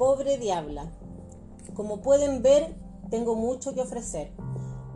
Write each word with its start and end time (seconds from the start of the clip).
Pobre 0.00 0.38
diabla. 0.38 0.90
Como 1.74 2.00
pueden 2.00 2.40
ver, 2.40 2.74
tengo 3.10 3.34
mucho 3.34 3.74
que 3.74 3.82
ofrecer. 3.82 4.32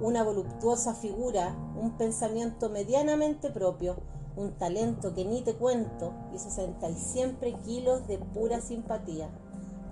Una 0.00 0.22
voluptuosa 0.22 0.94
figura, 0.94 1.54
un 1.78 1.98
pensamiento 1.98 2.70
medianamente 2.70 3.50
propio, 3.50 3.96
un 4.34 4.52
talento 4.56 5.12
que 5.12 5.26
ni 5.26 5.42
te 5.42 5.56
cuento 5.56 6.14
y 6.32 6.38
60 6.38 6.88
y 6.88 6.96
siempre 6.96 7.52
kilos 7.66 8.06
de 8.06 8.16
pura 8.16 8.62
simpatía. 8.62 9.28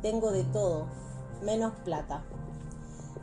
Tengo 0.00 0.32
de 0.32 0.44
todo, 0.44 0.86
menos 1.42 1.74
plata. 1.84 2.24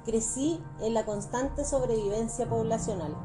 Crecí 0.05 0.61
en 0.81 0.93
la 0.93 1.07
constante 1.07 1.65
sobrevivencia 1.65 2.47
poblacional, 2.47 3.15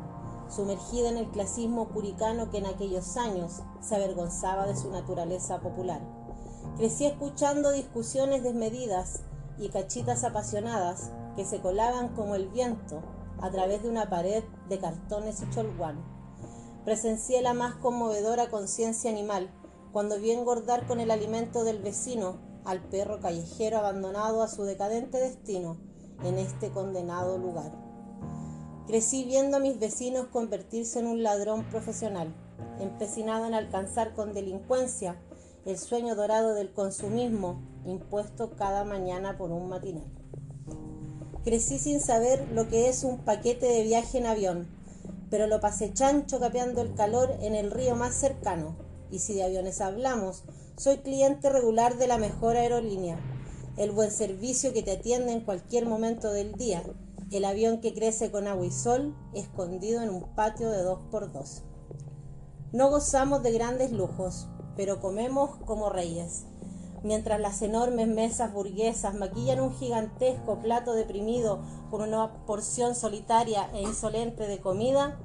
sumergida 0.49 1.11
en 1.11 1.19
el 1.19 1.31
clasismo 1.31 1.91
curicano 1.91 2.51
que 2.51 2.57
en 2.57 2.67
aquellos 2.67 3.19
años 3.19 3.61
se 3.83 3.95
avergonzaba 3.95 4.67
de 4.67 4.75
su 4.75 4.91
naturaleza 4.91 5.61
popular. 5.61 6.24
Crecí 6.77 7.07
escuchando 7.07 7.71
discusiones 7.71 8.43
desmedidas 8.43 9.21
y 9.59 9.69
cachitas 9.69 10.25
apasionadas 10.25 11.11
que 11.37 11.45
se 11.45 11.61
colaban 11.61 12.09
como 12.15 12.35
el 12.35 12.49
viento 12.49 13.03
a 13.41 13.51
través 13.51 13.83
de 13.83 13.89
una 13.89 14.11
pared 14.11 14.43
de 14.69 14.79
cartones 14.79 15.43
y 15.43 15.51
cholguán. 15.51 16.03
Presencié 16.85 17.43
la 17.43 17.55
más 17.55 17.75
conmovedora 17.77 18.49
conciencia 18.49 19.11
animal 19.11 19.51
cuando 19.93 20.19
vi 20.19 20.33
engordar 20.33 20.87
con 20.87 20.99
el 20.99 21.11
alimento 21.11 21.63
del 21.63 21.81
vecino 21.81 22.39
al 22.65 22.81
perro 22.81 23.21
callejero 23.21 23.79
abandonado 23.79 24.43
a 24.43 24.49
su 24.49 24.65
decadente 24.65 25.19
destino 25.19 25.77
en 26.25 26.39
este 26.39 26.71
condenado 26.71 27.39
lugar. 27.39 27.73
Crecí 28.87 29.25
viendo 29.25 29.57
a 29.57 29.61
mis 29.61 29.79
vecinos 29.79 30.27
convertirse 30.27 30.99
en 30.99 31.07
un 31.07 31.23
ladrón 31.23 31.65
profesional, 31.71 32.35
empecinado 32.81 33.47
en 33.47 33.55
alcanzar 33.55 34.15
con 34.15 34.35
delincuencia 34.35 35.17
el 35.67 35.79
sueño 35.79 36.15
dorado 36.15 36.55
del 36.55 36.73
consumismo 36.73 37.63
impuesto 37.87 38.51
cada 38.57 38.85
mañana 38.85 39.39
por 39.39 39.51
un 39.51 39.69
matinal. 39.69 40.05
Crecí 41.43 41.79
sin 41.79 42.01
saber 42.01 42.47
lo 42.53 42.69
que 42.69 42.89
es 42.89 43.05
un 43.05 43.19
paquete 43.19 43.67
de 43.67 43.83
viaje 43.83 44.19
en 44.19 44.27
avión, 44.27 44.69
pero 45.31 45.47
lo 45.47 45.61
pasé 45.61 45.93
chancho 45.93 46.39
capeando 46.39 46.83
el 46.83 46.95
calor 46.95 47.35
en 47.41 47.55
el 47.55 47.71
río 47.71 47.97
más 47.97 48.15
cercano. 48.15 48.77
Y 49.11 49.21
si 49.21 49.35
de 49.35 49.45
aviones 49.45 49.81
hablamos, 49.81 50.45
soy 50.77 50.99
cliente 50.99 51.51
regular 51.51 51.97
de 51.99 52.09
la 52.09 52.19
mejor 52.19 52.57
aerolínea, 52.57 53.19
el 53.77 53.91
buen 53.91 54.11
servicio 54.11 54.73
que 54.73 54.83
te 54.83 54.93
atiende 54.93 55.33
en 55.33 55.41
cualquier 55.41 55.87
momento 55.87 56.31
del 56.33 56.55
día, 56.55 56.83
el 57.31 57.45
avión 57.45 57.81
que 57.81 57.95
crece 57.95 58.31
con 58.31 58.47
agua 58.47 58.67
y 58.67 58.71
sol, 58.71 59.15
escondido 59.35 60.03
en 60.03 60.11
un 60.11 60.35
patio 60.35 60.71
de 60.71 60.83
dos 60.83 61.01
por 61.11 61.33
dos. 61.33 61.63
No 62.73 62.91
gozamos 62.91 63.43
de 63.43 63.53
grandes 63.53 63.93
lujos, 63.93 64.49
pero 64.77 65.01
comemos 65.01 65.51
como 65.67 65.91
reyes. 65.91 66.45
Mientras 67.03 67.39
las 67.39 67.61
enormes 67.61 68.09
mesas 68.09 68.53
burguesas 68.53 69.15
maquillan 69.15 69.61
un 69.61 69.75
gigantesco 69.75 70.61
plato 70.61 70.95
deprimido 70.95 71.59
por 71.91 72.01
una 72.01 72.33
porción 72.47 72.95
solitaria 72.95 73.69
e 73.75 73.83
insolente 73.83 74.47
de 74.47 74.59
comida, 74.59 75.19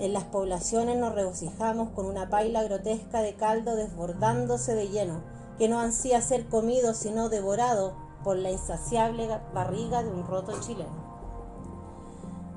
en 0.00 0.12
las 0.12 0.24
poblaciones 0.24 0.98
nos 0.98 1.14
regocijamos 1.14 1.88
con 1.90 2.06
una 2.06 2.28
paila 2.28 2.62
grotesca 2.62 3.22
de 3.22 3.34
caldo 3.34 3.74
desbordándose 3.74 4.74
de 4.74 4.88
lleno, 4.88 5.22
que 5.56 5.68
no 5.68 5.80
ansía 5.80 6.20
ser 6.20 6.46
comido 6.46 6.94
sino 6.94 7.28
devorado 7.28 7.94
por 8.22 8.36
la 8.36 8.50
insaciable 8.50 9.28
barriga 9.54 10.02
de 10.02 10.10
un 10.10 10.26
roto 10.26 10.52
chileno. 10.60 11.08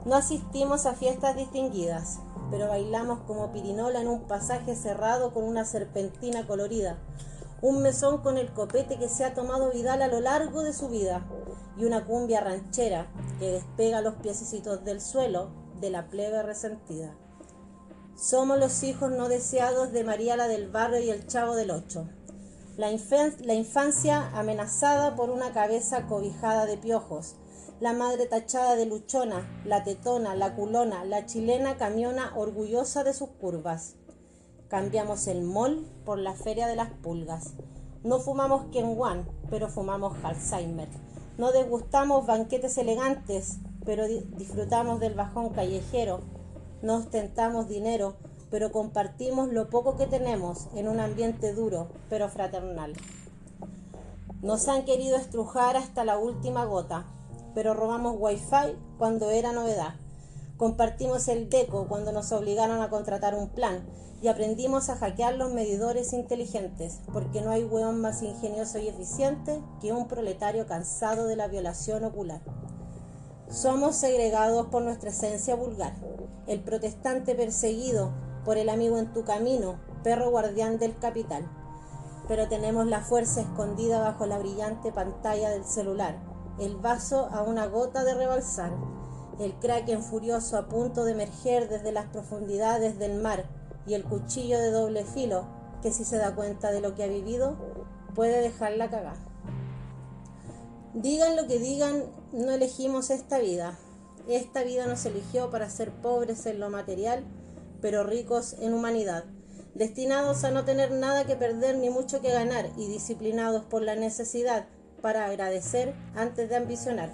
No 0.06 0.16
asistimos 0.16 0.86
a 0.86 0.94
fiestas 0.94 1.36
distinguidas, 1.36 2.20
pero 2.52 2.68
bailamos 2.68 3.22
como 3.22 3.52
pirinola 3.52 4.02
en 4.02 4.08
un 4.08 4.28
pasaje 4.28 4.76
cerrado 4.76 5.34
con 5.34 5.46
una 5.46 5.66
serpentina 5.66 6.46
colorida, 6.46 7.00
un 7.62 7.82
mesón 7.82 8.20
con 8.20 8.38
el 8.38 8.54
copete 8.54 9.00
que 9.00 9.08
se 9.08 9.24
ha 9.24 9.34
tomado 9.34 9.72
Vidal 9.72 10.02
a 10.02 10.08
lo 10.08 10.20
largo 10.20 10.62
de 10.62 10.74
su 10.74 10.90
vida 10.90 11.26
y 11.78 11.86
una 11.86 12.06
cumbia 12.06 12.42
ranchera 12.42 13.08
que 13.40 13.52
despega 13.52 14.02
los 14.02 14.16
piececitos 14.16 14.84
del 14.84 15.00
suelo 15.00 15.52
de 15.80 15.90
la 15.90 16.10
plebe 16.10 16.44
resentida. 16.44 17.16
Somos 18.16 18.60
los 18.60 18.84
hijos 18.84 19.12
no 19.12 19.30
deseados 19.30 19.92
de 19.92 20.04
María 20.04 20.36
la 20.36 20.48
del 20.48 20.70
Barrio 20.70 21.00
y 21.00 21.10
el 21.10 21.26
Chavo 21.28 21.56
del 21.56 21.72
Ocho. 21.72 22.08
La, 22.78 22.90
la 22.90 23.54
infancia 23.54 24.30
amenazada 24.34 25.16
por 25.16 25.30
una 25.30 25.54
cabeza 25.54 26.08
cobijada 26.08 26.66
de 26.66 26.78
piojos, 26.78 27.36
la 27.82 27.94
madre 27.94 28.28
tachada 28.28 28.76
de 28.76 28.86
luchona, 28.86 29.50
la 29.66 29.84
tetona, 29.84 30.36
la 30.36 30.54
culona, 30.54 31.04
la 31.04 31.26
chilena 31.26 31.78
camiona 31.78 32.32
orgullosa 32.36 33.04
de 33.04 33.12
sus 33.12 33.30
curvas. 33.30 33.96
Cambiamos 34.68 35.26
el 35.26 35.42
mall 35.42 35.88
por 36.06 36.20
la 36.20 36.34
feria 36.34 36.68
de 36.68 36.76
las 36.76 36.92
pulgas. 36.92 37.56
No 38.04 38.20
fumamos 38.20 38.66
Kenwan, 38.72 39.28
pero 39.50 39.68
fumamos 39.68 40.16
Alzheimer. 40.24 40.90
No 41.40 41.52
degustamos 41.52 42.28
banquetes 42.28 42.78
elegantes, 42.78 43.58
pero 43.84 44.06
disfrutamos 44.06 45.00
del 45.00 45.16
bajón 45.16 45.50
callejero. 45.50 46.20
No 46.84 46.98
ostentamos 46.98 47.68
dinero, 47.68 48.14
pero 48.52 48.72
compartimos 48.72 49.52
lo 49.52 49.72
poco 49.72 49.98
que 49.98 50.06
tenemos 50.06 50.68
en 50.76 50.88
un 50.88 51.00
ambiente 51.00 51.52
duro, 51.52 51.88
pero 52.12 52.30
fraternal. 52.30 52.94
Nos 54.44 54.68
han 54.68 54.86
querido 54.86 55.18
estrujar 55.18 55.78
hasta 55.78 56.04
la 56.06 56.20
última 56.20 56.66
gota, 56.66 57.08
pero 57.54 57.74
robamos 57.74 58.16
wifi 58.18 58.78
cuando 58.98 59.30
era 59.30 59.52
novedad. 59.52 59.96
Compartimos 60.58 61.28
el 61.28 61.50
DECO 61.50 61.88
cuando 61.88 62.12
nos 62.12 62.32
obligaron 62.32 62.82
a 62.82 62.90
contratar 62.90 63.36
un 63.36 63.50
plan 63.50 63.84
y 64.22 64.28
aprendimos 64.28 64.90
a 64.90 64.96
hackear 64.96 65.34
los 65.34 65.52
medidores 65.52 66.14
inteligentes, 66.14 67.00
porque 67.12 67.42
no 67.42 67.50
hay 67.50 67.64
hueón 67.64 68.00
más 68.00 68.22
ingenioso 68.22 68.78
y 68.78 68.88
eficiente 68.88 69.62
que 69.82 69.92
un 69.92 70.08
proletario 70.08 70.68
cansado 70.68 71.26
de 71.26 71.36
la 71.36 71.48
violación 71.48 72.04
ocular. 72.04 72.42
Somos 73.50 73.96
segregados 73.96 74.68
por 74.68 74.84
nuestra 74.84 75.10
esencia 75.10 75.56
vulgar, 75.56 75.94
el 76.46 76.62
protestante 76.62 77.34
perseguido 77.34 78.12
por 78.46 78.58
el 78.58 78.70
amigo 78.70 79.00
en 79.00 79.12
tu 79.12 79.24
camino, 79.24 79.80
perro 80.04 80.30
guardián 80.30 80.78
del 80.78 80.98
capital. 80.98 81.50
Pero 82.28 82.48
tenemos 82.48 82.86
la 82.88 83.02
fuerza 83.02 83.42
escondida 83.42 84.00
bajo 84.00 84.26
la 84.26 84.38
brillante 84.38 84.92
pantalla 84.92 85.50
del 85.50 85.66
celular, 85.66 86.31
el 86.60 86.76
vaso 86.76 87.28
a 87.32 87.42
una 87.44 87.66
gota 87.68 88.04
de 88.04 88.14
rebalsar, 88.14 88.72
el 89.40 89.54
kraken 89.60 90.04
furioso 90.04 90.58
a 90.58 90.68
punto 90.68 91.04
de 91.04 91.14
emerger 91.14 91.70
desde 91.70 91.92
las 91.92 92.08
profundidades 92.08 93.00
del 93.00 93.22
mar 93.22 93.46
y 93.88 93.94
el 93.94 94.04
cuchillo 94.04 94.60
de 94.60 94.72
doble 94.72 95.06
filo 95.06 95.48
que 95.82 95.92
si 95.92 96.06
se 96.06 96.18
da 96.18 96.36
cuenta 96.36 96.72
de 96.72 96.82
lo 96.82 96.94
que 96.94 97.04
ha 97.04 97.08
vivido 97.08 97.58
puede 98.14 98.42
dejarla 98.42 98.90
cagar. 98.90 99.18
Digan 100.94 101.36
lo 101.36 101.48
que 101.48 101.58
digan, 101.58 102.04
no 102.34 102.52
elegimos 102.52 103.10
esta 103.10 103.40
vida. 103.40 103.80
Esta 104.28 104.64
vida 104.64 104.86
nos 104.86 105.06
eligió 105.06 105.50
para 105.50 105.70
ser 105.70 105.92
pobres 105.92 106.46
en 106.46 106.60
lo 106.60 106.70
material, 106.70 107.24
pero 107.82 108.04
ricos 108.04 108.54
en 108.60 108.74
humanidad, 108.74 109.24
destinados 109.74 110.44
a 110.44 110.52
no 110.52 110.66
tener 110.66 110.92
nada 110.92 111.26
que 111.26 111.36
perder 111.36 111.78
ni 111.78 111.90
mucho 111.90 112.22
que 112.22 112.32
ganar 112.32 112.70
y 112.78 112.88
disciplinados 112.88 113.64
por 113.64 113.82
la 113.82 113.96
necesidad 113.96 114.68
para 115.02 115.26
agradecer 115.26 115.94
antes 116.16 116.50
de 116.50 116.56
ambicionar, 116.56 117.12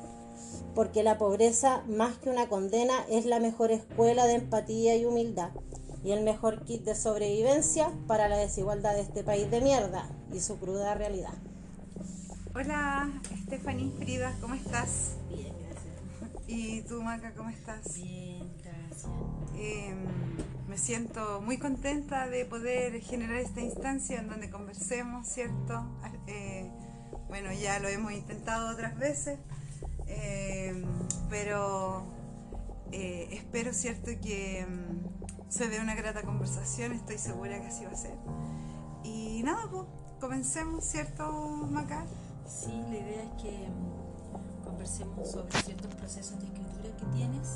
porque 0.75 1.03
la 1.03 1.17
pobreza, 1.17 1.83
más 1.87 2.17
que 2.17 2.29
una 2.29 2.47
condena, 2.47 2.93
es 3.09 3.25
la 3.25 3.39
mejor 3.39 3.71
escuela 3.71 4.25
de 4.25 4.35
empatía 4.35 4.95
y 4.95 5.05
humildad, 5.05 5.51
y 6.03 6.11
el 6.11 6.23
mejor 6.23 6.63
kit 6.63 6.83
de 6.83 6.95
sobrevivencia 6.95 7.91
para 8.07 8.27
la 8.27 8.37
desigualdad 8.37 8.93
de 8.93 9.01
este 9.01 9.23
país 9.23 9.49
de 9.49 9.61
mierda 9.61 10.09
y 10.31 10.39
su 10.39 10.57
cruda 10.57 10.93
realidad. 10.93 11.33
Hola, 12.53 13.11
Stephanie 13.45 13.91
Frida, 13.97 14.35
¿cómo 14.41 14.55
estás? 14.55 15.15
Bien, 15.29 15.53
gracias. 15.59 16.47
¿Y 16.47 16.81
tú, 16.83 17.01
Maca, 17.03 17.33
cómo 17.35 17.49
estás? 17.49 17.95
Bien, 17.95 18.49
gracias. 18.63 19.11
Eh, 19.55 19.93
me 20.67 20.77
siento 20.77 21.41
muy 21.41 21.57
contenta 21.57 22.27
de 22.27 22.45
poder 22.45 22.99
generar 23.01 23.37
esta 23.37 23.61
instancia 23.61 24.19
en 24.19 24.27
donde 24.27 24.49
conversemos, 24.49 25.27
¿cierto? 25.27 25.85
Eh, 26.27 26.69
bueno, 27.27 27.51
ya 27.53 27.79
lo 27.79 27.87
hemos 27.87 28.11
intentado 28.11 28.71
otras 28.71 28.97
veces, 28.97 29.39
eh, 30.07 30.85
pero 31.29 32.05
eh, 32.91 33.27
espero, 33.31 33.73
¿cierto?, 33.73 34.11
que 34.21 34.65
mm, 34.65 35.49
se 35.49 35.67
dé 35.67 35.79
una 35.79 35.95
grata 35.95 36.23
conversación, 36.23 36.93
estoy 36.93 37.17
segura 37.17 37.59
que 37.59 37.67
así 37.67 37.85
va 37.85 37.91
a 37.91 37.95
ser. 37.95 38.15
Y 39.03 39.41
nada, 39.43 39.69
pues, 39.69 39.83
comencemos, 40.19 40.85
¿cierto, 40.85 41.31
Maca? 41.69 42.05
Sí, 42.47 42.71
la 42.89 42.97
idea 42.97 43.23
es 43.23 43.41
que 43.41 43.67
mm, 43.67 44.63
conversemos 44.63 45.31
sobre 45.31 45.51
ciertos 45.61 45.93
procesos 45.95 46.39
de 46.39 46.45
escritura 46.45 46.95
que 46.97 47.05
tienes, 47.17 47.47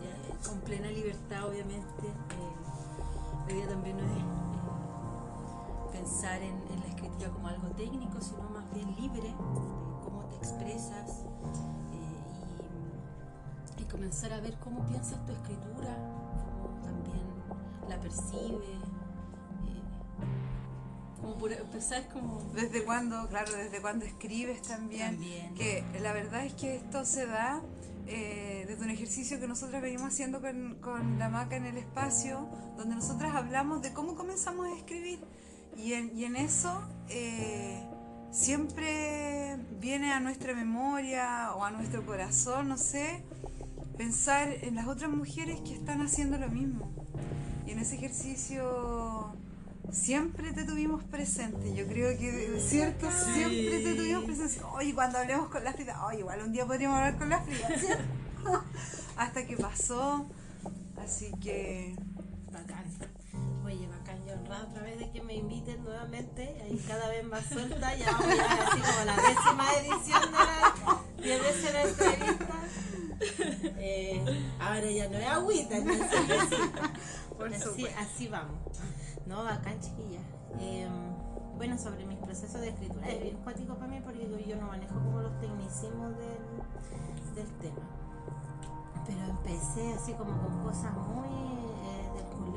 ya, 0.00 0.48
con 0.48 0.60
plena 0.60 0.88
libertad, 0.90 1.48
obviamente. 1.48 2.06
Eh, 2.06 3.46
la 3.48 3.52
idea 3.52 3.68
también 3.68 3.96
no 3.96 4.04
es 4.04 4.10
eh, 4.18 4.24
pensar 5.92 6.40
en, 6.40 6.54
en 6.72 6.80
la 6.80 6.86
escritura 6.86 7.30
como 7.30 7.48
algo 7.48 7.68
técnico, 7.70 8.20
sino 8.20 8.55
bien 8.76 8.94
libre 8.96 9.28
de 9.28 9.34
cómo 10.04 10.26
te 10.28 10.36
expresas 10.36 11.24
eh, 11.92 12.18
y, 13.78 13.82
y 13.82 13.84
comenzar 13.86 14.32
a 14.32 14.40
ver 14.40 14.58
cómo 14.58 14.84
piensas 14.86 15.24
tu 15.24 15.32
escritura, 15.32 15.96
cómo 16.62 16.78
también 16.82 17.24
la 17.88 17.98
percibes, 18.00 18.68
eh, 18.68 19.82
Como 21.20 21.38
por 21.38 21.52
empezar 21.52 22.06
como... 22.08 22.42
¿Desde 22.54 22.84
cuándo? 22.84 23.26
Claro, 23.28 23.52
desde 23.52 23.80
cuándo 23.80 24.04
escribes 24.04 24.62
también. 24.62 25.12
También. 25.12 25.54
Que 25.54 25.82
la 26.00 26.12
verdad 26.12 26.44
es 26.44 26.52
que 26.54 26.76
esto 26.76 27.04
se 27.04 27.26
da 27.26 27.62
eh, 28.06 28.64
desde 28.68 28.84
un 28.84 28.90
ejercicio 28.90 29.40
que 29.40 29.48
nosotras 29.48 29.80
venimos 29.80 30.08
haciendo 30.08 30.40
con, 30.40 30.76
con 30.80 31.18
la 31.18 31.28
maca 31.30 31.56
en 31.56 31.64
el 31.64 31.78
espacio, 31.78 32.46
donde 32.76 32.94
nosotras 32.94 33.34
hablamos 33.34 33.80
de 33.80 33.92
cómo 33.94 34.14
comenzamos 34.14 34.66
a 34.66 34.76
escribir. 34.76 35.20
Y 35.76 35.94
en, 35.94 36.16
y 36.16 36.24
en 36.24 36.36
eso 36.36 36.82
eh, 37.08 37.84
siempre 38.36 39.56
viene 39.80 40.12
a 40.12 40.20
nuestra 40.20 40.54
memoria 40.54 41.52
o 41.54 41.64
a 41.64 41.70
nuestro 41.70 42.04
corazón, 42.04 42.68
no 42.68 42.76
sé, 42.76 43.22
pensar 43.96 44.52
en 44.62 44.74
las 44.74 44.86
otras 44.86 45.10
mujeres 45.10 45.60
que 45.62 45.74
están 45.74 46.02
haciendo 46.02 46.36
lo 46.36 46.48
mismo. 46.48 46.92
Y 47.66 47.70
en 47.70 47.78
ese 47.78 47.96
ejercicio 47.96 49.34
siempre 49.90 50.52
te 50.52 50.64
tuvimos 50.64 51.02
presente. 51.04 51.74
Yo 51.74 51.86
creo 51.86 52.16
que, 52.18 52.60
¿cierto? 52.60 53.08
Sí. 53.10 53.32
Siempre 53.32 53.80
te 53.80 53.94
tuvimos 53.94 54.24
presente. 54.24 54.64
Oye, 54.74 54.94
cuando 54.94 55.18
hablemos 55.18 55.48
con 55.48 55.64
la 55.64 55.72
Frida, 55.72 56.04
oye, 56.06 56.18
igual 56.18 56.42
un 56.42 56.52
día 56.52 56.66
podríamos 56.66 56.98
hablar 56.98 57.16
con 57.16 57.30
la 57.30 57.40
Frida, 57.42 57.68
¿cierto? 57.78 58.04
Hasta 59.16 59.46
que 59.46 59.56
pasó. 59.56 60.26
Así 60.98 61.32
que, 61.40 61.96
Bacán. 62.52 62.84
Honrada 64.46 64.68
otra 64.70 64.82
vez 64.82 64.98
de 65.00 65.10
que 65.10 65.22
me 65.22 65.34
inviten 65.34 65.82
nuevamente, 65.82 66.56
ahí 66.62 66.78
cada 66.86 67.08
vez 67.08 67.24
más 67.24 67.44
suelta, 67.46 67.96
ya 67.96 68.12
vamos 68.12 68.38
a 68.38 68.66
así 68.66 68.80
como 68.80 69.04
la 69.04 69.16
décima 69.16 69.72
edición 69.72 70.22
de 70.22 70.38
la, 70.38 71.02
de 71.16 71.40
veces 71.40 71.72
la 71.72 71.82
entrevista. 71.82 72.54
Eh, 73.78 74.22
ahora 74.60 74.90
ya 74.90 75.08
no 75.08 75.16
es 75.16 75.26
agüita, 75.26 75.78
ni 75.78 75.94
es 75.94 76.10
cervecita. 76.10 76.92
por 77.36 77.52
así, 77.52 78.28
vamos. 78.28 78.56
No, 79.24 79.42
bacán, 79.42 79.80
chiquilla. 79.80 80.20
Eh, 80.60 80.86
bueno, 81.56 81.78
sobre 81.78 82.04
mis 82.04 82.18
procesos 82.18 82.60
de 82.60 82.68
escritura, 82.68 83.08
es 83.08 83.22
bien 83.22 83.36
cuático 83.38 83.74
para 83.74 83.88
mí 83.88 84.00
porque 84.04 84.28
yo 84.46 84.56
no 84.56 84.66
manejo 84.66 84.94
como 84.94 85.22
los 85.22 85.40
tecnicismos 85.40 86.16
del, 86.18 87.34
del 87.34 87.52
tema. 87.58 87.82
Pero 89.06 89.24
empecé 89.24 89.94
así 89.94 90.12
como 90.12 90.40
con 90.40 90.62
cosas 90.62 90.92
muy 90.94 91.65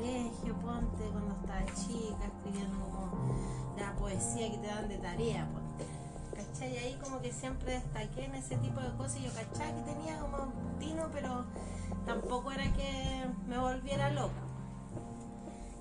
colegio, 0.00 0.54
ponte, 0.62 1.04
cuando 1.12 1.34
estaba 1.34 1.64
chica, 1.74 2.24
escribiendo 2.24 2.78
como 2.78 3.34
la 3.78 3.94
poesía 3.96 4.50
que 4.50 4.58
te 4.58 4.66
dan 4.66 4.88
de 4.88 4.98
tarea, 4.98 5.48
ponte. 5.52 5.84
¿Cachai? 6.34 6.72
Y 6.72 6.76
ahí 6.78 6.98
como 7.02 7.20
que 7.20 7.32
siempre 7.32 7.74
destaqué 7.74 8.24
en 8.24 8.34
ese 8.34 8.56
tipo 8.56 8.80
de 8.80 8.90
cosas 8.96 9.18
y 9.18 9.24
yo 9.24 9.30
cachai 9.34 9.74
que 9.74 9.82
tenía 9.82 10.18
como 10.20 10.44
un 10.44 10.78
tino, 10.78 11.08
pero 11.12 11.44
tampoco 12.06 12.50
era 12.50 12.64
que 12.72 13.26
me 13.46 13.58
volviera 13.58 14.10
loca. 14.10 14.40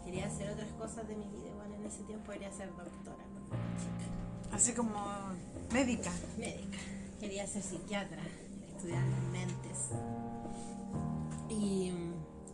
Quería 0.03 0.25
hacer 0.25 0.51
otras 0.51 0.69
cosas 0.73 1.07
de 1.07 1.15
mi 1.15 1.27
vida, 1.29 1.53
bueno, 1.55 1.75
en 1.75 1.85
ese 1.85 2.03
tiempo 2.03 2.31
quería 2.31 2.51
ser 2.51 2.69
doctora 2.69 3.23
cuando 3.23 3.55
era 3.55 3.77
chica 3.77 4.55
Así 4.55 4.73
como 4.73 4.99
médica. 5.71 6.11
médica, 6.37 6.77
quería 7.19 7.47
ser 7.47 7.61
psiquiatra, 7.63 8.21
estudiar 8.69 9.03
las 9.05 9.21
mentes. 9.31 9.89
Y, 11.49 11.91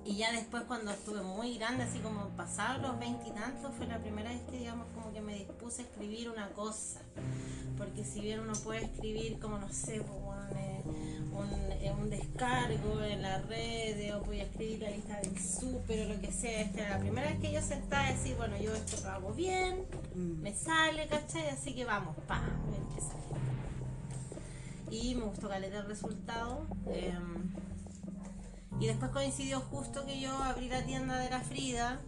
y 0.05 0.17
ya 0.17 0.31
después 0.31 0.63
cuando 0.63 0.91
estuve 0.91 1.21
muy 1.21 1.57
grande, 1.57 1.83
así 1.83 1.99
como 1.99 2.29
pasados 2.37 2.81
los 2.81 2.99
veintitantos, 2.99 3.73
fue 3.75 3.87
la 3.87 3.97
primera 3.99 4.29
vez 4.29 4.41
que 4.49 4.59
digamos 4.59 4.87
como 4.93 5.11
que 5.11 5.21
me 5.21 5.33
dispuse 5.33 5.81
a 5.81 5.85
escribir 5.85 6.29
una 6.29 6.49
cosa. 6.49 7.01
Porque 7.77 8.05
si 8.05 8.21
bien 8.21 8.39
uno 8.39 8.53
puede 8.63 8.85
escribir 8.85 9.39
como 9.39 9.57
no 9.57 9.67
sé, 9.67 9.99
pues, 9.99 10.21
bueno, 10.23 10.47
eh, 10.57 10.81
un, 11.33 11.71
eh, 11.71 11.91
un 11.91 12.09
descargo 12.09 13.01
en 13.01 13.21
la 13.21 13.39
red 13.41 14.15
o 14.15 14.21
voy 14.21 14.39
a 14.39 14.43
escribir 14.43 14.81
la 14.81 14.91
lista 14.91 15.19
del 15.19 15.37
súper 15.37 16.05
o 16.05 16.13
lo 16.13 16.21
que 16.21 16.31
sea, 16.31 16.61
esta 16.61 16.81
era 16.81 16.89
la 16.91 16.99
primera 16.99 17.29
vez 17.29 17.39
que 17.41 17.51
yo 17.51 17.61
sentaba 17.61 18.09
y 18.09 18.13
decir, 18.13 18.35
bueno, 18.37 18.57
yo 18.57 18.73
esto 18.73 18.97
lo 19.03 19.09
hago 19.09 19.33
bien, 19.33 19.85
me 20.15 20.55
sale, 20.55 21.07
¿cachai? 21.07 21.49
Así 21.49 21.73
que 21.73 21.83
vamos, 21.83 22.15
pa, 22.27 22.41
me 22.71 22.77
empieza 22.77 23.15
y 24.91 25.15
me 25.15 25.23
gustó 25.25 25.49
caleta 25.49 25.79
el 25.79 25.87
resultado. 25.87 26.67
eh, 26.87 27.13
y 28.79 28.87
después 28.87 29.11
coincidió 29.11 29.61
justo 29.61 30.05
que 30.05 30.19
yo 30.19 30.31
abrí 30.43 30.67
la 30.69 30.83
tienda 30.83 31.17
de 31.19 31.29
la 31.29 31.39
Frida. 31.41 31.99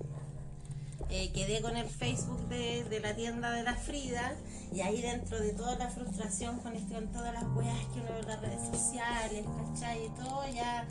eh, 1.10 1.32
quedé 1.32 1.62
con 1.62 1.78
el 1.78 1.88
Facebook 1.88 2.50
de, 2.50 2.84
de 2.86 3.00
la 3.00 3.16
tienda 3.16 3.52
de 3.52 3.64
la 3.64 3.76
Frida 3.76 4.36
y 4.74 4.82
ahí 4.82 5.02
dentro 5.02 5.40
de 5.40 5.54
toda 5.54 5.76
la 5.78 5.90
frustración 5.90 6.60
con, 6.60 6.76
este- 6.76 6.96
con 6.96 7.08
todas 7.14 7.34
las 7.34 7.44
weas 7.56 7.78
que 7.94 8.02
uno 8.02 8.12
ve 8.14 8.20
en 8.20 8.28
las 8.28 8.42
redes 8.42 8.68
sociales, 8.68 9.46
¿cachai? 9.74 10.06
Y 10.06 10.10
todo 10.10 10.46
ya, 10.54 10.86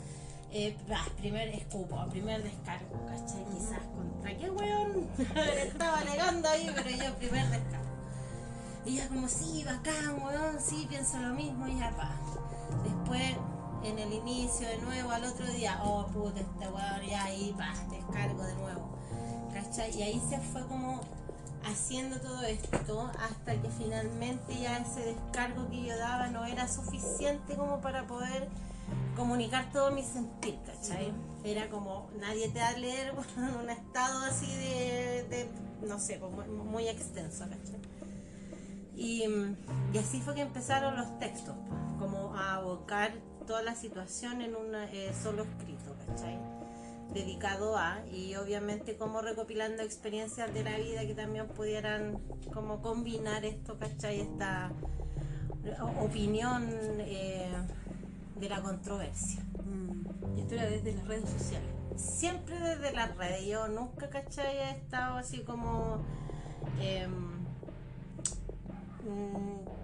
eh, 0.51 0.75
bah, 0.89 1.05
primer 1.17 1.49
escupo, 1.49 2.03
primer 2.09 2.41
descargo, 2.41 3.05
¿cachai? 3.05 3.45
Quizás 3.53 3.79
contra 3.95 4.35
qué 4.37 4.49
weón 4.49 5.07
estaba 5.57 5.99
alegando 5.99 6.47
ahí, 6.49 6.71
pero 6.73 6.89
yo 6.89 7.13
primer 7.17 7.47
descargo. 7.49 7.85
Y 8.85 8.93
ella 8.93 9.07
como, 9.09 9.27
sí, 9.27 9.63
bacán, 9.65 10.23
weón, 10.23 10.57
sí, 10.59 10.87
pienso 10.89 11.19
lo 11.19 11.33
mismo, 11.35 11.67
y 11.67 11.77
ya 11.77 11.91
pa. 11.95 12.15
Después, 12.83 13.35
en 13.87 13.99
el 13.99 14.13
inicio 14.13 14.67
de 14.67 14.77
nuevo, 14.79 15.11
al 15.11 15.23
otro 15.23 15.45
día, 15.47 15.79
oh, 15.83 16.05
puta, 16.07 16.41
este 16.41 16.67
weón, 16.67 17.01
ya 17.09 17.23
ahí, 17.23 17.55
pa, 17.57 17.73
descargo 17.89 18.43
de 18.43 18.55
nuevo. 18.55 18.89
¿Cachai? 19.53 19.97
Y 19.97 20.01
ahí 20.03 20.21
se 20.29 20.39
fue 20.39 20.65
como 20.67 21.01
haciendo 21.65 22.19
todo 22.19 22.43
esto 22.43 23.11
hasta 23.19 23.61
que 23.61 23.69
finalmente 23.69 24.59
ya 24.59 24.77
ese 24.77 25.01
descargo 25.01 25.69
que 25.69 25.83
yo 25.83 25.97
daba 25.97 26.27
no 26.27 26.45
era 26.45 26.67
suficiente 26.67 27.55
como 27.55 27.81
para 27.81 28.07
poder 28.07 28.47
comunicar 29.15 29.71
todo 29.71 29.91
mi 29.91 30.03
sentir, 30.03 30.59
¿cachai? 30.65 31.13
Era 31.43 31.69
como 31.69 32.09
nadie 32.19 32.49
te 32.49 32.59
va 32.59 32.69
a 32.69 32.77
leer 32.77 33.13
en 33.37 33.55
un 33.55 33.69
estado 33.69 34.23
así 34.25 34.47
de, 34.47 35.25
de, 35.29 35.49
no 35.87 35.99
sé, 35.99 36.19
pues, 36.19 36.31
muy, 36.33 36.47
muy 36.47 36.87
extenso, 36.89 37.45
¿cachai? 37.45 37.81
Y, 38.95 39.23
y 39.93 39.97
así 39.97 40.19
fue 40.21 40.35
que 40.35 40.41
empezaron 40.41 40.97
los 40.97 41.19
textos, 41.19 41.55
pues, 41.69 41.81
como 41.99 42.35
a 42.35 42.55
abocar 42.55 43.13
toda 43.47 43.63
la 43.63 43.73
situación 43.73 44.41
en 44.41 44.55
un 44.55 44.75
eh, 44.75 45.11
solo 45.19 45.43
escrito, 45.43 45.95
¿cachai? 46.05 46.37
Dedicado 47.13 47.77
a, 47.77 48.05
y 48.11 48.35
obviamente 48.35 48.97
como 48.97 49.21
recopilando 49.21 49.81
experiencias 49.81 50.53
de 50.53 50.63
la 50.63 50.77
vida 50.77 51.07
que 51.07 51.15
también 51.15 51.47
pudieran 51.47 52.19
como 52.53 52.81
combinar 52.81 53.45
esto, 53.45 53.79
¿cachai? 53.79 54.19
Esta 54.19 54.71
opinión 56.01 56.67
eh, 56.99 57.49
de 58.35 58.49
la 58.49 58.61
controversia. 58.61 59.41
Y 60.35 60.41
esto 60.41 60.55
era 60.55 60.65
desde 60.65 60.93
las 60.93 61.07
redes 61.07 61.29
sociales. 61.29 61.69
Siempre 61.95 62.59
desde 62.59 62.91
las 62.91 63.15
redes, 63.17 63.45
yo 63.47 63.67
nunca, 63.69 64.09
¿cachai? 64.09 64.57
He 64.57 64.71
estado 64.71 65.17
así 65.17 65.39
como... 65.39 66.03
em, 66.79 67.37
mm, 69.03 69.76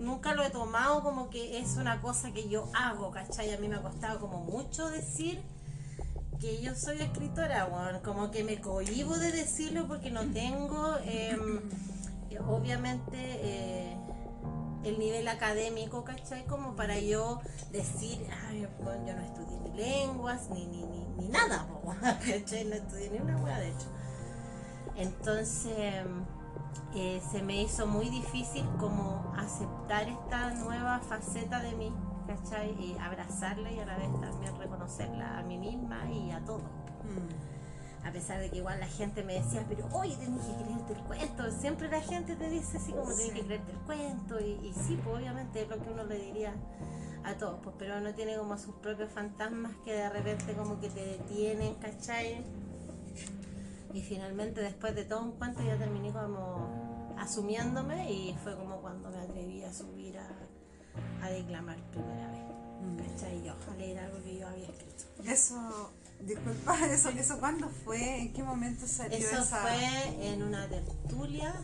nunca 0.00 0.34
lo 0.34 0.42
he 0.42 0.50
tomado 0.50 1.02
como 1.02 1.30
que 1.30 1.58
es 1.58 1.76
una 1.76 2.00
cosa 2.00 2.32
que 2.32 2.48
yo 2.48 2.68
hago, 2.74 3.10
¿cachai? 3.10 3.52
A 3.52 3.58
mí 3.58 3.68
me 3.68 3.76
ha 3.76 3.82
costado 3.82 4.20
como 4.20 4.40
mucho 4.40 4.88
decir 4.88 5.42
que 6.40 6.60
yo 6.62 6.74
soy 6.74 7.00
escritora, 7.00 7.66
weón. 7.66 8.00
como 8.02 8.30
que 8.30 8.44
me 8.44 8.60
cohibo 8.60 9.16
de 9.18 9.32
decirlo 9.32 9.86
porque 9.86 10.10
no 10.10 10.22
tengo, 10.32 10.96
em, 11.04 11.60
obviamente, 12.46 13.16
eh, 13.16 13.96
el 14.84 14.98
nivel 14.98 15.26
académico, 15.28 16.04
¿cachai? 16.04 16.44
Como 16.46 16.76
para 16.76 16.98
yo 16.98 17.40
decir, 17.72 18.26
ay, 18.48 18.68
bueno, 18.82 19.06
yo 19.06 19.14
no 19.14 19.22
estudié 19.22 19.58
ni 19.58 19.72
lenguas, 19.72 20.50
ni, 20.50 20.66
ni, 20.66 20.84
ni, 20.84 21.06
ni 21.18 21.28
nada, 21.28 21.66
¿cachai? 22.20 22.64
No 22.64 22.76
estudié 22.76 23.10
ni 23.10 23.18
una 23.18 23.36
hueá, 23.38 23.58
de 23.58 23.68
hecho. 23.68 23.88
Entonces, 24.96 26.04
eh, 26.94 27.20
se 27.30 27.42
me 27.42 27.62
hizo 27.62 27.86
muy 27.86 28.08
difícil 28.08 28.64
como 28.78 29.32
aceptar 29.36 30.08
esta 30.08 30.50
nueva 30.54 31.00
faceta 31.00 31.60
de 31.60 31.72
mí, 31.74 31.92
¿cachai? 32.26 32.70
Y 32.72 32.96
abrazarla 32.98 33.70
y 33.72 33.78
a 33.78 33.86
la 33.86 33.96
vez 33.96 34.08
también 34.20 34.56
reconocerla 34.58 35.38
a 35.38 35.42
mí 35.42 35.58
misma 35.58 36.10
y 36.10 36.30
a 36.30 36.44
todos. 36.44 36.62
A 38.04 38.12
pesar 38.12 38.40
de 38.40 38.50
que 38.50 38.58
igual 38.58 38.78
la 38.78 38.86
gente 38.86 39.24
me 39.24 39.34
decía, 39.34 39.64
pero 39.68 39.88
oye, 39.92 40.16
tenés 40.16 40.44
que 40.44 40.54
creerte 40.62 40.92
el 40.92 41.00
cuento. 41.00 41.50
Siempre 41.50 41.88
la 41.88 42.00
gente 42.00 42.36
te 42.36 42.48
dice 42.48 42.76
así 42.76 42.92
como 42.92 43.12
tenés 43.12 43.32
que 43.32 43.44
creerte 43.44 43.72
el 43.72 43.78
cuento. 43.78 44.38
Y, 44.40 44.60
y 44.64 44.72
sí, 44.72 44.98
pues 45.02 45.16
obviamente 45.16 45.62
es 45.62 45.68
lo 45.68 45.82
que 45.82 45.90
uno 45.90 46.04
le 46.04 46.16
diría 46.16 46.54
a 47.26 47.34
todos, 47.34 47.58
pues, 47.62 47.74
pero 47.78 47.98
uno 47.98 48.14
tiene 48.14 48.36
como 48.36 48.56
sus 48.56 48.74
propios 48.76 49.10
fantasmas 49.10 49.72
que 49.84 49.92
de 49.92 50.08
repente 50.08 50.52
como 50.54 50.78
que 50.80 50.88
te 50.88 51.04
detienen, 51.04 51.74
¿cachai? 51.74 52.44
Y 53.92 54.02
finalmente 54.02 54.60
después 54.60 54.94
de 54.94 55.04
todo 55.04 55.22
un 55.22 55.32
cuento 55.32 55.62
ya 55.62 55.76
terminé 55.78 56.12
como 56.12 57.14
asumiéndome 57.18 58.12
y 58.12 58.36
fue 58.42 58.56
como 58.56 58.80
cuando 58.80 59.10
me 59.10 59.18
atreví 59.18 59.62
a 59.62 59.72
subir 59.72 60.18
a, 60.18 60.28
a 61.22 61.30
declamar 61.30 61.78
primera 61.90 62.30
vez. 62.30 62.42
¿Cachai? 62.98 63.44
Y 63.44 63.48
ojalá 63.48 63.84
era 63.84 64.04
algo 64.04 64.22
que 64.22 64.38
yo 64.38 64.46
había 64.46 64.66
escrito. 64.68 65.04
Eso, 65.24 65.92
disculpa, 66.20 66.76
eso, 66.90 67.08
eso 67.10 67.38
¿cuándo 67.38 67.68
fue? 67.68 68.20
¿En 68.20 68.32
qué 68.32 68.42
momento 68.42 68.86
salió 68.86 69.16
Eso 69.16 69.38
esa? 69.42 69.56
fue 69.62 70.28
en 70.32 70.42
una 70.42 70.68
tertulia. 70.68 71.54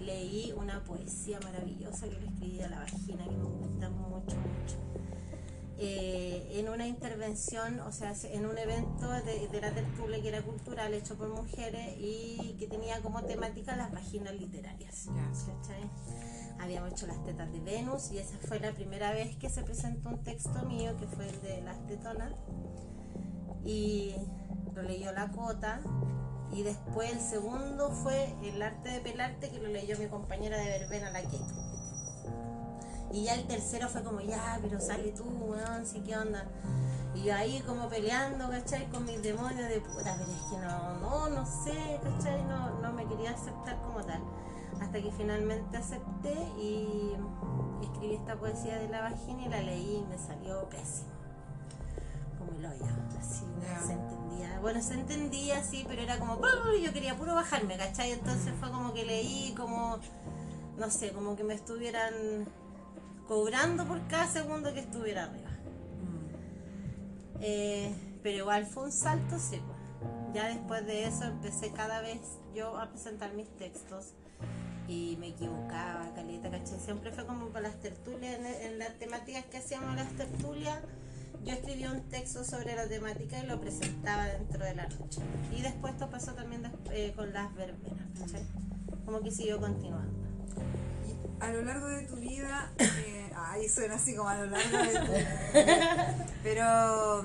Leí 0.00 0.52
una 0.56 0.82
poesía 0.82 1.38
maravillosa 1.40 2.08
que 2.08 2.18
le 2.18 2.26
escribí 2.26 2.60
a 2.62 2.68
la 2.68 2.78
vagina 2.80 3.24
que 3.24 3.36
me 3.36 3.44
gusta 3.44 3.88
mucho, 3.90 4.36
mucho. 4.36 4.76
Eh, 5.84 6.60
en 6.60 6.68
una 6.68 6.86
intervención, 6.86 7.80
o 7.80 7.90
sea, 7.90 8.14
en 8.30 8.46
un 8.46 8.56
evento 8.56 9.10
de, 9.10 9.48
de, 9.48 9.60
la 9.60 9.72
tertulia 9.72 10.22
que 10.22 10.28
era 10.28 10.40
cultural, 10.40 10.94
hecho 10.94 11.16
por 11.16 11.28
mujeres 11.28 11.96
y 11.98 12.54
que 12.56 12.68
tenía 12.68 13.02
como 13.02 13.20
temática 13.24 13.74
las 13.74 13.90
vaginas 13.90 14.32
literarias. 14.34 15.08
Habíamos 16.60 16.92
hecho 16.92 17.08
las 17.08 17.24
tetas 17.24 17.50
de 17.50 17.58
Venus 17.58 18.12
y 18.12 18.18
esa 18.18 18.38
fue 18.46 18.60
la 18.60 18.70
primera 18.70 19.10
vez 19.10 19.34
que 19.38 19.50
se 19.50 19.64
presentó 19.64 20.10
un 20.10 20.22
texto 20.22 20.62
mío 20.66 20.96
que 21.00 21.08
fue 21.08 21.28
el 21.28 21.42
de 21.42 21.62
las 21.62 21.84
tetonas 21.88 22.32
y 23.64 24.14
lo 24.76 24.82
leyó 24.82 25.10
la 25.10 25.32
cota 25.32 25.80
y 26.52 26.62
después 26.62 27.10
el 27.10 27.20
segundo 27.20 27.90
fue 27.90 28.32
el 28.44 28.62
arte 28.62 28.90
de 28.90 29.00
pelarte 29.00 29.50
que 29.50 29.58
lo 29.58 29.66
leyó 29.66 29.98
mi 29.98 30.06
compañera 30.06 30.58
de 30.58 30.78
verbena 30.78 31.10
la 31.10 31.22
Keto 31.22 31.62
y 33.12 33.24
ya 33.24 33.34
el 33.34 33.46
tercero 33.46 33.88
fue 33.88 34.02
como, 34.02 34.20
ya, 34.20 34.58
pero 34.62 34.80
sale 34.80 35.12
tú, 35.12 35.24
weón, 35.24 35.86
sí, 35.86 36.00
¿qué 36.00 36.16
onda? 36.16 36.46
Y 37.14 37.24
yo 37.24 37.34
ahí 37.34 37.60
como 37.66 37.88
peleando, 37.88 38.48
¿cachai? 38.48 38.88
Con 38.88 39.04
mis 39.04 39.22
demonios 39.22 39.68
de 39.68 39.80
puta, 39.80 40.16
pero 40.18 40.32
es 40.32 40.42
que 40.50 40.56
no, 40.58 40.98
no, 41.00 41.28
no 41.28 41.46
sé, 41.46 42.00
¿cachai? 42.02 42.42
No, 42.44 42.80
no 42.80 42.92
me 42.92 43.06
quería 43.06 43.32
aceptar 43.32 43.78
como 43.82 44.02
tal. 44.02 44.22
Hasta 44.80 45.00
que 45.00 45.12
finalmente 45.12 45.76
acepté 45.76 46.32
y 46.58 47.14
escribí 47.82 48.14
esta 48.14 48.36
poesía 48.36 48.78
de 48.78 48.88
la 48.88 49.02
vagina 49.02 49.42
y 49.44 49.48
la 49.48 49.60
leí 49.60 49.96
y 49.96 50.06
me 50.08 50.16
salió 50.18 50.68
pésimo. 50.70 51.12
Como 52.38 52.52
el 52.58 52.64
hoyo, 52.64 52.92
así, 53.20 53.44
no 53.44 53.86
se 53.86 53.92
entendía. 53.92 54.58
Bueno, 54.60 54.80
se 54.80 54.94
entendía, 54.94 55.62
sí, 55.62 55.84
pero 55.86 56.00
era 56.00 56.18
como, 56.18 56.40
yo 56.82 56.92
quería 56.94 57.14
puro 57.16 57.34
bajarme, 57.34 57.76
¿cachai? 57.76 58.12
Entonces 58.12 58.54
fue 58.58 58.70
como 58.70 58.94
que 58.94 59.04
leí 59.04 59.54
como, 59.54 59.98
no 60.78 60.90
sé, 60.90 61.12
como 61.12 61.36
que 61.36 61.44
me 61.44 61.54
estuvieran 61.54 62.14
cobrando 63.32 63.86
por 63.86 64.06
cada 64.08 64.26
segundo 64.26 64.74
que 64.74 64.80
estuviera 64.80 65.24
arriba. 65.24 65.48
Mm. 65.48 67.38
Eh, 67.40 67.94
pero 68.22 68.36
igual 68.36 68.66
fue 68.66 68.84
un 68.84 68.92
salto, 68.92 69.38
sí. 69.38 69.58
Ya 70.34 70.48
después 70.48 70.84
de 70.84 71.06
eso 71.06 71.24
empecé 71.24 71.70
cada 71.72 72.02
vez 72.02 72.20
yo 72.54 72.76
a 72.78 72.90
presentar 72.90 73.32
mis 73.32 73.48
textos 73.56 74.08
y 74.86 75.16
me 75.18 75.28
equivocaba, 75.28 76.12
caleta, 76.14 76.50
caché. 76.50 76.78
Siempre 76.78 77.10
fue 77.10 77.24
como 77.24 77.46
para 77.46 77.68
las 77.68 77.80
tertulias, 77.80 78.38
en, 78.60 78.78
las 78.78 78.98
temáticas 78.98 79.46
que 79.46 79.56
hacíamos 79.56 79.96
las 79.96 80.10
tertulias, 80.10 80.80
yo 81.42 81.54
escribía 81.54 81.90
un 81.90 82.02
texto 82.10 82.44
sobre 82.44 82.76
la 82.76 82.86
temática 82.86 83.38
y 83.42 83.46
lo 83.46 83.58
presentaba 83.62 84.26
dentro 84.26 84.62
de 84.62 84.74
la 84.74 84.84
noche. 84.88 85.22
Y 85.56 85.62
después 85.62 85.94
esto 85.94 86.10
pasó 86.10 86.34
también 86.34 86.70
eh, 86.90 87.14
con 87.16 87.32
las 87.32 87.54
verbenas, 87.54 88.08
Como 89.06 89.20
que 89.20 89.30
siguió 89.30 89.58
continuando 89.58 90.22
a 91.42 91.50
lo 91.50 91.62
largo 91.62 91.88
de 91.88 92.02
tu 92.02 92.16
vida, 92.16 92.70
eh, 92.78 93.32
ay, 93.36 93.68
suena 93.68 93.96
así 93.96 94.14
como 94.14 94.28
a 94.28 94.36
lo 94.36 94.46
largo 94.46 94.78
de 94.78 95.00
tu 95.00 95.12
vida, 95.12 96.28
pero 96.44 97.24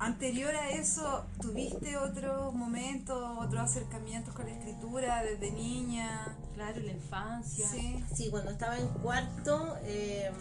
anterior 0.00 0.54
a 0.56 0.70
eso, 0.70 1.24
¿tuviste 1.40 1.96
otros 1.96 2.52
momentos, 2.54 3.38
otros 3.38 3.62
acercamientos 3.62 4.34
con 4.34 4.46
la 4.46 4.52
escritura 4.52 5.22
desde 5.22 5.52
niña? 5.52 6.36
Claro, 6.54 6.80
en 6.80 6.86
la 6.86 6.92
infancia. 6.92 7.68
Sí, 7.68 8.04
sí 8.12 8.30
cuando 8.30 8.50
estaba 8.50 8.78
en 8.78 8.88
cuarto, 8.88 9.76
eh, 9.84 10.32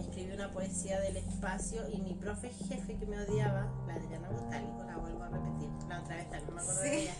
escribí 0.00 0.32
una 0.32 0.50
poesía 0.50 0.98
del 1.00 1.18
espacio 1.18 1.82
y 1.92 2.00
mi 2.00 2.14
profe 2.14 2.48
jefe 2.48 2.96
que 2.96 3.04
me 3.04 3.20
odiaba, 3.20 3.70
la 3.86 3.94
Adriana 3.94 4.30
Botálico, 4.30 4.82
la 4.86 4.96
vuelvo 4.96 5.22
a 5.24 5.28
repetir, 5.28 5.68
la 5.88 6.00
otra 6.00 6.16
vez 6.16 6.30
también 6.30 6.54
me 6.54 6.60
acuerdo 6.62 6.80
de 6.80 7.02
ella, 7.02 7.14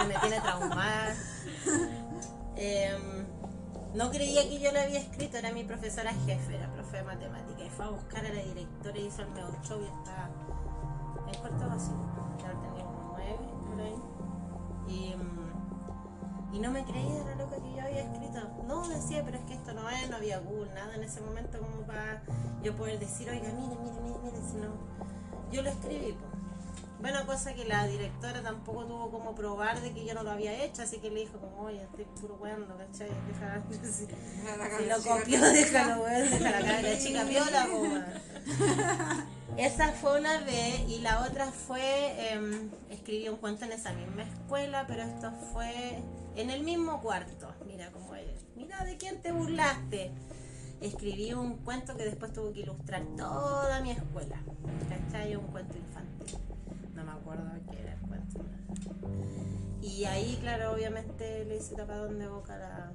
que 0.00 0.04
me 0.04 0.18
tiene 0.18 0.40
traumada. 0.42 1.14
Eh, 2.56 3.26
no 3.94 4.10
creía 4.10 4.48
que 4.48 4.60
yo 4.60 4.70
la 4.72 4.82
había 4.82 5.00
escrito, 5.00 5.36
era 5.38 5.52
mi 5.52 5.64
profesora 5.64 6.12
jefe, 6.12 6.56
era 6.56 6.72
profe 6.72 6.98
de 6.98 7.02
matemática. 7.02 7.64
Y 7.64 7.70
fue 7.70 7.84
a 7.84 7.88
buscar 7.90 8.24
a 8.24 8.28
la 8.28 8.42
directora 8.42 8.98
y 8.98 9.06
hizo 9.06 9.22
el 9.22 9.30
mejor 9.30 9.60
show 9.62 9.80
y 9.80 9.86
estaba 9.86 10.30
en 11.26 11.40
cuarto 11.40 11.68
vacío. 11.68 11.94
Ya 12.38 12.52
tenía 12.60 12.84
como 12.84 13.14
nueve 13.16 13.38
por 13.68 13.80
ahí. 13.80 14.02
Y, 14.88 15.14
mm, 15.16 16.54
y 16.54 16.58
no 16.60 16.70
me 16.70 16.84
creía, 16.84 17.22
era 17.22 17.34
lo 17.34 17.50
que 17.50 17.56
yo 17.56 17.82
había 17.82 18.02
escrito. 18.02 18.40
No, 18.66 18.88
decía, 18.88 19.24
pero 19.24 19.38
es 19.38 19.44
que 19.44 19.54
esto 19.54 19.72
no 19.72 19.88
es, 19.90 20.08
no 20.08 20.16
había 20.16 20.38
Google, 20.38 20.72
nada 20.72 20.94
en 20.94 21.02
ese 21.02 21.20
momento 21.20 21.58
como 21.58 21.82
para 21.86 22.22
yo 22.62 22.76
poder 22.76 22.98
decir, 22.98 23.28
oiga, 23.28 23.48
mire, 23.52 23.74
mire, 23.82 24.00
mire, 24.02 24.18
mire, 24.22 24.42
si 24.42 24.56
no. 24.56 24.68
Yo 25.50 25.62
lo 25.62 25.70
escribí, 25.70 26.12
pues. 26.12 26.29
Bueno, 27.00 27.24
cosa 27.24 27.54
que 27.54 27.64
la 27.64 27.86
directora 27.86 28.42
tampoco 28.42 28.84
tuvo 28.84 29.10
como 29.10 29.34
probar 29.34 29.80
de 29.80 29.92
que 29.92 30.04
yo 30.04 30.12
no 30.12 30.22
lo 30.22 30.32
había 30.32 30.64
hecho, 30.64 30.82
así 30.82 30.98
que 30.98 31.10
le 31.10 31.20
dijo 31.20 31.38
como, 31.38 31.62
oye, 31.62 31.82
estoy 31.82 32.04
puro 32.20 32.34
weando, 32.34 32.76
¿cachai? 32.76 33.08
Deja, 33.26 33.62
si, 33.82 34.06
si 34.06 34.86
lo 34.86 35.02
copió, 35.02 35.40
déjalo, 35.40 36.02
weón, 36.02 36.30
deja 36.30 36.50
la 36.50 36.60
cara 36.60 36.82
de 36.82 36.98
chica 36.98 37.24
piola, 37.24 37.66
Esa 39.56 39.92
fue 39.92 40.20
una 40.20 40.40
vez 40.40 40.88
y 40.88 41.00
la 41.00 41.22
otra 41.22 41.46
fue, 41.46 41.80
eh, 41.82 42.68
escribí 42.90 43.28
un 43.28 43.36
cuento 43.36 43.64
en 43.64 43.72
esa 43.72 43.92
misma 43.92 44.22
escuela, 44.22 44.84
pero 44.86 45.02
esto 45.02 45.32
fue 45.52 45.98
en 46.36 46.50
el 46.50 46.62
mismo 46.62 47.00
cuarto. 47.00 47.52
Mira 47.66 47.90
cómo 47.90 48.14
es. 48.14 48.44
Mira 48.56 48.84
de 48.84 48.96
quién 48.96 49.20
te 49.20 49.32
burlaste. 49.32 50.12
Escribí 50.80 51.34
un 51.34 51.58
cuento 51.58 51.96
que 51.96 52.04
después 52.04 52.32
tuvo 52.32 52.52
que 52.52 52.60
ilustrar 52.60 53.02
toda 53.16 53.80
mi 53.80 53.90
escuela. 53.90 54.40
¿Cachai? 54.88 55.36
Un 55.36 55.48
cuento 55.48 55.76
infantil 55.76 56.49
no 57.00 57.12
me 57.12 57.18
acuerdo 57.18 57.44
qué 57.70 57.80
era 57.80 57.92
el 57.94 58.00
cuento. 58.00 58.44
Y 59.80 60.04
ahí, 60.04 60.36
claro, 60.40 60.72
obviamente 60.72 61.44
le 61.44 61.56
hice 61.56 61.74
tapadón 61.74 62.18
de 62.18 62.28
boca 62.28 62.54
a 62.54 62.58
la, 62.58 62.92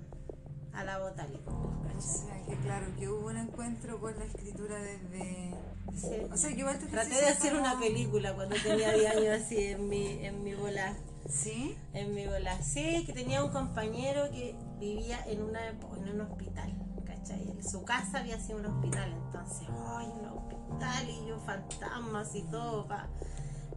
a 0.74 0.84
la 0.84 1.00
botánica. 1.00 1.52
O 1.52 2.02
sea, 2.02 2.42
que 2.46 2.56
claro, 2.58 2.88
que 2.98 3.10
hubo 3.10 3.28
un 3.28 3.38
encuentro 3.38 4.00
con 4.00 4.18
la 4.18 4.26
escritura 4.26 4.78
desde... 4.78 5.56
Sí. 5.96 6.28
O 6.32 6.38
sea, 6.38 6.50
que 6.52 6.60
igual 6.60 6.78
Traté 6.78 7.16
de 7.16 7.28
hacer 7.28 7.56
una 7.56 7.80
película 7.80 8.36
cuando 8.36 8.56
tenía 8.62 8.92
10 8.92 9.16
años 9.16 9.42
así 9.42 9.68
en 9.68 9.88
mi, 9.88 10.26
en 10.26 10.44
mi 10.44 10.54
bola. 10.54 10.96
¿Sí? 11.28 11.76
En 11.94 12.14
mi 12.14 12.28
bola. 12.28 12.62
Sí, 12.62 13.04
que 13.06 13.14
tenía 13.14 13.44
un 13.44 13.52
compañero 13.52 14.30
que 14.30 14.56
vivía 14.78 15.24
en, 15.26 15.42
una, 15.42 15.70
en 15.70 16.10
un 16.10 16.22
hospital, 16.22 16.72
¿cachai? 17.06 17.56
Su 17.64 17.84
casa 17.84 18.20
había 18.20 18.40
sido 18.40 18.60
un 18.60 18.66
hospital, 18.66 19.12
entonces, 19.14 19.68
¡ay, 19.88 20.08
un 20.20 20.26
hospital! 20.26 21.10
Y 21.10 21.28
yo 21.28 21.40
fantasmas 21.40 22.36
y 22.36 22.44
todo, 22.44 22.88
pa 22.88 23.10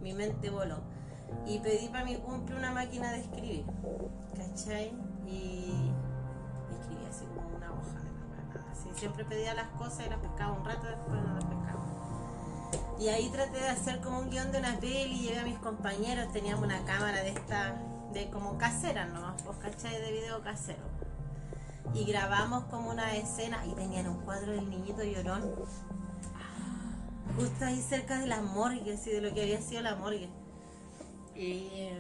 mi 0.00 0.12
mente 0.12 0.50
voló. 0.50 0.76
Y 1.46 1.58
pedí 1.58 1.88
para 1.88 2.04
mi 2.04 2.16
cumple 2.16 2.56
una 2.56 2.72
máquina 2.72 3.12
de 3.12 3.20
escribir, 3.20 3.64
¿cachai? 4.36 4.92
Y, 5.26 5.92
escribí 6.70 7.04
así 7.08 7.26
como 7.34 7.56
una 7.56 7.72
hoja 7.72 8.00
de 8.00 8.10
nada. 8.12 8.72
Así, 8.72 8.88
siempre 8.94 9.24
pedía 9.24 9.54
las 9.54 9.68
cosas 9.70 10.06
y 10.06 10.10
las 10.10 10.18
pescaba 10.20 10.52
un 10.52 10.64
rato, 10.64 10.86
después 10.86 11.22
no 11.22 11.34
las 11.34 11.44
pescaba. 11.44 11.86
Y 12.98 13.08
ahí 13.08 13.28
traté 13.30 13.60
de 13.60 13.68
hacer 13.68 14.00
como 14.00 14.20
un 14.20 14.30
guion 14.30 14.50
de 14.52 14.58
una 14.58 14.78
peli, 14.80 15.20
llevé 15.20 15.38
a 15.38 15.44
mis 15.44 15.58
compañeros, 15.58 16.32
teníamos 16.32 16.64
una 16.64 16.84
cámara 16.84 17.22
de 17.22 17.30
esta, 17.30 17.76
de 18.12 18.30
como 18.30 18.58
casera 18.58 19.06
nomás, 19.06 19.40
pues, 19.42 19.58
¿cachai? 19.58 20.00
De 20.00 20.12
video 20.12 20.42
casero. 20.42 20.82
Y 21.94 22.04
grabamos 22.04 22.64
como 22.64 22.90
una 22.90 23.16
escena 23.16 23.64
y 23.66 23.72
tenían 23.72 24.08
un 24.08 24.20
cuadro 24.22 24.52
del 24.52 24.68
niñito 24.68 25.02
llorón 25.04 25.42
justo 27.36 27.64
ahí 27.64 27.80
cerca 27.80 28.18
de 28.18 28.26
la 28.26 28.40
morgue, 28.42 28.94
así 28.94 29.10
de 29.10 29.20
lo 29.20 29.32
que 29.34 29.42
había 29.42 29.60
sido 29.60 29.82
la 29.82 29.96
morgue. 29.96 30.28
Y 31.34 31.90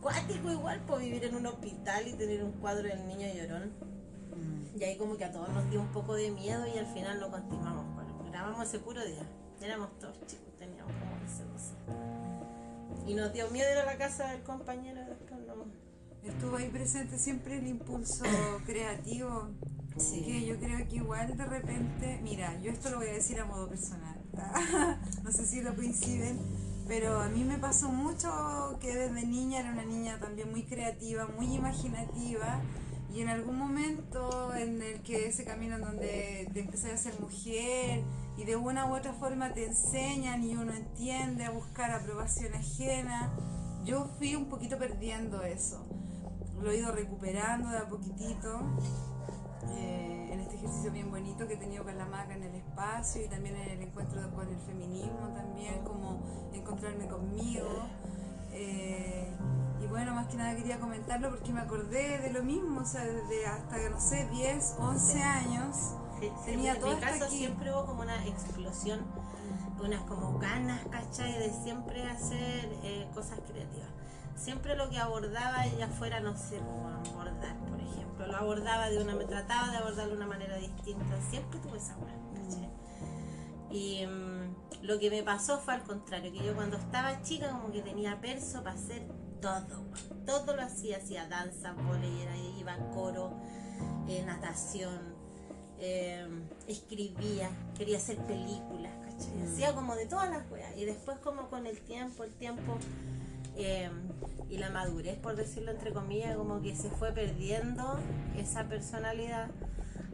cuático 0.00 0.50
igual, 0.50 0.80
por 0.80 1.00
vivir 1.00 1.24
en 1.24 1.34
un 1.34 1.46
hospital 1.46 2.08
y 2.08 2.12
tener 2.14 2.42
un 2.42 2.52
cuadro 2.52 2.88
del 2.88 3.06
niño 3.06 3.26
llorón. 3.34 3.72
Mm. 4.34 4.80
Y 4.80 4.84
ahí 4.84 4.96
como 4.96 5.16
que 5.16 5.24
a 5.24 5.32
todos 5.32 5.48
nos 5.50 5.68
dio 5.70 5.80
un 5.80 5.88
poco 5.88 6.14
de 6.14 6.30
miedo 6.30 6.66
y 6.66 6.78
al 6.78 6.86
final 6.86 7.20
lo 7.20 7.30
continuamos. 7.30 7.84
grabamos 8.30 8.66
ese 8.66 8.78
puro 8.78 9.04
día. 9.04 9.26
Éramos 9.60 9.98
todos 9.98 10.14
chicos, 10.26 10.56
teníamos 10.58 10.92
como 10.94 11.12
11, 11.22 11.44
12. 11.44 13.10
Y 13.10 13.14
nos 13.14 13.32
dio 13.32 13.50
miedo 13.50 13.70
ir 13.70 13.78
a 13.78 13.84
la 13.84 13.98
casa 13.98 14.30
del 14.30 14.42
compañero 14.42 15.00
después 15.00 15.30
no. 15.46 15.66
Estuvo 16.22 16.56
ahí 16.56 16.68
presente 16.68 17.18
siempre 17.18 17.58
el 17.58 17.66
impulso 17.66 18.24
creativo. 18.66 19.50
Sí. 19.96 20.22
Que 20.22 20.46
yo 20.46 20.58
creo 20.58 20.86
que 20.88 20.96
igual 20.96 21.36
de 21.36 21.44
repente, 21.44 22.20
mira, 22.22 22.58
yo 22.60 22.70
esto 22.70 22.90
lo 22.90 22.98
voy 22.98 23.08
a 23.08 23.12
decir 23.12 23.38
a 23.40 23.44
modo 23.44 23.68
personal. 23.68 24.19
no 25.22 25.32
sé 25.32 25.46
si 25.46 25.60
lo 25.62 25.74
coinciden, 25.74 26.38
pero 26.86 27.20
a 27.20 27.28
mí 27.28 27.44
me 27.44 27.58
pasó 27.58 27.88
mucho 27.90 28.76
que 28.80 28.94
desde 28.94 29.26
niña 29.26 29.60
era 29.60 29.72
una 29.72 29.84
niña 29.84 30.18
también 30.18 30.50
muy 30.50 30.64
creativa, 30.64 31.26
muy 31.26 31.54
imaginativa. 31.54 32.60
Y 33.12 33.22
en 33.22 33.28
algún 33.28 33.58
momento 33.58 34.54
en 34.54 34.80
el 34.82 35.00
que 35.02 35.26
ese 35.26 35.44
camino 35.44 35.74
en 35.76 35.82
donde 35.82 36.48
te 36.52 36.60
empecé 36.60 36.92
a 36.92 36.96
ser 36.96 37.18
mujer 37.20 38.04
y 38.36 38.44
de 38.44 38.54
una 38.54 38.86
u 38.86 38.94
otra 38.94 39.12
forma 39.12 39.52
te 39.52 39.66
enseñan 39.66 40.44
y 40.44 40.54
uno 40.54 40.72
entiende 40.72 41.44
a 41.44 41.50
buscar 41.50 41.90
aprobación 41.90 42.54
ajena, 42.54 43.32
yo 43.84 44.08
fui 44.18 44.36
un 44.36 44.48
poquito 44.48 44.78
perdiendo 44.78 45.42
eso. 45.42 45.84
Lo 46.62 46.70
he 46.70 46.78
ido 46.78 46.92
recuperando 46.92 47.70
de 47.70 47.78
a 47.78 47.88
poquitito. 47.88 48.60
Eh, 49.72 50.19
ejercicio 50.60 50.92
bien 50.92 51.10
bonito 51.10 51.46
que 51.46 51.54
he 51.54 51.56
tenido 51.56 51.84
con 51.84 51.96
la 51.96 52.04
maca 52.04 52.34
en 52.34 52.42
el 52.42 52.54
espacio 52.54 53.24
y 53.24 53.28
también 53.28 53.56
en 53.56 53.70
el 53.70 53.82
encuentro 53.82 54.20
con 54.34 54.46
el 54.46 54.58
feminismo 54.60 55.28
también, 55.34 55.82
como 55.84 56.22
encontrarme 56.52 57.06
conmigo. 57.08 57.66
Eh, 58.52 59.32
y 59.80 59.86
bueno, 59.86 60.14
más 60.14 60.26
que 60.26 60.36
nada 60.36 60.54
quería 60.54 60.78
comentarlo 60.78 61.30
porque 61.30 61.52
me 61.52 61.60
acordé 61.60 62.18
de 62.18 62.30
lo 62.30 62.42
mismo, 62.42 62.80
o 62.80 62.84
sea, 62.84 63.04
desde 63.04 63.46
hasta, 63.46 63.88
no 63.88 64.00
sé, 64.00 64.28
10, 64.30 64.76
11 64.78 65.22
años. 65.22 65.76
tenía 66.44 66.74
en 66.74 66.84
mi 66.84 66.96
caso 66.96 67.28
siempre 67.30 67.72
hubo 67.72 67.86
como 67.86 68.02
una 68.02 68.26
explosión 68.26 69.00
unas 69.82 70.02
como 70.02 70.38
ganas, 70.38 70.80
¿cachai? 70.90 71.38
De 71.38 71.50
siempre 71.50 72.04
hacer 72.04 72.68
eh, 72.82 73.08
cosas 73.14 73.38
creativas. 73.46 73.88
Siempre 74.42 74.74
lo 74.76 74.88
que 74.88 74.98
abordaba 74.98 75.66
ella 75.66 75.88
fuera, 75.88 76.20
no 76.20 76.36
sé, 76.36 76.58
abordar, 76.58 77.56
por 77.68 77.80
ejemplo. 77.80 78.26
Lo 78.26 78.36
abordaba 78.36 78.88
de 78.88 79.02
una, 79.02 79.14
me 79.14 79.24
trataba 79.24 79.70
de 79.70 79.76
abordarlo 79.78 80.12
de 80.12 80.16
una 80.16 80.26
manera 80.26 80.56
distinta. 80.56 81.20
Siempre 81.30 81.60
tuve 81.60 81.78
esa 81.78 81.96
buena. 81.96 82.18
Y 83.70 84.04
mm, 84.04 84.82
lo 84.82 84.98
que 84.98 85.10
me 85.10 85.22
pasó 85.22 85.58
fue 85.60 85.74
al 85.74 85.82
contrario, 85.84 86.32
que 86.32 86.44
yo 86.44 86.54
cuando 86.56 86.76
estaba 86.76 87.22
chica 87.22 87.50
como 87.50 87.70
que 87.70 87.82
tenía 87.82 88.20
perso 88.20 88.64
para 88.64 88.74
hacer 88.74 89.06
todo, 89.40 89.84
todo 90.26 90.56
lo 90.56 90.62
hacía, 90.62 90.96
hacía 90.96 91.28
danza, 91.28 91.72
volei, 91.74 92.22
era- 92.22 92.36
iba 92.36 92.72
a 92.74 92.90
coro, 92.90 93.32
eh, 94.08 94.24
natación, 94.26 95.14
eh, 95.78 96.26
escribía, 96.66 97.48
quería 97.76 97.98
hacer 97.98 98.16
películas, 98.26 98.92
¿cachai? 99.04 99.42
Hacía 99.44 99.72
como 99.74 99.94
de 99.94 100.06
todas 100.06 100.28
las 100.30 100.50
weas. 100.50 100.76
Y 100.76 100.84
después 100.84 101.18
como 101.18 101.48
con 101.48 101.66
el 101.68 101.80
tiempo, 101.82 102.24
el 102.24 102.34
tiempo 102.34 102.76
eh, 103.56 103.90
y 104.48 104.58
la 104.58 104.70
madurez, 104.70 105.16
por 105.18 105.36
decirlo 105.36 105.70
entre 105.70 105.92
comillas, 105.92 106.36
como 106.36 106.60
que 106.60 106.74
se 106.74 106.90
fue 106.90 107.12
perdiendo 107.12 107.98
esa 108.36 108.64
personalidad 108.64 109.48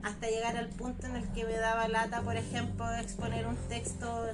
hasta 0.02 0.28
llegar 0.28 0.57
al 0.57 0.69
punto 0.69 1.07
en 1.07 1.16
el 1.16 1.28
que 1.33 1.45
me 1.45 1.57
daba 1.57 1.88
lata, 1.88 2.23
por 2.23 2.37
ejemplo, 2.37 2.93
exponer 2.95 3.47
un 3.47 3.57
texto 3.69 4.26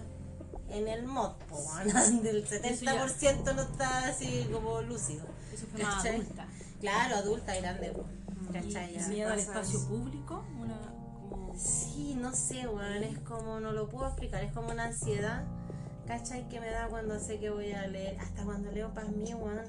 en 0.68 0.88
el 0.88 1.04
mod, 1.06 1.32
del 2.22 2.46
70% 2.46 3.54
no 3.54 3.62
está 3.62 4.08
así 4.08 4.48
como 4.52 4.82
lúcido. 4.82 5.24
Eso 5.52 5.66
fue 5.70 5.82
más 5.82 5.96
¿Cachai? 5.96 6.16
adulta. 6.20 6.46
Claro, 6.80 7.16
adulta, 7.16 7.54
grande, 7.56 7.90
po, 7.92 8.04
Y, 8.48 8.52
¿cachai? 8.52 8.94
y 8.94 8.98
Ya 8.98 9.08
miedo 9.08 9.32
al 9.32 9.38
espacio 9.38 9.78
eso. 9.78 9.88
público, 9.88 10.44
una 10.58 10.76
como 11.30 11.54
Sí, 11.56 12.16
no 12.18 12.34
sé, 12.34 12.66
weón, 12.66 13.02
es 13.04 13.18
como, 13.20 13.60
no 13.60 13.72
lo 13.72 13.88
puedo 13.88 14.06
explicar, 14.08 14.42
es 14.42 14.52
como 14.52 14.70
una 14.70 14.84
ansiedad, 14.84 15.44
¿cachai? 16.06 16.48
Que 16.48 16.60
me 16.60 16.70
da 16.70 16.88
cuando 16.88 17.18
sé 17.18 17.38
que 17.38 17.50
voy 17.50 17.72
a 17.72 17.86
leer, 17.86 18.18
hasta 18.20 18.44
cuando 18.44 18.70
leo 18.70 18.92
para 18.92 19.08
mí, 19.08 19.24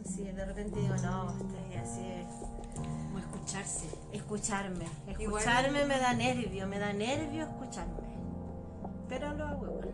si 0.06 0.24
de 0.24 0.46
repente 0.46 0.80
digo, 0.80 0.96
no, 1.04 1.30
estoy 1.32 1.76
así, 1.82 2.26
como 2.76 3.20
escucharse. 3.20 3.86
escucharme, 4.12 4.86
Igual- 5.20 5.42
escucharme 5.44 5.86
me 5.86 5.98
da 6.00 6.14
nervio, 6.14 6.68
me 6.68 6.80
da 6.80 6.92
nervio 6.94 7.44
escucharme, 7.44 7.94
pero 9.08 9.34
lo 9.34 9.46
hago 9.46 9.66
igual, 9.68 9.94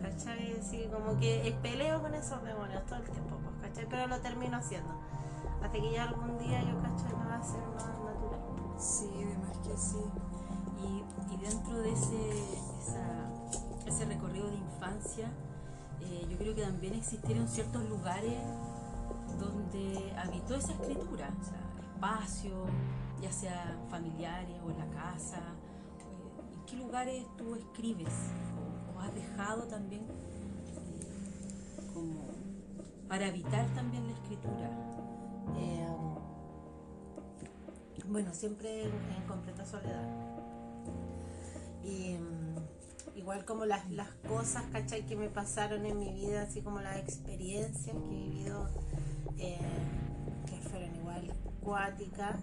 ¿cachai? 0.00 0.56
Sí, 0.62 0.88
como 0.92 1.18
que 1.18 1.56
peleo 1.62 2.00
con 2.02 2.14
esos 2.14 2.42
demonios 2.44 2.84
todo 2.86 2.96
el 2.96 3.10
tiempo, 3.10 3.36
pues, 3.42 3.70
¿cachai? 3.70 3.86
Pero 3.88 4.06
lo 4.06 4.20
termino 4.20 4.56
haciendo, 4.58 4.90
hasta 5.62 5.72
que 5.72 5.92
ya 5.92 6.04
algún 6.04 6.38
día 6.38 6.60
yo, 6.62 6.80
¿cachai? 6.82 7.12
Me 7.16 7.24
va 7.26 7.36
a 7.36 7.42
ser 7.42 7.60
más 7.74 7.86
natural. 7.86 8.40
Sí, 8.78 9.10
además 9.14 9.56
que 9.66 9.76
sí. 9.76 9.98
Y, 10.80 11.34
y 11.34 11.36
dentro 11.38 11.78
de 11.80 11.92
ese, 11.92 12.30
esa- 12.80 13.30
ese 13.86 14.04
recorrido 14.04 14.46
de 14.48 14.56
infancia, 14.56 15.28
eh, 16.02 16.26
yo 16.30 16.36
creo 16.38 16.54
que 16.54 16.62
también 16.62 16.94
existieron 16.94 17.48
ciertos 17.48 17.88
lugares 17.88 18.38
donde 19.38 20.12
habitó 20.16 20.54
esa 20.54 20.72
escritura, 20.72 21.30
o 21.40 21.44
sea, 21.44 21.68
espacios, 21.94 22.68
ya 23.20 23.32
sea 23.32 23.76
familiares 23.90 24.56
o 24.64 24.70
en 24.70 24.78
la 24.78 24.86
casa. 24.90 25.38
eh, 25.38 26.54
¿En 26.54 26.66
qué 26.66 26.76
lugares 26.76 27.24
tú 27.36 27.54
escribes 27.54 28.12
o, 28.94 29.00
has 29.00 29.14
dejado 29.14 29.64
también 29.64 30.02
eh, 31.96 33.08
para 33.08 33.26
habitar 33.26 33.66
también 33.74 34.06
la 34.06 34.12
escritura? 34.12 34.70
Eh, 35.58 35.86
bueno, 38.08 38.32
siempre 38.32 38.84
en, 38.84 38.92
en 39.16 39.22
completa 39.26 39.64
soledad. 39.66 40.08
Y 41.84 42.14
mm, 42.14 42.37
igual 43.28 43.44
como 43.44 43.66
las, 43.66 43.90
las 43.90 44.08
cosas, 44.26 44.64
¿cachai? 44.72 45.02
Que 45.02 45.14
me 45.14 45.28
pasaron 45.28 45.84
en 45.84 45.98
mi 45.98 46.14
vida, 46.14 46.44
así 46.44 46.62
como 46.62 46.80
las 46.80 46.96
experiencias 46.96 47.94
que 47.94 48.14
he 48.14 48.16
vivido, 48.16 48.70
eh, 49.36 49.58
que 50.46 50.56
fueron 50.70 50.96
igual 50.96 51.34
cuáticas. 51.60 52.36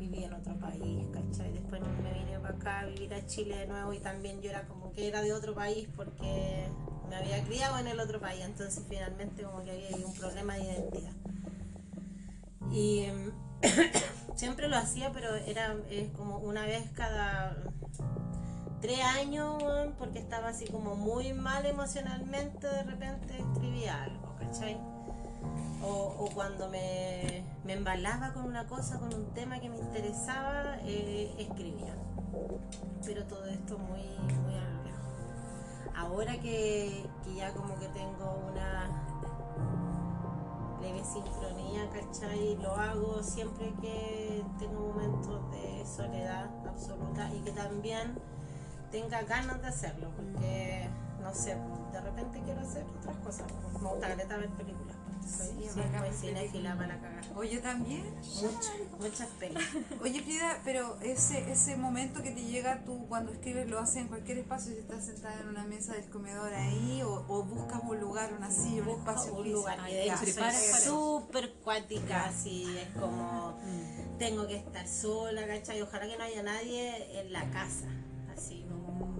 Viví 0.00 0.24
en 0.24 0.32
otro 0.32 0.58
país, 0.58 1.06
¿cachai? 1.12 1.52
Después 1.52 1.80
me 2.02 2.12
vine 2.12 2.40
para 2.40 2.56
acá 2.56 2.80
a 2.80 2.86
vivir 2.86 3.14
a 3.14 3.24
Chile 3.24 3.56
de 3.56 3.66
nuevo 3.68 3.92
y 3.92 4.00
también 4.00 4.42
yo 4.42 4.50
era 4.50 4.66
como 4.66 4.90
que 4.90 5.06
era 5.06 5.22
de 5.22 5.32
otro 5.32 5.54
país 5.54 5.86
porque 5.94 6.66
me 7.08 7.14
había 7.14 7.44
criado 7.44 7.78
en 7.78 7.86
el 7.86 8.00
otro 8.00 8.18
país, 8.18 8.44
entonces 8.44 8.82
finalmente 8.88 9.44
como 9.44 9.62
que 9.62 9.70
había 9.70 10.04
un 10.04 10.14
problema 10.14 10.54
de 10.54 10.62
identidad. 10.62 11.12
Y 12.72 13.04
em, 13.04 13.30
siempre 14.34 14.66
lo 14.66 14.76
hacía, 14.76 15.12
pero 15.12 15.36
era 15.36 15.76
eh, 15.88 16.10
como 16.16 16.38
una 16.38 16.66
vez 16.66 16.90
cada 16.96 17.56
tres 18.80 19.00
años, 19.02 19.62
porque 19.98 20.18
estaba 20.18 20.48
así 20.48 20.66
como 20.66 20.96
muy 20.96 21.32
mal 21.32 21.66
emocionalmente, 21.66 22.66
de 22.66 22.82
repente 22.82 23.38
escribía 23.38 24.04
algo, 24.04 24.34
¿cachai? 24.38 24.78
O, 25.82 26.28
cuando 26.34 26.68
me, 26.68 27.42
me 27.64 27.72
embalaba 27.72 28.32
con 28.32 28.44
una 28.44 28.66
cosa, 28.66 28.98
con 28.98 29.12
un 29.14 29.32
tema 29.32 29.60
que 29.60 29.68
me 29.68 29.78
interesaba, 29.78 30.78
eh, 30.84 31.34
escribía. 31.38 31.94
Pero 33.04 33.24
todo 33.24 33.46
esto 33.46 33.78
muy, 33.78 34.02
muy 34.42 34.54
a 34.54 34.68
lo 34.68 34.84
lejos. 34.84 35.96
Ahora 35.96 36.32
que, 36.40 37.06
que 37.24 37.34
ya 37.34 37.52
como 37.54 37.78
que 37.78 37.88
tengo 37.88 38.46
una 38.50 38.90
leve 40.80 41.02
sincronía, 41.02 41.88
¿cachai? 41.90 42.56
Lo 42.56 42.76
hago 42.76 43.22
siempre 43.22 43.72
que 43.80 44.44
tengo 44.58 44.92
momentos 44.92 45.50
de 45.50 45.84
soledad 45.86 46.50
absoluta 46.68 47.30
y 47.34 47.40
que 47.40 47.52
también 47.52 48.18
tenga 48.90 49.22
ganas 49.22 49.60
de 49.62 49.68
hacerlo, 49.68 50.10
porque 50.16 50.88
no 51.22 51.34
sé, 51.34 51.56
de 51.92 52.00
repente 52.00 52.40
quiero 52.44 52.60
hacer 52.60 52.84
otras 52.98 53.16
cosas. 53.18 53.46
Me 53.80 53.88
gusta 53.88 54.08
caleta 54.08 54.36
ver 54.36 54.48
películas. 54.50 54.96
Soy 55.20 55.48
Sí, 55.48 55.68
sí, 55.74 55.80
ver 55.80 56.12
cinéfila 56.12 56.76
para 56.76 56.98
cagar. 57.00 57.24
Oye, 57.36 57.58
también. 57.58 58.02
Muchas, 58.16 58.72
muchas 58.98 59.28
pelis. 59.38 59.58
Oye, 60.02 60.22
Frida, 60.22 60.58
pero 60.64 60.98
ese, 61.02 61.50
ese 61.52 61.76
momento 61.76 62.22
que 62.22 62.30
te 62.30 62.42
llega 62.42 62.84
tú 62.84 63.06
cuando 63.08 63.30
escribes 63.30 63.68
lo 63.68 63.78
haces 63.78 63.98
en 63.98 64.08
cualquier 64.08 64.38
espacio, 64.38 64.72
si 64.72 64.78
estás 64.78 65.04
sentada 65.04 65.40
en 65.40 65.48
una 65.48 65.64
mesa 65.64 65.92
del 65.92 66.08
comedor 66.08 66.52
ahí 66.52 67.02
o, 67.04 67.24
o 67.28 67.44
buscas 67.44 67.80
un 67.82 68.00
lugar, 68.00 68.32
una 68.32 68.50
silla, 68.50 68.82
un 68.82 68.88
espacio 68.88 69.34
un 69.34 69.52
lugar 69.52 69.78
y 69.88 69.92
de 69.92 70.04
hecho 70.04 70.26
soy 70.26 70.82
súper 70.82 71.52
cuática, 71.62 72.24
así 72.24 72.76
es 72.78 72.88
como 72.98 73.58
tengo 74.18 74.46
que 74.46 74.56
estar 74.56 74.86
sola, 74.88 75.46
¿cachai? 75.46 75.80
Ojalá 75.82 76.06
que 76.06 76.16
no 76.16 76.24
haya 76.24 76.42
nadie 76.42 77.20
en 77.20 77.32
la 77.32 77.48
casa, 77.50 77.86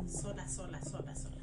sola, 0.08 0.48
sola, 0.48 0.80
sola, 0.82 1.14
sola. 1.14 1.36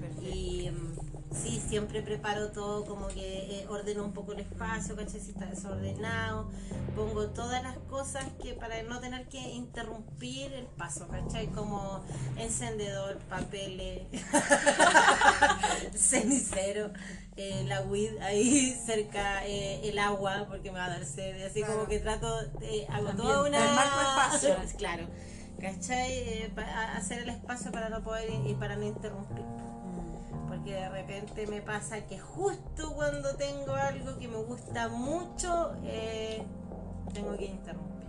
Perfecto. 0.00 0.36
Y 0.36 0.70
mm, 0.70 1.34
sí, 1.34 1.62
siempre 1.66 2.02
preparo 2.02 2.50
todo, 2.50 2.84
como 2.84 3.08
que 3.08 3.60
eh, 3.60 3.66
ordeno 3.68 4.04
un 4.04 4.12
poco 4.12 4.32
el 4.32 4.40
espacio, 4.40 4.96
¿cachai? 4.96 5.20
Si 5.20 5.30
está 5.30 5.46
desordenado, 5.46 6.50
pongo 6.96 7.28
todas 7.28 7.62
las 7.62 7.76
cosas 7.90 8.24
que 8.42 8.54
para 8.54 8.82
no 8.82 9.00
tener 9.00 9.28
que 9.28 9.38
interrumpir 9.38 10.52
el 10.52 10.66
paso, 10.66 11.08
¿cachai? 11.08 11.48
Como 11.48 12.02
encendedor, 12.36 13.18
papeles, 13.28 14.02
cenicero, 15.94 16.90
eh, 17.36 17.64
la 17.66 17.82
weed 17.82 18.18
ahí 18.22 18.78
cerca, 18.84 19.46
eh, 19.46 19.88
el 19.88 19.98
agua, 19.98 20.46
porque 20.48 20.70
me 20.70 20.78
va 20.78 20.86
a 20.86 20.90
dar 20.90 21.04
sed, 21.04 21.42
así 21.44 21.62
como 21.62 21.86
que 21.86 21.98
trato, 21.98 22.42
de 22.58 22.86
hago 22.88 23.10
toda 23.10 23.48
una... 23.48 23.58
Tu 23.58 24.42
espacio. 24.42 24.56
claro. 24.78 25.06
¿Cachai? 25.60 26.10
Eh, 26.12 26.52
hacer 26.96 27.20
el 27.20 27.28
espacio 27.30 27.70
para 27.70 27.88
no 27.88 28.02
poder 28.02 28.30
y 28.46 28.54
para 28.54 28.76
no 28.76 28.84
interrumpir. 28.84 29.44
Porque 30.48 30.72
de 30.74 30.88
repente 30.88 31.46
me 31.46 31.60
pasa 31.62 32.00
que 32.06 32.18
justo 32.18 32.94
cuando 32.94 33.34
tengo 33.36 33.74
algo 33.74 34.18
que 34.18 34.28
me 34.28 34.36
gusta 34.38 34.88
mucho, 34.88 35.74
eh, 35.84 36.44
tengo 37.12 37.36
que 37.36 37.46
interrumpir. 37.46 38.08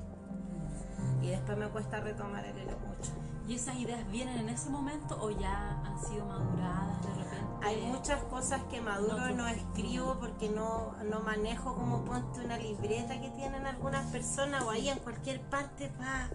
Y 1.22 1.28
después 1.30 1.58
me 1.58 1.68
cuesta 1.68 2.00
retomar 2.00 2.46
el 2.46 2.58
hilo 2.58 2.78
mucho. 2.80 3.12
¿Y 3.48 3.56
esas 3.56 3.76
ideas 3.76 4.10
vienen 4.12 4.38
en 4.40 4.50
ese 4.50 4.70
momento 4.70 5.18
o 5.22 5.30
ya 5.32 5.82
han 5.86 6.02
sido 6.04 6.26
maduradas 6.26 7.02
de 7.04 7.10
repente? 7.24 7.66
Hay 7.68 7.82
muchas 7.82 8.24
cosas 8.24 8.62
que 8.72 8.82
maduro 8.82 9.18
No, 9.18 9.30
no 9.36 9.44
tú- 9.44 9.50
escribo 9.50 10.18
porque 10.20 10.50
no, 10.50 10.94
no 11.10 11.20
manejo 11.20 11.76
como 11.76 12.04
ponte 12.06 12.40
una 12.40 12.58
libreta 12.58 13.20
que 13.20 13.30
tienen 13.32 13.68
algunas 13.68 14.06
personas 14.08 14.64
o 14.64 14.70
ahí 14.72 14.90
en 14.90 14.98
cualquier 15.00 15.42
parte 15.42 15.90
pa, 15.90 16.30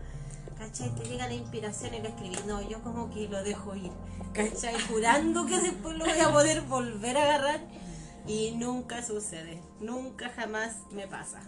¿cachai? 0.59 0.95
Te 0.95 1.05
llega 1.05 1.27
la 1.29 1.35
inspiración 1.35 1.95
y 1.95 2.01
lo 2.01 2.09
escribí. 2.09 2.37
No, 2.47 2.63
yo 2.63 2.83
como 2.83 3.11
que 3.11 3.29
lo 3.29 3.43
dejo 3.43 3.75
ir, 3.77 3.93
¿cachai? 4.33 4.79
Jurando 4.89 5.47
que 5.47 5.59
después 5.59 5.97
lo 5.97 6.05
voy 6.05 6.19
a 6.19 6.33
poder 6.33 6.63
volver 6.63 7.17
a 7.17 7.23
agarrar 7.23 7.61
y 8.27 8.53
nunca 8.53 9.03
sucede, 9.03 9.63
nunca 9.81 10.31
jamás 10.31 10.77
me 10.93 11.07
pasa. 11.07 11.41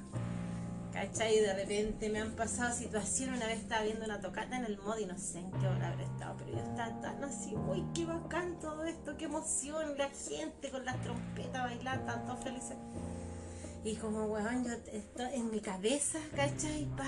¿Cachai? 0.92 1.38
De 1.38 1.55
repente 1.55 2.09
me 2.09 2.21
han 2.21 2.33
pasado 2.33 2.75
situaciones, 2.75 3.37
una 3.37 3.47
vez 3.47 3.61
estaba 3.61 3.83
viendo 3.83 4.05
una 4.05 4.21
tocata 4.21 4.57
en 4.57 4.64
el 4.64 4.79
mod 4.79 4.99
y 4.99 5.07
no 5.07 5.16
sé 5.16 5.38
en 5.38 5.53
estado, 6.01 6.37
pero 6.38 6.51
yo 6.51 6.59
estaba 6.59 7.01
tan 7.01 7.23
así, 7.23 7.55
uy, 7.55 7.85
qué 7.94 8.05
bacán 8.05 8.59
todo 8.59 8.85
esto, 8.85 9.16
qué 9.16 9.27
emoción, 9.27 9.97
la 9.97 10.09
gente 10.09 10.71
con 10.71 10.85
las 10.85 11.01
trompetas 11.03 11.62
bailando, 11.62 12.07
tan 12.07 12.25
todos 12.25 12.42
felices. 12.42 12.77
Y 13.85 13.95
como, 13.97 14.25
weón, 14.27 14.64
yo 14.64 14.73
esto 14.93 15.23
en 15.33 15.51
mi 15.51 15.61
cabeza, 15.61 16.19
¿cachai? 16.35 16.87
Pa, 16.97 17.07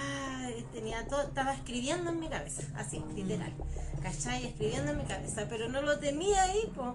tenía 0.72 1.06
todo, 1.08 1.22
estaba 1.22 1.52
escribiendo 1.52 2.10
en 2.10 2.20
mi 2.20 2.28
cabeza, 2.28 2.62
así, 2.76 3.02
literal, 3.14 3.52
¿cachai? 4.02 4.46
Escribiendo 4.46 4.92
en 4.92 4.98
mi 4.98 5.04
cabeza, 5.04 5.46
pero 5.48 5.68
no 5.68 5.82
lo 5.82 5.98
tenía 5.98 6.42
ahí, 6.44 6.72
pues. 6.74 6.94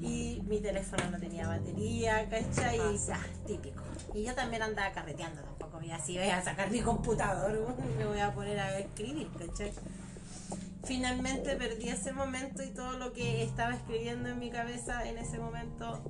y 0.00 0.40
mi 0.48 0.60
teléfono 0.60 1.10
no 1.10 1.18
tenía 1.18 1.46
batería, 1.48 2.28
¿cachai? 2.30 2.76
Y 2.76 2.96
Pasa. 2.96 3.18
ya, 3.18 3.46
típico. 3.46 3.82
Y 4.14 4.22
yo 4.24 4.34
también 4.34 4.62
andaba 4.62 4.92
carreteando 4.92 5.42
tampoco, 5.42 5.78
voy 5.78 5.90
así 5.90 6.16
voy 6.16 6.28
a 6.28 6.42
sacar 6.42 6.70
mi 6.70 6.80
computador 6.80 7.58
y 7.78 7.98
me 7.98 8.06
voy 8.06 8.20
a 8.20 8.32
poner 8.32 8.58
a 8.58 8.78
escribir, 8.78 9.28
¿cachai? 9.38 9.72
Finalmente 10.84 11.56
perdí 11.56 11.88
ese 11.88 12.12
momento 12.12 12.62
y 12.62 12.70
todo 12.70 12.96
lo 12.96 13.12
que 13.12 13.42
estaba 13.44 13.74
escribiendo 13.74 14.30
en 14.30 14.38
mi 14.38 14.50
cabeza 14.50 15.06
en 15.06 15.18
ese 15.18 15.38
momento. 15.38 16.00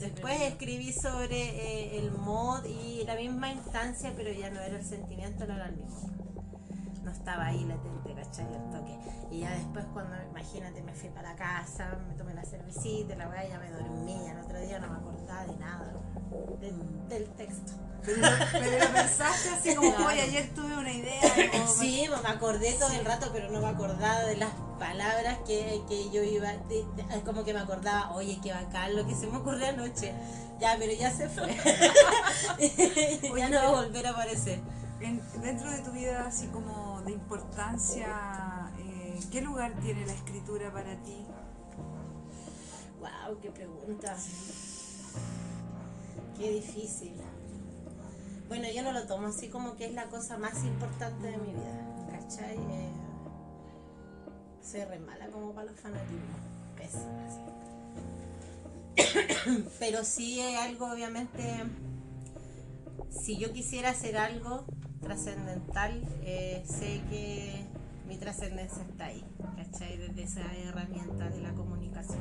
Después 0.00 0.40
escribí 0.40 0.94
sobre 0.94 1.36
eh, 1.36 1.98
el 1.98 2.10
mod 2.10 2.64
y 2.64 3.04
la 3.04 3.16
misma 3.16 3.50
instancia, 3.50 4.14
pero 4.16 4.32
ya 4.32 4.48
no 4.48 4.58
era 4.58 4.78
el 4.78 4.84
sentimiento, 4.84 5.46
no 5.46 5.54
era 5.54 5.66
el 5.66 5.76
mismo. 5.76 6.10
No 7.04 7.10
estaba 7.10 7.46
ahí 7.46 7.62
latente, 7.64 8.14
¿cachai? 8.14 8.46
El 8.46 8.70
toque. 8.70 8.98
Y 9.30 9.40
ya 9.40 9.50
después 9.50 9.84
cuando, 9.92 10.16
imagínate, 10.30 10.82
me 10.82 10.94
fui 10.94 11.10
para 11.10 11.32
la 11.32 11.36
casa, 11.36 11.98
me 12.08 12.14
tomé 12.14 12.32
la 12.32 12.44
cervecita, 12.44 13.14
la 13.14 13.28
weá, 13.28 13.46
ya 13.46 13.58
me 13.58 13.70
dormí, 13.70 14.18
ya 14.24 14.32
el 14.32 14.38
otro 14.38 14.58
día 14.58 14.78
no 14.78 14.88
me 14.88 14.96
acordaba 14.96 15.44
de 15.44 15.56
nada, 15.58 15.92
de- 16.60 16.72
del 17.16 17.28
texto. 17.30 17.72
Pero, 18.04 18.22
pero 18.52 18.78
lo 18.86 18.92
pensaste 18.94 19.50
así 19.50 19.74
como, 19.74 19.90
hoy 19.90 20.18
ayer 20.20 20.48
tuve 20.54 20.74
una 20.76 20.90
idea. 20.92 21.20
o- 21.64 21.66
Sí, 21.66 22.06
me 22.08 22.28
acordé 22.28 22.72
todo 22.74 22.90
el 22.92 23.04
rato, 23.04 23.28
pero 23.32 23.50
no 23.50 23.60
me 23.60 23.68
acordaba 23.68 24.20
de 24.20 24.36
las 24.36 24.50
palabras 24.78 25.38
que, 25.46 25.82
que 25.88 26.08
yo 26.10 26.22
iba. 26.22 26.48
de- 26.48 26.86
de- 26.96 27.14
es 27.14 27.22
como 27.24 27.44
que 27.44 27.52
me 27.52 27.60
acordaba, 27.60 28.10
oye, 28.14 28.38
qué 28.42 28.52
bacán 28.52 28.96
lo 28.96 29.06
que 29.06 29.14
se 29.14 29.26
me 29.26 29.36
ocurrió 29.38 29.66
anoche. 29.68 30.14
Ya, 30.60 30.76
pero 30.78 30.92
ya 30.92 31.10
se 31.10 31.28
fue. 31.28 31.54
ya 33.38 33.48
no 33.50 33.56
va 33.56 33.68
a 33.68 33.82
volver 33.84 34.06
a 34.06 34.10
aparecer. 34.10 34.60
En- 35.00 35.22
dentro 35.42 35.70
de 35.70 35.78
tu 35.82 35.90
vida, 35.92 36.24
así 36.26 36.46
como 36.48 37.00
de 37.02 37.12
importancia, 37.12 38.70
eh, 38.78 39.18
¿qué 39.30 39.40
lugar 39.42 39.72
tiene 39.82 40.04
la 40.06 40.12
escritura 40.12 40.70
para 40.72 40.94
ti? 41.02 41.26
Wow, 42.98 43.38
qué 43.40 43.50
pregunta. 43.50 44.14
Qué 46.40 46.50
difícil. 46.52 47.12
Bueno, 48.48 48.66
yo 48.74 48.82
no 48.82 48.92
lo 48.92 49.06
tomo 49.06 49.26
así 49.26 49.48
como 49.48 49.76
que 49.76 49.84
es 49.84 49.92
la 49.92 50.06
cosa 50.06 50.38
más 50.38 50.64
importante 50.64 51.26
de 51.26 51.36
mi 51.36 51.52
vida. 51.52 52.08
¿Cachai? 52.10 52.56
Eh, 52.56 52.88
soy 54.62 54.84
re 54.84 54.98
mala 55.00 55.26
como 55.28 55.52
para 55.52 55.70
los 55.70 55.78
fanatismos. 55.78 56.40
Pésima, 56.78 57.28
sí. 57.28 57.40
Pero 59.78 60.02
sí 60.02 60.40
es 60.40 60.56
algo, 60.56 60.90
obviamente, 60.90 61.42
si 63.10 63.36
yo 63.36 63.52
quisiera 63.52 63.90
hacer 63.90 64.16
algo 64.16 64.64
trascendental, 65.02 66.02
eh, 66.24 66.64
sé 66.66 67.02
que 67.10 67.66
mi 68.08 68.16
trascendencia 68.16 68.82
está 68.82 69.04
ahí, 69.04 69.22
¿cachai? 69.56 69.98
Desde 69.98 70.22
esa 70.22 70.40
herramienta 70.56 71.28
de 71.28 71.42
la 71.42 71.52
comunicación. 71.52 72.18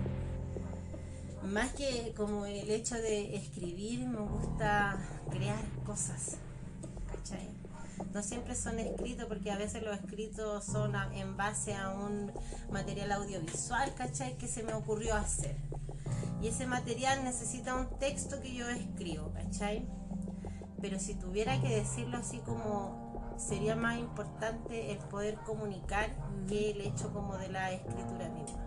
Más 1.44 1.72
que 1.74 2.14
como 2.16 2.46
el 2.46 2.70
hecho 2.70 2.96
de 2.96 3.36
escribir, 3.36 4.06
me 4.08 4.20
gusta 4.22 4.98
crear 5.30 5.60
cosas, 5.86 6.38
¿cachai? 7.12 7.50
No 8.14 8.22
siempre 8.24 8.56
son 8.56 8.80
escritos 8.80 9.26
porque 9.26 9.52
a 9.52 9.58
veces 9.58 9.84
los 9.84 9.96
escritos 9.98 10.64
son 10.66 10.96
a- 10.96 11.10
en 11.16 11.38
base 11.38 11.74
a 11.76 11.90
un 11.90 12.32
material 12.72 13.12
audiovisual, 13.14 13.94
¿cachai? 13.96 14.38
Que 14.38 14.48
se 14.48 14.64
me 14.64 14.74
ocurrió 14.74 15.16
hacer. 15.16 15.56
Y 16.42 16.48
ese 16.48 16.66
material 16.68 17.24
necesita 17.24 17.76
un 17.76 17.88
texto 18.00 18.42
que 18.42 18.54
yo 18.54 18.70
escribo, 18.70 19.32
¿cachai? 19.34 19.86
Pero 20.82 21.00
si 21.00 21.16
tuviera 21.16 21.60
que 21.62 21.70
decirlo 21.76 22.18
así 22.18 22.40
como 22.40 23.36
sería 23.38 23.76
más 23.76 23.98
importante 23.98 24.92
el 24.92 24.98
poder 24.98 25.36
comunicar 25.46 26.10
que 26.48 26.72
el 26.72 26.82
hecho 26.82 27.12
como 27.14 27.38
de 27.38 27.50
la 27.50 27.72
escritura 27.72 28.30
misma. 28.30 28.60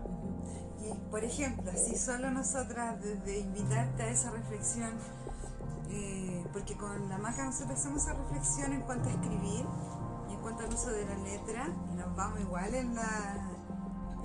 Por 1.11 1.23
ejemplo, 1.23 1.71
si 1.75 1.95
solo 1.97 2.31
nosotras, 2.31 2.99
desde 3.01 3.39
invitarte 3.39 4.03
a 4.03 4.09
esa 4.09 4.31
reflexión, 4.31 4.91
eh, 5.89 6.45
porque 6.51 6.75
con 6.75 7.09
la 7.09 7.17
maca 7.17 7.45
nosotros 7.45 7.79
hacemos 7.79 8.03
esa 8.03 8.13
reflexión 8.13 8.73
en 8.73 8.81
cuanto 8.81 9.09
a 9.09 9.11
escribir 9.11 9.65
y 10.29 10.33
en 10.33 10.39
cuanto 10.41 10.63
al 10.63 10.73
uso 10.73 10.89
de 10.91 11.05
la 11.05 11.15
letra, 11.17 11.67
y 11.91 11.95
nos 11.95 12.15
vamos 12.15 12.39
igual 12.39 12.73
en 12.73 12.95
la. 12.95 13.49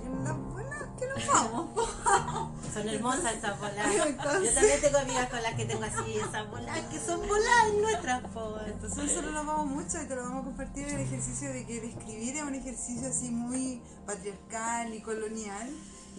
en 0.03 0.23
la 0.23 0.33
buena 0.33 0.89
que 0.97 1.07
nos 1.07 1.27
vamos. 1.27 1.69
Son 2.73 2.87
hermosas 2.89 3.33
esas 3.35 3.59
bolas. 3.59 3.85
Entonces- 4.07 4.43
Yo 4.49 4.53
también 4.53 4.81
tengo 4.81 4.97
amigas 4.97 5.29
con 5.29 5.43
las 5.43 5.53
que 5.55 5.65
tengo 5.65 5.83
así 5.83 6.17
esas 6.17 6.49
bolas 6.49 6.79
que 6.91 6.99
son 6.99 7.19
bolas 7.27 7.73
nuestras. 7.79 8.23
Entonces 8.67 8.97
nosotros 9.03 9.33
nos 9.33 9.45
vamos 9.45 9.65
mucho 9.67 10.01
y 10.01 10.05
te 10.07 10.15
lo 10.15 10.23
vamos 10.23 10.41
a 10.41 10.45
compartir 10.45 10.87
el 10.87 10.99
ejercicio 10.99 11.51
de 11.53 11.65
que 11.65 11.77
el 11.79 11.89
escribir 11.89 12.35
es 12.37 12.43
un 12.43 12.55
ejercicio 12.55 13.07
así 13.09 13.31
muy 13.31 13.81
patriarcal 14.05 14.93
y 14.93 15.01
colonial 15.01 15.69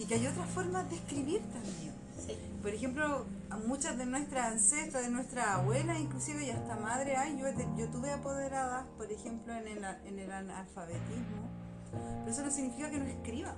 y 0.00 0.06
que 0.06 0.14
hay 0.14 0.26
otras 0.26 0.48
formas 0.48 0.88
de 0.88 0.96
escribir 0.96 1.40
también. 1.52 1.92
Sí. 2.26 2.34
Por 2.62 2.72
ejemplo, 2.72 3.26
muchas 3.66 3.98
de 3.98 4.06
nuestras 4.06 4.52
ancestras, 4.52 5.04
de 5.04 5.10
nuestras 5.10 5.46
abuelas, 5.46 6.00
inclusive 6.00 6.46
y 6.46 6.50
hasta 6.50 6.76
madre 6.76 7.16
hay, 7.16 7.38
yo, 7.38 7.46
yo 7.76 7.88
tuve 7.88 8.10
apoderadas, 8.10 8.86
por 8.96 9.12
ejemplo, 9.12 9.54
en 9.54 9.68
el, 9.68 9.84
en 10.06 10.18
el 10.18 10.32
analfabetismo, 10.32 11.48
pero 11.90 12.30
eso 12.30 12.42
no 12.42 12.50
significa 12.50 12.90
que 12.90 12.98
no 12.98 13.04
escriban. 13.04 13.56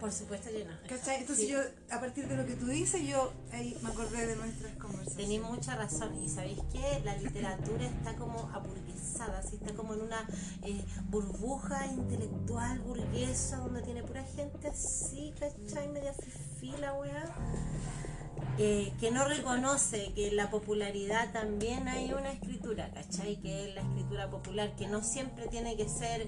Por 0.00 0.10
supuesto 0.12 0.48
que 0.50 0.64
no. 0.64 0.72
¿Cachai? 0.88 1.20
Entonces 1.20 1.44
Sí. 1.46 1.52
yo, 1.52 1.60
a 1.90 2.00
partir 2.00 2.26
de 2.26 2.36
lo 2.36 2.46
que 2.46 2.54
tú 2.54 2.66
dices, 2.66 3.02
yo 3.06 3.32
ahí 3.52 3.76
me 3.82 3.90
acordé 3.90 4.26
de 4.26 4.36
nuestras 4.36 4.72
conversaciones. 4.76 5.16
Tenéis 5.16 5.42
mucha 5.42 5.76
razón. 5.76 6.14
Y 6.22 6.28
sabéis 6.28 6.58
que 6.72 7.00
la 7.04 7.16
literatura 7.16 7.84
está 7.84 8.16
como 8.16 8.48
aburguesada, 8.54 9.38
así 9.38 9.56
está 9.56 9.74
como 9.74 9.94
en 9.94 10.00
una 10.02 10.26
eh, 10.62 10.82
burbuja 11.10 11.86
intelectual 11.86 12.78
burguesa 12.80 13.58
donde 13.58 13.82
tiene 13.82 14.02
pura 14.02 14.24
gente 14.24 14.68
así, 14.68 15.34
¿cachai? 15.38 15.88
Media 15.88 16.14
fifí 16.14 16.72
la 16.80 16.94
weá. 16.94 17.24
Eh, 18.58 18.92
que 19.00 19.10
no 19.10 19.24
reconoce 19.26 20.12
que 20.14 20.28
en 20.28 20.36
la 20.36 20.50
popularidad 20.50 21.32
también 21.32 21.88
hay 21.88 22.12
una 22.12 22.32
escritura, 22.32 22.90
¿cachai? 22.92 23.36
Que 23.40 23.68
es 23.68 23.74
la 23.74 23.80
escritura 23.82 24.30
popular, 24.30 24.74
que 24.76 24.86
no 24.86 25.02
siempre 25.02 25.46
tiene 25.48 25.76
que 25.76 25.88
ser 25.88 26.26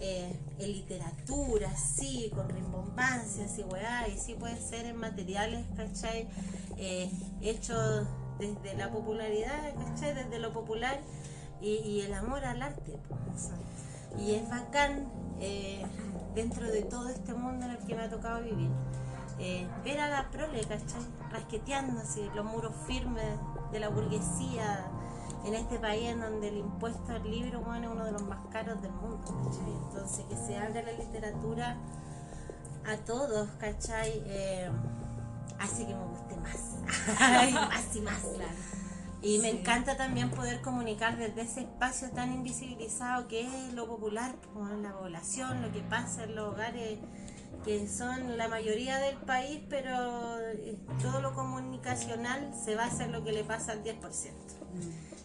eh, 0.00 0.38
en 0.58 0.72
literatura, 0.72 1.74
sí, 1.76 2.30
con 2.34 2.48
rimbombancias 2.48 3.58
y 3.58 3.62
weá, 3.62 4.08
y 4.08 4.18
sí 4.18 4.34
puede 4.34 4.60
ser 4.60 4.86
en 4.86 4.96
materiales, 4.96 5.64
¿cachai? 5.76 6.28
Eh, 6.76 7.10
hechos 7.40 8.06
desde 8.38 8.74
la 8.76 8.90
popularidad, 8.90 9.74
¿cachai? 9.74 10.14
Desde 10.14 10.38
lo 10.38 10.52
popular 10.52 11.00
y, 11.60 11.76
y 11.76 12.00
el 12.02 12.12
amor 12.14 12.44
al 12.44 12.60
arte. 12.62 12.98
Y 14.18 14.34
es 14.34 14.48
bacán 14.48 15.08
eh, 15.40 15.84
dentro 16.34 16.66
de 16.66 16.82
todo 16.82 17.08
este 17.08 17.34
mundo 17.34 17.64
en 17.66 17.72
el 17.72 17.78
que 17.78 17.94
me 17.94 18.02
ha 18.02 18.10
tocado 18.10 18.42
vivir. 18.42 18.70
eh, 19.38 19.66
ver 19.84 20.00
a 20.00 20.08
la 20.08 20.30
prole, 20.30 20.60
¿cachai? 20.60 21.02
Rasqueteando 21.30 22.00
así, 22.00 22.28
los 22.34 22.44
muros 22.44 22.72
firmes 22.86 23.38
de 23.72 23.80
la 23.80 23.88
burguesía 23.88 24.86
en 25.46 25.54
este 25.54 25.78
país 25.78 26.08
en 26.08 26.20
donde 26.20 26.48
el 26.48 26.56
impuesto 26.58 27.12
al 27.12 27.22
libro 27.30 27.60
bueno, 27.60 27.88
es 27.88 27.92
uno 27.94 28.04
de 28.04 28.12
los 28.12 28.22
más 28.22 28.44
caros 28.52 28.80
del 28.82 28.92
mundo, 28.92 29.24
¿cachai? 29.24 29.72
Entonces 29.88 30.24
que 30.28 30.36
se 30.36 30.56
abra 30.58 30.82
la 30.82 30.92
literatura 30.92 31.76
a 32.86 32.96
todos, 33.04 33.48
¿cachai? 33.58 34.22
Eh, 34.26 34.70
hace 35.58 35.86
que 35.86 35.94
me 35.94 36.04
guste 36.04 36.36
más, 36.36 37.48
y 37.48 37.52
más 37.52 37.94
y 37.94 38.00
más. 38.00 38.18
Y 39.22 39.38
me 39.38 39.50
Sí. 39.50 39.58
encanta 39.58 39.96
también 39.96 40.30
poder 40.30 40.60
comunicar 40.60 41.16
desde 41.16 41.40
ese 41.42 41.60
espacio 41.62 42.10
tan 42.10 42.32
invisibilizado 42.32 43.26
que 43.28 43.40
es 43.46 43.72
lo 43.72 43.86
popular, 43.88 44.34
como 44.52 44.68
en 44.70 44.82
la 44.82 44.92
población, 44.92 45.62
lo 45.62 45.72
que 45.72 45.80
pasa 45.80 46.24
en 46.24 46.36
los 46.36 46.52
hogares 46.54 46.98
que 47.64 47.88
son 47.88 48.36
la 48.36 48.48
mayoría 48.48 48.98
del 48.98 49.16
país, 49.16 49.60
pero 49.68 50.38
eh, 50.40 50.76
todo 51.02 51.20
lo 51.20 51.34
comunicacional 51.34 52.52
se 52.54 52.74
basa 52.74 53.04
en 53.04 53.12
lo 53.12 53.24
que 53.24 53.32
le 53.32 53.44
pasa 53.44 53.72
al 53.72 53.82
10%. 53.82 53.98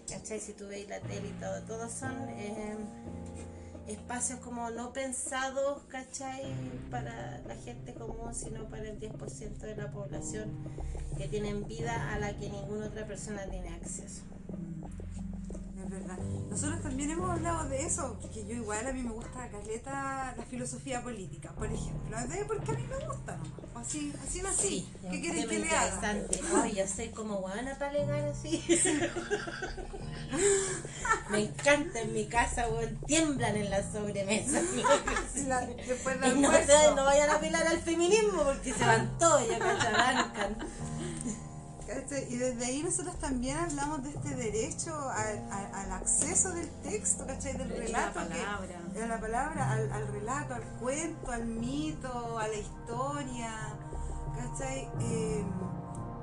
¿Cachai? 0.09 0.39
Si 0.39 0.53
tú 0.53 0.67
veis 0.67 0.89
la 0.89 0.99
tele 0.99 1.29
y 1.29 1.39
todo, 1.39 1.61
todos 1.63 1.91
son 1.91 2.27
eh, 2.29 2.75
espacios 3.87 4.39
como 4.39 4.69
no 4.71 4.91
pensados, 4.93 5.83
¿cachai? 5.87 6.43
Para 6.89 7.39
la 7.47 7.55
gente 7.55 7.93
común, 7.93 8.33
sino 8.33 8.65
para 8.69 8.89
el 8.89 8.99
10% 8.99 9.57
de 9.59 9.75
la 9.75 9.91
población 9.91 10.49
que 11.17 11.27
tienen 11.27 11.67
vida 11.67 12.13
a 12.13 12.19
la 12.19 12.37
que 12.37 12.49
ninguna 12.49 12.87
otra 12.87 13.05
persona 13.05 13.45
tiene 13.45 13.69
acceso. 13.69 14.23
Es 15.83 15.89
verdad. 15.89 16.17
Nosotros 16.49 16.81
también 16.81 17.11
hemos 17.11 17.29
hablado 17.29 17.67
de 17.69 17.85
eso, 17.85 18.17
porque 18.21 18.45
yo 18.45 18.53
igual 18.53 18.85
a 18.85 18.93
mí 18.93 19.01
me 19.03 19.11
gusta 19.11 19.49
caleta 19.49 20.33
la 20.37 20.43
filosofía 20.45 21.01
política, 21.01 21.51
por 21.53 21.71
ejemplo. 21.71 22.17
¿De? 22.27 22.45
Porque 22.45 22.71
a 22.71 22.75
mí 22.75 22.83
me 22.87 23.05
gusta 23.07 23.37
nomás. 23.37 23.87
Así, 23.87 24.13
así 24.27 24.41
nací. 24.41 24.87
es 25.03 25.09
¿Qué 25.11 25.21
quieres 25.21 25.45
que 25.47 25.59
le 25.59 25.69
haga? 25.69 25.85
interesante. 25.95 26.41
Ay, 26.61 26.75
yo 26.75 26.87
soy 26.87 27.09
como 27.09 27.37
guana 27.37 27.73
para 27.79 27.89
alegar 27.91 28.25
así. 28.29 28.63
Me 31.29 31.39
encanta 31.45 31.99
en 32.01 32.13
mi 32.13 32.25
casa, 32.27 32.67
weón, 32.69 32.97
tiemblan 33.05 33.55
en 33.55 33.69
la 33.69 33.81
sobremesa. 33.91 34.61
La- 35.47 35.65
después 35.65 36.17
Y 36.35 36.41
no, 36.41 36.49
vayan 37.05 37.29
a 37.29 37.35
apelar 37.35 37.65
al 37.67 37.81
feminismo 37.81 38.43
porque 38.43 38.73
se 38.73 38.85
van 38.85 39.17
todos, 39.17 39.47
ya 39.47 39.57
cachai, 39.59 39.93
arrancan. 39.93 40.57
¿Cachai? 41.93 42.33
Y 42.33 42.37
desde 42.37 42.65
ahí 42.65 42.83
nosotros 42.83 43.15
también 43.19 43.57
hablamos 43.57 44.03
de 44.03 44.09
este 44.11 44.35
derecho 44.35 44.93
al, 45.09 45.37
al- 45.51 45.75
al 45.75 45.91
acceso 45.93 46.51
del 46.51 46.69
texto, 46.83 47.25
¿cachai? 47.27 47.57
Del 47.57 47.69
relato. 47.69 48.19
a 48.19 48.23
la 48.25 48.35
que- 48.35 48.41
palabra. 48.41 48.79
a 49.03 49.07
la 49.07 49.19
palabra, 49.19 49.71
al, 49.71 49.91
al 49.91 50.07
relato, 50.07 50.53
al 50.55 50.63
cuento, 50.79 51.31
al 51.31 51.45
mito, 51.45 52.37
a 52.39 52.47
la 52.47 52.55
historia, 52.55 53.51
¿cachai? 54.35 54.89
Eh, 55.01 55.43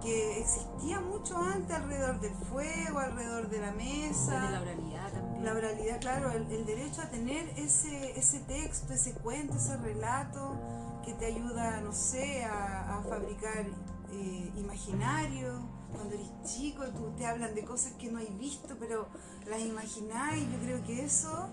que 0.03 0.41
existía 0.41 1.01
mucho 1.01 1.37
antes 1.37 1.77
alrededor 1.77 2.21
del 2.21 2.33
fuego, 2.35 3.01
alrededor 3.01 3.49
de 3.51 3.59
la 3.61 3.73
mesa. 3.73 4.41
De 4.41 4.51
la 4.51 4.61
oralidad 4.63 5.13
también. 5.13 5.45
La 5.45 5.53
oralidad, 5.53 6.01
claro, 6.01 6.31
el, 6.33 6.51
el 6.53 6.65
derecho 6.67 7.03
a 7.03 7.11
tener 7.11 7.49
ese, 7.57 8.19
ese 8.19 8.39
texto, 8.41 8.93
ese 8.93 9.13
cuento, 9.15 9.57
ese 9.57 9.77
relato 9.77 10.57
que 11.05 11.15
te 11.15 11.27
ayuda, 11.27 11.81
no 11.81 11.93
sé, 11.93 12.45
a, 12.45 12.99
a 12.99 13.03
fabricar 13.03 13.65
eh, 14.13 14.53
imaginario. 14.57 15.61
Cuando 15.93 16.15
eres 16.15 16.31
chico, 16.45 16.85
tú 16.89 17.13
te 17.17 17.27
hablan 17.27 17.55
de 17.55 17.65
cosas 17.65 17.93
que 17.95 18.11
no 18.11 18.19
hay 18.19 18.29
visto, 18.39 18.77
pero 18.79 19.09
las 19.49 19.61
imagináis. 19.61 20.45
Yo 20.53 20.59
creo 20.59 20.85
que 20.85 21.05
eso 21.05 21.49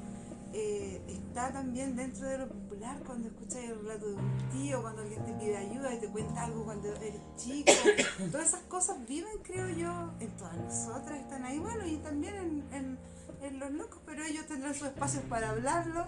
eh, 0.58 1.02
está 1.08 1.52
también 1.52 1.98
dentro 1.98 2.28
de 2.28 2.38
lo 2.38 2.48
popular 2.48 2.98
cuando 3.06 3.28
escuchas 3.28 3.58
el 3.58 3.78
relato 3.82 4.08
de 4.08 4.16
un 4.16 4.38
tío, 4.54 4.82
cuando 4.82 5.02
alguien 5.02 5.26
te 5.26 5.34
pide 5.34 5.58
ayuda 5.58 5.94
y 5.94 6.00
te 6.00 6.08
cuenta 6.08 6.46
algo 6.46 6.64
cuando 6.64 6.94
eres 6.96 7.22
chico. 7.36 7.72
Todas 8.32 8.48
esas 8.48 8.62
cosas 8.62 9.06
viven, 9.06 9.38
creo 9.44 9.68
yo, 9.70 10.14
en 10.22 10.30
todas 10.38 10.56
nosotras, 10.56 11.20
están 11.20 11.44
ahí, 11.44 11.60
bueno, 11.60 11.86
y 11.86 11.98
también 11.98 12.36
en, 12.36 12.74
en, 12.74 13.00
en 13.42 13.60
los 13.60 13.72
locos, 13.72 14.00
pero 14.06 14.24
ellos 14.24 14.46
tendrán 14.48 14.74
sus 14.74 14.88
espacios 14.88 15.24
para 15.26 15.50
hablarlo. 15.50 16.06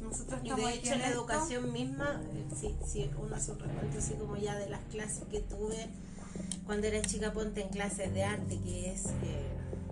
Nosotros 0.00 0.40
Y 0.44 0.50
de 0.52 0.74
hecho 0.74 0.92
en 0.92 0.98
la 1.00 1.08
esto. 1.08 1.20
educación 1.20 1.72
misma, 1.72 2.20
eh, 2.34 2.46
si, 2.58 2.76
si 2.86 3.10
uno 3.20 3.34
hace 3.36 3.52
un 3.52 3.58
recuento 3.58 3.98
así 3.98 4.14
como 4.14 4.36
ya 4.36 4.56
de 4.56 4.68
las 4.70 4.80
clases 4.90 5.24
que 5.30 5.40
tuve 5.40 5.88
cuando 6.66 6.86
era 6.86 7.00
chica, 7.02 7.32
ponte 7.32 7.62
en 7.62 7.68
clases 7.68 8.12
de 8.12 8.24
arte, 8.24 8.58
que 8.60 8.92
es 8.92 9.06
eh, 9.22 9.48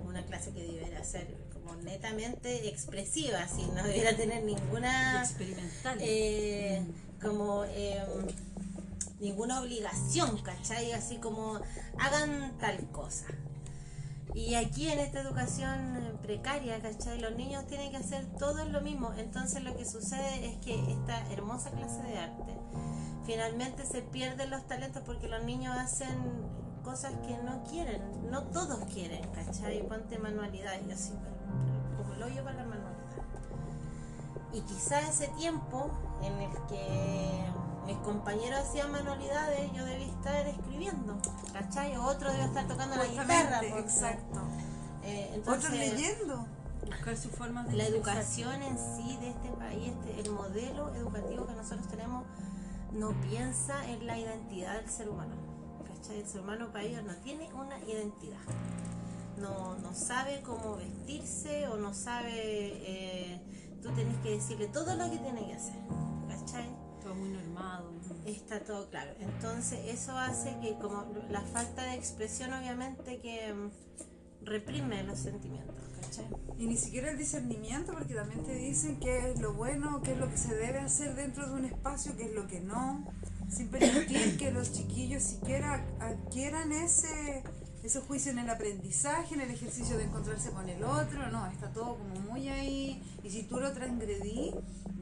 una 0.06 0.24
clase 0.24 0.52
que 0.52 0.62
debería 0.62 1.02
ser 1.04 1.26
como 1.52 1.74
netamente 1.76 2.68
expresiva, 2.68 3.40
así 3.40 3.62
no 3.74 3.82
debiera 3.82 4.14
tener 4.16 4.44
ninguna 4.44 5.22
experimental. 5.22 5.98
eh, 6.00 6.82
como 7.20 7.64
eh, 7.64 8.04
ninguna 9.20 9.60
obligación, 9.60 10.38
¿cachai? 10.42 10.92
Así 10.92 11.16
como 11.16 11.60
hagan 11.98 12.56
tal 12.58 12.78
cosa. 12.90 13.24
Y 14.36 14.54
aquí 14.54 14.90
en 14.90 14.98
esta 14.98 15.22
educación 15.22 15.96
eh, 15.96 16.12
precaria, 16.20 16.78
¿cachai? 16.82 17.18
Los 17.18 17.34
niños 17.36 17.66
tienen 17.68 17.90
que 17.90 17.96
hacer 17.96 18.26
todo 18.38 18.66
lo 18.66 18.82
mismo. 18.82 19.14
Entonces 19.16 19.64
lo 19.64 19.74
que 19.74 19.86
sucede 19.86 20.44
es 20.44 20.58
que 20.58 20.92
esta 20.92 21.26
hermosa 21.32 21.70
clase 21.70 22.02
de 22.02 22.18
arte 22.18 22.54
finalmente 23.24 23.86
se 23.86 24.02
pierden 24.02 24.50
los 24.50 24.66
talentos 24.66 25.02
porque 25.06 25.26
los 25.26 25.42
niños 25.42 25.74
hacen 25.74 26.18
cosas 26.84 27.14
que 27.26 27.38
no 27.38 27.64
quieren. 27.64 28.30
No 28.30 28.42
todos 28.48 28.84
quieren, 28.92 29.26
¿cachai? 29.32 29.82
Ponte 29.88 30.18
manualidad 30.18 30.74
y 30.86 30.92
así, 30.92 31.14
como 31.96 32.12
hoyo 32.22 32.44
para 32.44 32.58
la 32.58 32.64
manualidad. 32.66 33.06
Y 34.52 34.60
quizá 34.60 35.00
ese 35.00 35.28
tiempo 35.28 35.90
en 36.22 36.34
el 36.42 36.50
que 36.68 37.42
mis 37.86 37.96
compañeros 37.98 38.60
hacían 38.60 38.90
manualidades, 38.92 39.72
yo 39.72 39.84
debía 39.84 40.06
estar 40.08 40.46
escribiendo, 40.46 41.16
¿cachai? 41.52 41.96
O 41.96 42.02
otro 42.04 42.30
debía 42.30 42.46
estar 42.46 42.66
tocando 42.66 42.96
la 42.96 43.06
guitarra. 43.06 43.60
Porque- 43.60 43.78
exacto. 43.78 44.40
eh, 45.04 45.28
Otros 45.40 45.56
entonces, 45.64 45.92
leyendo. 45.92 46.46
Buscar 46.84 47.16
sus 47.16 47.32
formas 47.32 47.66
de 47.68 47.74
la 47.76 47.84
educación 47.84 48.62
en 48.62 48.76
sí 48.78 49.16
de 49.20 49.30
este 49.30 49.48
país, 49.50 49.92
este- 49.92 50.20
el 50.20 50.30
modelo 50.30 50.94
educativo 50.94 51.46
que 51.46 51.54
nosotros 51.54 51.88
tenemos, 51.88 52.24
no 52.92 53.10
piensa 53.22 53.86
en 53.88 54.06
la 54.06 54.18
identidad 54.18 54.74
del 54.80 54.88
ser 54.90 55.08
humano. 55.08 55.34
¿cachai? 55.86 56.20
El 56.20 56.28
ser 56.28 56.40
humano 56.42 56.68
para 56.72 56.84
ellos 56.84 57.02
no 57.04 57.14
tiene 57.16 57.52
una 57.54 57.78
identidad. 57.80 58.38
No, 59.38 59.74
no 59.76 59.94
sabe 59.94 60.42
cómo 60.42 60.76
vestirse 60.76 61.66
o 61.68 61.76
no 61.76 61.92
sabe... 61.94 62.30
eh, 62.34 63.40
tú 63.82 63.90
tenés 63.92 64.16
que 64.18 64.30
decirle 64.30 64.66
todo 64.68 64.94
lo 64.96 65.10
que 65.10 65.18
tiene 65.18 65.46
que 65.46 65.54
hacer. 65.54 65.76
¿Cachai? 66.28 66.68
Muy 67.16 67.30
normado. 67.30 67.92
Está 68.24 68.60
todo 68.60 68.88
claro. 68.90 69.12
Entonces 69.20 69.80
eso 69.86 70.16
hace 70.16 70.56
que 70.60 70.74
como 70.78 71.06
la 71.30 71.40
falta 71.42 71.84
de 71.84 71.94
expresión 71.94 72.52
obviamente 72.52 73.18
que 73.18 73.52
mm, 73.52 73.70
reprime 74.44 75.02
los 75.04 75.18
sentimientos. 75.18 75.74
¿Cachai? 76.00 76.26
Y 76.58 76.66
ni 76.66 76.76
siquiera 76.76 77.10
el 77.10 77.18
discernimiento, 77.18 77.92
porque 77.92 78.14
también 78.14 78.42
te 78.44 78.54
dicen 78.54 78.98
qué 78.98 79.30
es 79.30 79.40
lo 79.40 79.52
bueno, 79.54 80.00
qué 80.02 80.12
es 80.12 80.18
lo 80.18 80.30
que 80.30 80.38
se 80.38 80.54
debe 80.54 80.78
hacer 80.78 81.14
dentro 81.14 81.46
de 81.48 81.54
un 81.54 81.64
espacio, 81.66 82.16
qué 82.16 82.24
es 82.24 82.32
lo 82.32 82.46
que 82.46 82.60
no. 82.60 83.04
Sin 83.50 83.68
permitir 83.68 84.36
que 84.38 84.50
los 84.50 84.72
chiquillos 84.72 85.22
siquiera 85.22 85.84
adquieran 86.00 86.72
ese, 86.72 87.44
ese 87.86 88.00
juicio 88.00 88.32
en 88.32 88.40
el 88.40 88.50
aprendizaje, 88.50 89.34
en 89.34 89.40
el 89.42 89.50
ejercicio 89.50 89.96
de 89.96 90.04
encontrarse 90.04 90.50
con 90.50 90.68
el 90.68 90.82
otro. 90.82 91.30
No, 91.30 91.46
está 91.46 91.72
todo 91.72 91.96
como 91.98 92.20
muy 92.28 92.48
ahí. 92.48 93.00
Y 93.22 93.30
si 93.30 93.44
tú 93.44 93.60
lo 93.60 93.72
transgredís, 93.72 94.54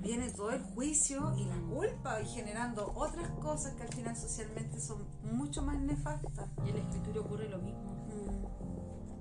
viene 0.02 0.30
todo 0.30 0.50
el 0.50 0.62
juicio 0.62 1.34
y 1.36 1.46
la 1.46 1.56
culpa 1.56 2.20
y 2.20 2.26
generando 2.26 2.92
otras 2.94 3.30
cosas 3.40 3.74
que 3.74 3.84
al 3.84 3.88
final 3.88 4.16
socialmente 4.16 4.78
son 4.80 5.02
mucho 5.22 5.62
más 5.62 5.80
nefastas. 5.80 6.48
Y 6.64 6.70
en 6.70 6.76
la 6.76 6.82
escritura 6.82 7.20
ocurre 7.20 7.48
lo 7.48 7.58
mismo. 7.58 8.06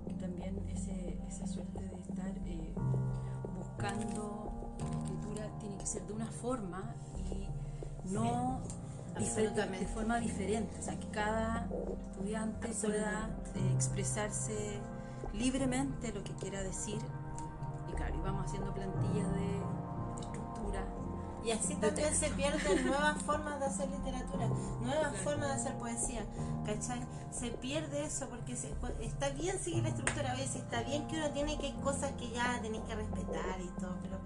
Y 0.08 0.14
también 0.16 0.58
ese, 0.68 1.18
esa 1.28 1.48
suerte 1.48 1.80
de 1.80 2.02
estar 2.02 2.38
eh, 2.46 2.74
buscando 3.58 4.76
la 4.78 4.86
escritura 4.86 5.60
tiene 5.60 5.78
que 5.78 5.86
ser 5.86 6.06
de 6.06 6.14
una 6.14 6.28
forma 6.28 6.96
y 7.30 7.48
no 8.12 8.62
Sí, 8.66 8.83
de, 9.20 9.26
absolutamente. 9.26 9.86
forma 9.88 10.20
diferente. 10.20 10.80
O 10.80 10.84
sea, 10.84 11.00
que 11.00 11.08
cada 11.10 11.68
estudiante 12.12 12.68
pueda 12.70 13.30
eh, 13.56 13.72
expresarse 13.74 14.80
libremente 15.34 16.12
lo 16.14 16.24
que 16.24 16.34
quiera 16.34 16.62
decir. 16.64 17.00
Y 17.90 17.94
claro, 17.94 18.16
y 18.16 18.20
vamos 18.22 18.46
haciendo 18.48 18.74
plantillas 18.74 19.32
de, 19.34 19.40
de 19.42 20.22
estructura. 20.22 20.84
Y 21.44 21.52
así 21.52 21.74
De 21.76 21.88
también 21.88 22.16
se 22.16 22.30
pierden 22.30 22.86
nuevas 22.88 23.22
formas 23.24 23.60
de 23.60 23.66
hacer 23.66 23.90
literatura, 23.90 24.48
nuevas 24.82 25.16
formas 25.18 25.50
de 25.50 25.54
hacer 25.56 25.78
poesía, 25.78 26.26
¿cachai? 26.66 27.02
Se 27.32 27.50
pierde 27.52 28.06
eso 28.06 28.30
porque 28.30 28.56
se- 28.56 28.70
pues, 28.80 28.94
está 29.02 29.30
bien 29.30 29.60
seguir 29.60 29.84
la 29.84 29.90
estructura, 29.90 30.32
a 30.32 30.36
veces 30.36 30.56
está 30.58 30.82
bien 30.84 31.06
que 31.08 31.18
uno 31.18 31.30
tiene 31.32 31.58
que 31.58 31.66
hay 31.68 31.74
cosas 31.84 32.12
que 32.14 32.30
ya 32.32 32.60
tenéis 32.62 32.84
que 32.86 32.96
respetar 32.96 33.60
y 33.60 33.68
todo, 33.80 33.96
pero, 34.02 34.20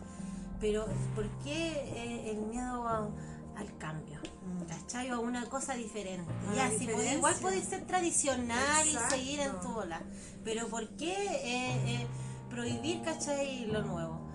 pero 0.60 0.86
¿por 1.16 1.28
qué 1.44 1.72
eh, 1.96 2.32
el 2.32 2.42
miedo 2.48 2.88
a- 2.88 3.10
al 3.58 3.78
cambio? 3.80 4.20
¿Cachai? 4.68 5.12
O 5.12 5.22
una 5.22 5.46
cosa 5.46 5.74
diferente. 5.74 6.32
Ya, 6.56 6.70
si 6.70 6.80
diferencia. 6.80 7.14
igual 7.14 7.36
podéis 7.42 7.66
ser 7.66 7.86
tradicional 7.86 8.88
y 8.88 8.98
seguir 9.10 9.40
en 9.40 9.60
tu 9.60 9.70
ola, 9.70 10.02
pero 10.44 10.68
¿por 10.68 10.88
qué 10.98 11.14
eh, 11.14 12.02
eh, 12.02 12.08
prohibir, 12.50 13.02
¿cachai? 13.02 13.66
Lo 13.68 13.82
nuevo? 13.84 14.28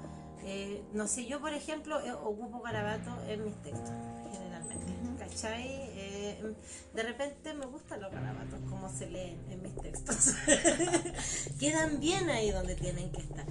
Eh, 0.44 0.82
no 0.92 1.06
sé, 1.06 1.26
yo 1.26 1.40
por 1.40 1.52
ejemplo 1.52 1.98
ocupo 2.24 2.60
garabato 2.62 3.10
en 3.28 3.44
mis 3.44 3.54
textos, 3.62 3.92
generalmente, 4.32 4.92
¿cachai? 5.18 5.68
Eh, 5.68 6.54
de 6.94 7.02
repente 7.02 7.54
me 7.54 7.66
gustan 7.66 8.00
los 8.00 8.10
garabatos, 8.12 8.58
como 8.68 8.88
se 8.90 9.06
leen 9.08 9.38
en 9.50 9.62
mis 9.62 9.74
textos. 9.76 10.34
Quedan 11.60 12.00
bien 12.00 12.28
ahí 12.28 12.50
donde 12.50 12.74
tienen 12.74 13.12
que 13.12 13.20
estar, 13.20 13.46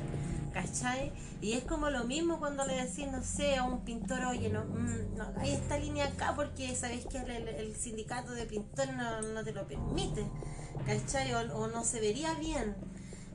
¿cachai? 0.52 1.12
Y 1.42 1.54
es 1.54 1.64
como 1.64 1.90
lo 1.90 2.04
mismo 2.04 2.40
cuando 2.40 2.66
le 2.66 2.76
decís, 2.76 3.08
no 3.12 3.24
sé, 3.24 3.56
a 3.56 3.64
un 3.64 3.82
pintor, 3.82 4.26
oye, 4.26 4.50
no, 4.50 4.64
mm, 4.66 5.16
no 5.18 5.26
hay 5.38 5.52
esta 5.52 5.78
línea 5.78 6.06
acá 6.06 6.34
porque 6.36 6.76
sabéis 6.76 7.06
que 7.06 7.18
el, 7.18 7.76
sindicato 7.76 8.32
de 8.34 8.46
pintores 8.46 8.96
no, 8.96 9.44
te 9.44 9.52
lo 9.52 9.68
permite, 9.68 10.26
¿cachai? 10.86 11.34
O, 11.34 11.68
no 11.68 11.84
se 11.84 12.00
vería 12.00 12.34
bien. 12.36 12.76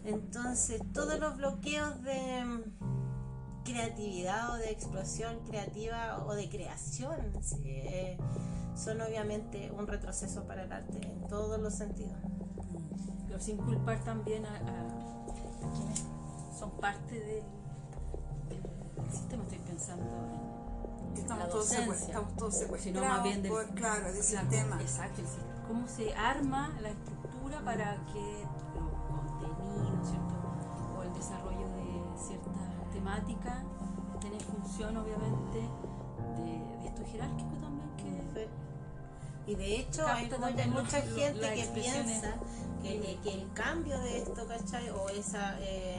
Entonces, 0.04 0.80
todos 0.92 1.18
los 1.18 1.36
bloqueos 1.36 2.02
de 2.02 2.44
mm, 2.44 3.64
creatividad 3.64 4.50
o 4.52 4.56
de 4.56 4.70
explosión 4.70 5.40
creativa 5.48 6.24
o 6.26 6.34
de 6.34 6.48
creación 6.48 7.16
eh, 7.64 8.16
son 8.76 9.00
obviamente 9.00 9.72
un 9.72 9.86
retroceso 9.86 10.44
para 10.46 10.64
el 10.64 10.72
arte 10.72 11.00
en 11.02 11.26
todos 11.28 11.58
los 11.58 11.74
sentidos. 11.74 12.16
pero 13.26 13.40
sin 13.40 13.56
culpar 13.56 14.04
también 14.04 14.46
a 14.46 14.60
quienes 15.74 16.04
son 16.66 16.80
parte 16.80 17.20
del, 17.20 17.44
del 18.48 19.10
sistema. 19.10 19.42
Estoy 19.44 19.58
pensando 19.58 20.04
en 20.04 21.16
Estamos 21.16 21.44
la 21.44 21.50
todos, 21.50 21.72
estamos 21.72 22.36
todos 22.36 22.54
sino 22.54 22.66
secuestrados 22.66 23.08
más 23.08 23.22
bien 23.22 23.42
del, 23.42 23.52
por, 23.52 23.64
claro, 23.74 24.12
del 24.12 24.20
claro, 24.20 24.22
sistema. 24.22 24.82
Exacto, 24.82 25.20
el 25.22 25.26
sistema. 25.26 25.64
cómo 25.66 25.88
se 25.88 26.14
arma 26.14 26.76
la 26.80 26.90
estructura 26.90 27.60
para 27.64 27.96
que 28.12 28.44
los 28.74 28.92
contenidos, 29.08 30.08
¿cierto? 30.08 30.34
O 30.98 31.02
el 31.02 31.12
desarrollo 31.14 31.68
de 31.68 32.18
ciertas 32.18 32.52
temáticas 32.92 33.64
estén 34.14 34.34
en 34.34 34.40
función, 34.40 34.96
obviamente, 34.96 35.58
de, 36.36 36.80
de 36.80 36.86
esto 36.86 37.02
jerárquico 37.10 37.56
también 37.56 37.90
que 37.96 38.48
Y 39.50 39.54
de 39.54 39.76
hecho 39.80 40.06
hay, 40.06 40.28
mucha 40.68 41.00
gente 41.00 41.54
que 41.54 41.70
piensa 41.72 42.34
que, 42.82 43.18
que 43.22 43.34
el 43.34 43.52
cambio 43.54 43.98
de 44.00 44.18
esto, 44.18 44.46
¿cachai? 44.46 44.90
O, 44.90 45.08
esa, 45.08 45.56
eh, 45.60 45.98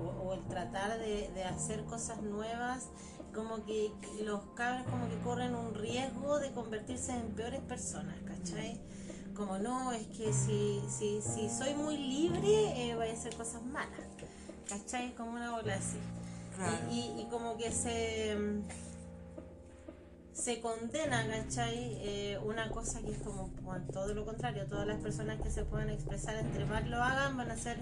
o, 0.00 0.28
o 0.28 0.34
el 0.34 0.42
tratar 0.46 0.98
de, 0.98 1.30
de 1.34 1.44
hacer 1.44 1.84
cosas 1.84 2.22
nuevas, 2.22 2.88
como 3.34 3.64
que 3.64 3.92
los 4.24 4.40
cabros 4.54 4.86
como 4.90 5.08
que 5.08 5.18
corren 5.18 5.54
un 5.54 5.74
riesgo 5.74 6.38
de 6.38 6.52
convertirse 6.52 7.12
en 7.12 7.34
peores 7.34 7.60
personas, 7.60 8.16
¿cachai? 8.26 8.80
Como 9.34 9.58
no, 9.58 9.92
es 9.92 10.06
que 10.06 10.32
si, 10.32 10.82
si, 10.88 11.20
si 11.20 11.50
soy 11.50 11.74
muy 11.74 11.96
libre, 11.98 12.88
eh, 12.90 12.94
voy 12.96 13.08
a 13.08 13.12
hacer 13.12 13.34
cosas 13.36 13.62
malas, 13.64 14.00
¿cachai? 14.68 15.14
Como 15.14 15.32
una 15.32 15.50
bola 15.52 15.74
así. 15.74 15.98
Claro. 16.56 16.76
Y, 16.90 17.00
y- 17.00 17.20
y 17.20 17.24
como 17.26 17.58
que 17.58 17.70
se, 17.70 18.34
se 20.32 20.60
condena, 20.60 21.26
¿cachai? 21.28 21.98
Eh, 22.00 22.38
una 22.44 22.70
cosa 22.70 23.02
que 23.02 23.10
es 23.10 23.18
como 23.18 23.48
bueno, 23.62 23.84
todo 23.92 24.14
lo 24.14 24.24
contrario, 24.24 24.66
todas 24.66 24.86
las 24.86 25.00
personas 25.00 25.40
que 25.42 25.50
se 25.50 25.64
puedan 25.64 25.90
expresar 25.90 26.36
entre 26.36 26.64
más 26.64 26.86
lo 26.88 27.02
hagan 27.02 27.36
van 27.36 27.50
a 27.50 27.56
ser 27.56 27.78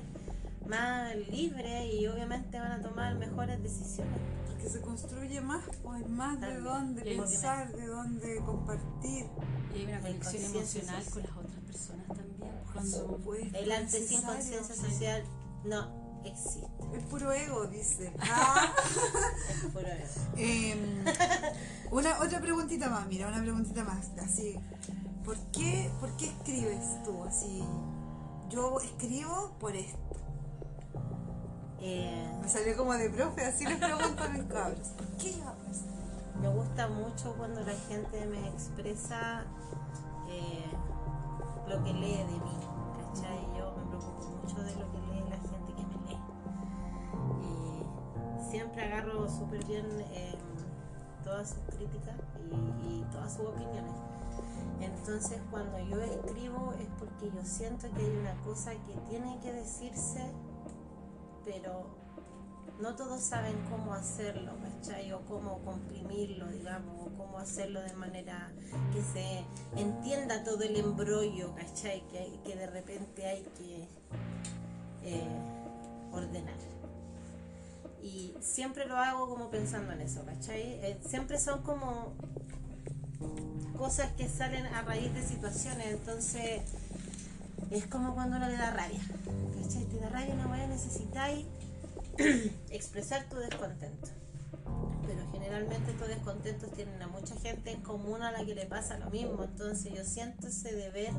más 0.66 1.14
libres 1.30 1.92
y 1.92 2.06
obviamente 2.06 2.58
van 2.58 2.72
a 2.72 2.82
tomar 2.82 3.14
mejores 3.16 3.62
decisiones. 3.62 4.18
Porque 4.46 4.68
se 4.68 4.80
construye 4.80 5.40
más, 5.40 5.62
pues 5.82 6.08
más 6.08 6.40
de 6.40 6.60
dónde 6.60 7.02
pensar, 7.02 7.72
de 7.72 7.86
dónde 7.86 8.36
compartir. 8.44 9.26
Y 9.74 9.78
hay 9.78 9.86
una 9.86 10.00
conexión 10.00 10.44
emocional 10.44 11.02
social. 11.04 11.12
con 11.12 11.22
las 11.22 11.36
otras 11.36 11.64
personas 11.64 12.06
también. 12.08 12.38
Por 12.38 12.72
Cuando 12.72 12.98
supuesto, 12.98 13.58
El 13.58 13.72
antes 13.72 14.08
sin 14.08 14.22
conciencia 14.22 14.74
social 14.74 15.24
no 15.64 16.04
existe. 16.24 16.66
El 16.94 17.00
puro 17.04 17.32
ego, 17.32 17.66
dice. 17.66 18.12
Ah. 18.20 18.72
Es 19.50 19.70
puro 19.70 19.86
ego. 19.86 20.04
Em, 20.36 21.04
una 21.90 22.20
otra 22.20 22.40
preguntita 22.40 22.88
más, 22.88 23.06
mira, 23.06 23.28
una 23.28 23.40
preguntita 23.40 23.84
más, 23.84 24.10
así. 24.22 24.56
¿Por 25.24 25.36
qué, 25.52 25.90
¿Por 26.00 26.10
qué 26.16 26.26
escribes 26.26 27.02
tú 27.04 27.24
así? 27.24 27.64
Yo 28.50 28.78
escribo 28.80 29.56
por 29.58 29.74
esto. 29.74 30.23
Eh, 31.86 32.38
Me 32.40 32.48
salió 32.48 32.74
como 32.78 32.94
de 32.94 33.10
profe, 33.10 33.44
así 33.44 33.66
les 33.66 33.76
pregunto 33.76 34.22
a 34.22 34.28
mis 34.28 34.44
cabros. 34.44 34.88
¿Por 34.96 35.06
qué 35.18 35.30
esto? 35.30 35.52
Me 36.40 36.48
gusta 36.48 36.88
mucho 36.88 37.34
cuando 37.36 37.60
la 37.60 37.74
gente 37.88 38.24
me 38.24 38.48
expresa 38.48 39.44
eh, 40.30 40.64
lo 41.68 41.84
que 41.84 41.92
lee 41.92 42.16
de 42.16 42.24
mí, 42.24 42.56
¿cachai? 42.96 43.38
Yo 43.58 43.74
me 43.76 43.84
preocupo 43.86 44.40
mucho 44.40 44.62
de 44.62 44.74
lo 44.76 44.90
que 44.92 44.98
lee 44.98 45.24
la 45.28 45.36
gente 45.36 45.72
que 45.76 45.82
me 45.84 46.08
lee. 46.08 46.18
Y 47.42 48.50
siempre 48.50 48.82
agarro 48.84 49.28
súper 49.28 49.62
bien 49.66 49.84
eh, 50.10 50.38
todas 51.22 51.50
sus 51.50 51.76
críticas 51.76 52.16
y, 52.50 52.54
y 53.00 53.04
todas 53.12 53.34
sus 53.34 53.46
opiniones. 53.46 53.92
Entonces 54.80 55.38
cuando 55.50 55.78
yo 55.80 56.00
escribo 56.00 56.72
es 56.80 56.88
porque 56.98 57.30
yo 57.30 57.44
siento 57.44 57.88
que 57.94 58.00
hay 58.00 58.16
una 58.16 58.34
cosa 58.42 58.72
que 58.72 58.94
tiene 59.10 59.38
que 59.40 59.52
decirse, 59.52 60.32
pero 61.44 61.86
no 62.80 62.96
todos 62.96 63.22
saben 63.22 63.56
cómo 63.70 63.94
hacerlo, 63.94 64.52
¿cachai? 64.62 65.12
O 65.12 65.20
cómo 65.22 65.60
comprimirlo, 65.64 66.48
digamos, 66.48 67.06
o 67.06 67.16
cómo 67.16 67.38
hacerlo 67.38 67.80
de 67.80 67.92
manera 67.94 68.52
que 68.92 69.02
se 69.02 69.44
entienda 69.80 70.42
todo 70.44 70.62
el 70.62 70.76
embrollo, 70.76 71.54
¿cachai? 71.54 72.02
Que, 72.08 72.54
de 72.54 72.66
repente 72.66 73.26
hay 73.26 73.42
que 73.56 73.88
eh, 75.02 75.28
ordenar. 76.12 76.54
Y 78.02 78.34
siempre 78.40 78.86
lo 78.86 78.96
hago 78.96 79.28
como 79.28 79.50
pensando 79.50 79.92
en 79.92 80.00
eso, 80.02 80.24
¿cachai? 80.26 80.62
Eh, 80.84 81.00
siempre 81.06 81.38
son 81.38 81.62
como 81.62 82.12
cosas 83.78 84.12
que 84.12 84.28
salen 84.28 84.66
a 84.66 84.82
raíz 84.82 85.12
de 85.14 85.22
situaciones, 85.22 85.86
entonces 85.86 86.62
es 87.74 87.86
como 87.88 88.14
cuando 88.14 88.36
uno 88.36 88.48
le 88.48 88.56
da 88.56 88.70
rabia, 88.70 89.00
¿cachai? 89.60 89.84
Te 89.86 89.98
da 89.98 90.08
rabia 90.08 90.34
una 90.34 90.46
weá, 90.46 90.66
necesitáis 90.66 91.44
expresar 92.70 93.28
tu 93.28 93.36
descontento. 93.36 94.08
Pero 95.06 95.30
generalmente 95.32 95.90
estos 95.90 96.08
descontentos 96.08 96.70
tienen 96.72 97.02
a 97.02 97.08
mucha 97.08 97.34
gente 97.36 97.72
en 97.72 97.82
común 97.82 98.22
a 98.22 98.30
la 98.30 98.44
que 98.44 98.54
le 98.54 98.66
pasa 98.66 98.98
lo 98.98 99.10
mismo. 99.10 99.42
Entonces 99.42 99.92
yo 99.92 100.04
siento 100.04 100.46
ese 100.46 100.74
deber 100.74 101.12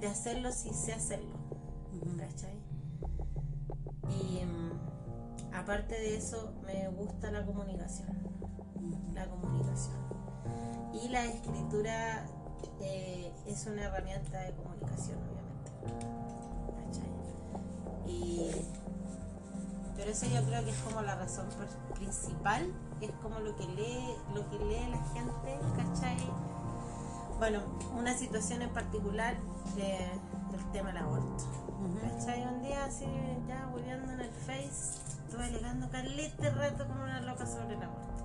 de 0.00 0.06
hacerlo 0.06 0.52
si 0.52 0.70
sé 0.74 0.92
hacerlo. 0.92 1.34
¿Cachai? 2.18 2.58
Y 4.10 4.44
mm, 4.44 5.54
aparte 5.54 5.94
de 5.94 6.16
eso, 6.16 6.52
me 6.66 6.88
gusta 6.88 7.30
la 7.30 7.44
comunicación. 7.44 8.08
La 9.14 9.26
comunicación. 9.26 9.96
Y 11.02 11.08
la 11.08 11.24
escritura 11.24 12.26
eh, 12.80 13.32
es 13.46 13.66
una 13.66 13.84
herramienta 13.84 14.38
de 14.40 14.52
comunicación, 14.54 15.18
obviamente. 15.18 15.70
¿Cachai? 16.84 17.12
Y 18.06 18.50
pero 19.96 20.10
eso 20.10 20.26
yo 20.26 20.42
creo 20.44 20.64
que 20.64 20.70
es 20.70 20.78
como 20.78 21.00
la 21.02 21.14
razón 21.14 21.46
pr- 21.50 21.94
principal, 21.94 22.72
es 23.00 23.10
como 23.22 23.38
lo 23.38 23.54
que 23.56 23.66
lee, 23.68 24.14
lo 24.34 24.48
que 24.50 24.58
lee 24.58 24.88
la 24.90 25.02
gente, 25.12 25.58
¿cachai? 25.76 26.16
Bueno, 27.38 27.60
una 27.96 28.16
situación 28.16 28.62
en 28.62 28.70
particular, 28.70 29.36
eh, 29.76 30.10
el 30.54 30.72
tema 30.72 30.88
del 30.88 30.98
aborto. 30.98 31.44
¿Cachai? 32.00 32.42
Un 32.46 32.62
día 32.62 32.84
así, 32.84 33.06
ya 33.48 33.66
volviendo 33.70 34.10
en 34.12 34.20
el 34.20 34.30
Face, 34.30 34.98
estuve 35.24 35.44
alegando 35.44 35.88
calete 35.90 36.50
rato 36.50 36.86
con 36.86 36.98
una 37.00 37.20
loca 37.20 37.46
sobre 37.46 37.74
el 37.74 37.82
aborto. 37.82 38.21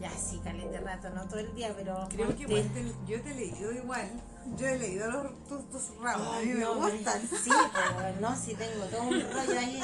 Ya 0.00 0.10
sí, 0.16 0.40
calete 0.42 0.80
rato, 0.80 1.10
no 1.10 1.26
todo 1.28 1.40
el 1.40 1.54
día, 1.54 1.74
pero... 1.76 2.06
Creo 2.08 2.28
que 2.34 2.46
ponte- 2.46 2.52
igual 2.52 2.70
te- 2.72 3.12
yo 3.12 3.22
te 3.22 3.30
he 3.30 3.34
leído 3.34 3.72
igual. 3.72 4.10
Yo 4.56 4.66
he 4.66 4.78
leído 4.78 5.10
los, 5.10 5.44
tus, 5.46 5.68
tus 5.70 5.96
ramos, 6.00 6.26
a 6.36 6.40
mí 6.40 6.48
Ay, 6.50 6.54
me 6.54 6.60
no, 6.60 6.74
gustan. 6.76 7.20
Sí, 7.22 7.50
pero 7.96 8.20
no, 8.20 8.34
sí 8.36 8.54
tengo 8.54 8.84
todo 8.86 9.02
un 9.02 9.20
rollo 9.20 9.58
ahí. 9.60 9.80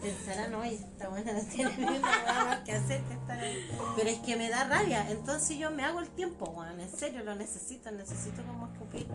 Pensarán, 0.00 0.54
oye, 0.54 0.74
esta 0.74 1.08
buena 1.08 1.32
no 1.32 1.40
tiene 1.42 2.00
más 2.00 2.58
que 2.60 2.72
hacer 2.72 3.02
que 3.02 3.14
estar 3.14 3.38
ahí. 3.38 3.68
Pero 3.96 4.08
es 4.10 4.18
que 4.20 4.36
me 4.36 4.48
da 4.48 4.64
rabia, 4.64 5.10
entonces 5.10 5.58
yo 5.58 5.70
me 5.72 5.84
hago 5.84 5.98
el 6.00 6.08
tiempo, 6.10 6.46
weón. 6.50 6.78
En 6.80 6.90
serio, 6.96 7.24
lo 7.24 7.34
necesito, 7.34 7.90
necesito 7.90 8.42
como 8.44 8.68
escupir. 8.72 9.06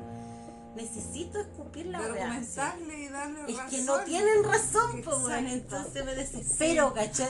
Necesito 0.76 1.40
escupir 1.40 1.88
la 1.88 2.00
sí. 2.00 2.06
y 2.06 3.08
darle 3.08 3.42
Es 3.48 3.58
razón. 3.58 3.70
que 3.70 3.82
no 3.84 4.00
tienen 4.02 4.44
razón, 4.44 5.02
pues, 5.04 5.18
weón. 5.24 5.48
Entonces 5.48 6.06
me 6.06 6.16
desespero, 6.16 6.94
¿cachai? 6.94 7.28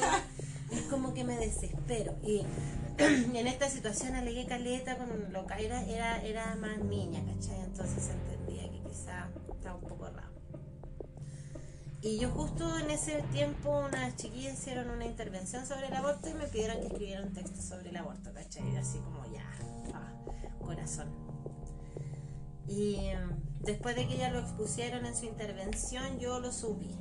Es 0.71 0.81
como 0.83 1.13
que 1.13 1.23
me 1.23 1.38
desespero. 1.38 2.13
Y 2.23 2.43
en 2.99 3.45
esta 3.45 3.69
situación 3.69 4.15
alegué 4.15 4.47
caleta 4.47 4.97
con 4.97 5.31
lo 5.31 5.45
que 5.45 5.65
era, 5.65 5.83
era, 6.23 6.55
más 6.55 6.79
niña, 6.79 7.21
¿cachai? 7.25 7.60
Entonces 7.62 8.10
entendía 8.10 8.63
que 8.71 8.81
quizá 8.89 9.29
estaba 9.51 9.75
un 9.75 9.88
poco 9.88 10.07
raro. 10.07 10.31
Y 12.01 12.17
yo 12.17 12.29
justo 12.29 12.79
en 12.79 12.89
ese 12.89 13.21
tiempo 13.31 13.86
unas 13.86 14.15
chiquillas 14.15 14.53
hicieron 14.53 14.89
una 14.89 15.05
intervención 15.05 15.65
sobre 15.67 15.88
el 15.88 15.93
aborto 15.93 16.29
y 16.29 16.33
me 16.33 16.47
pidieron 16.47 16.79
que 16.79 16.88
escribiera 16.88 17.21
un 17.21 17.33
texto 17.33 17.62
sobre 17.62 17.89
el 17.89 17.97
aborto, 17.97 18.33
¿cachai? 18.33 18.75
Así 18.77 18.97
como 18.99 19.25
ya, 19.31 19.45
corazón. 20.60 21.10
Y 22.67 22.97
mm, 22.97 23.63
después 23.63 23.95
de 23.95 24.07
que 24.07 24.15
ella 24.15 24.31
lo 24.31 24.39
expusieron 24.39 25.05
en 25.05 25.15
su 25.15 25.25
intervención, 25.25 26.17
yo 26.19 26.39
lo 26.39 26.51
subí, 26.51 26.95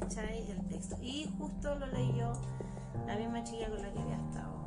¿cachai? 0.00 0.50
El 0.50 0.66
texto. 0.68 0.96
Y 1.02 1.30
justo 1.38 1.74
lo 1.74 1.86
leyó 1.88 2.32
la 3.06 3.16
misma 3.16 3.44
chica 3.44 3.68
con 3.68 3.82
la 3.82 3.92
que 3.92 3.98
había 3.98 4.16
estado. 4.16 4.61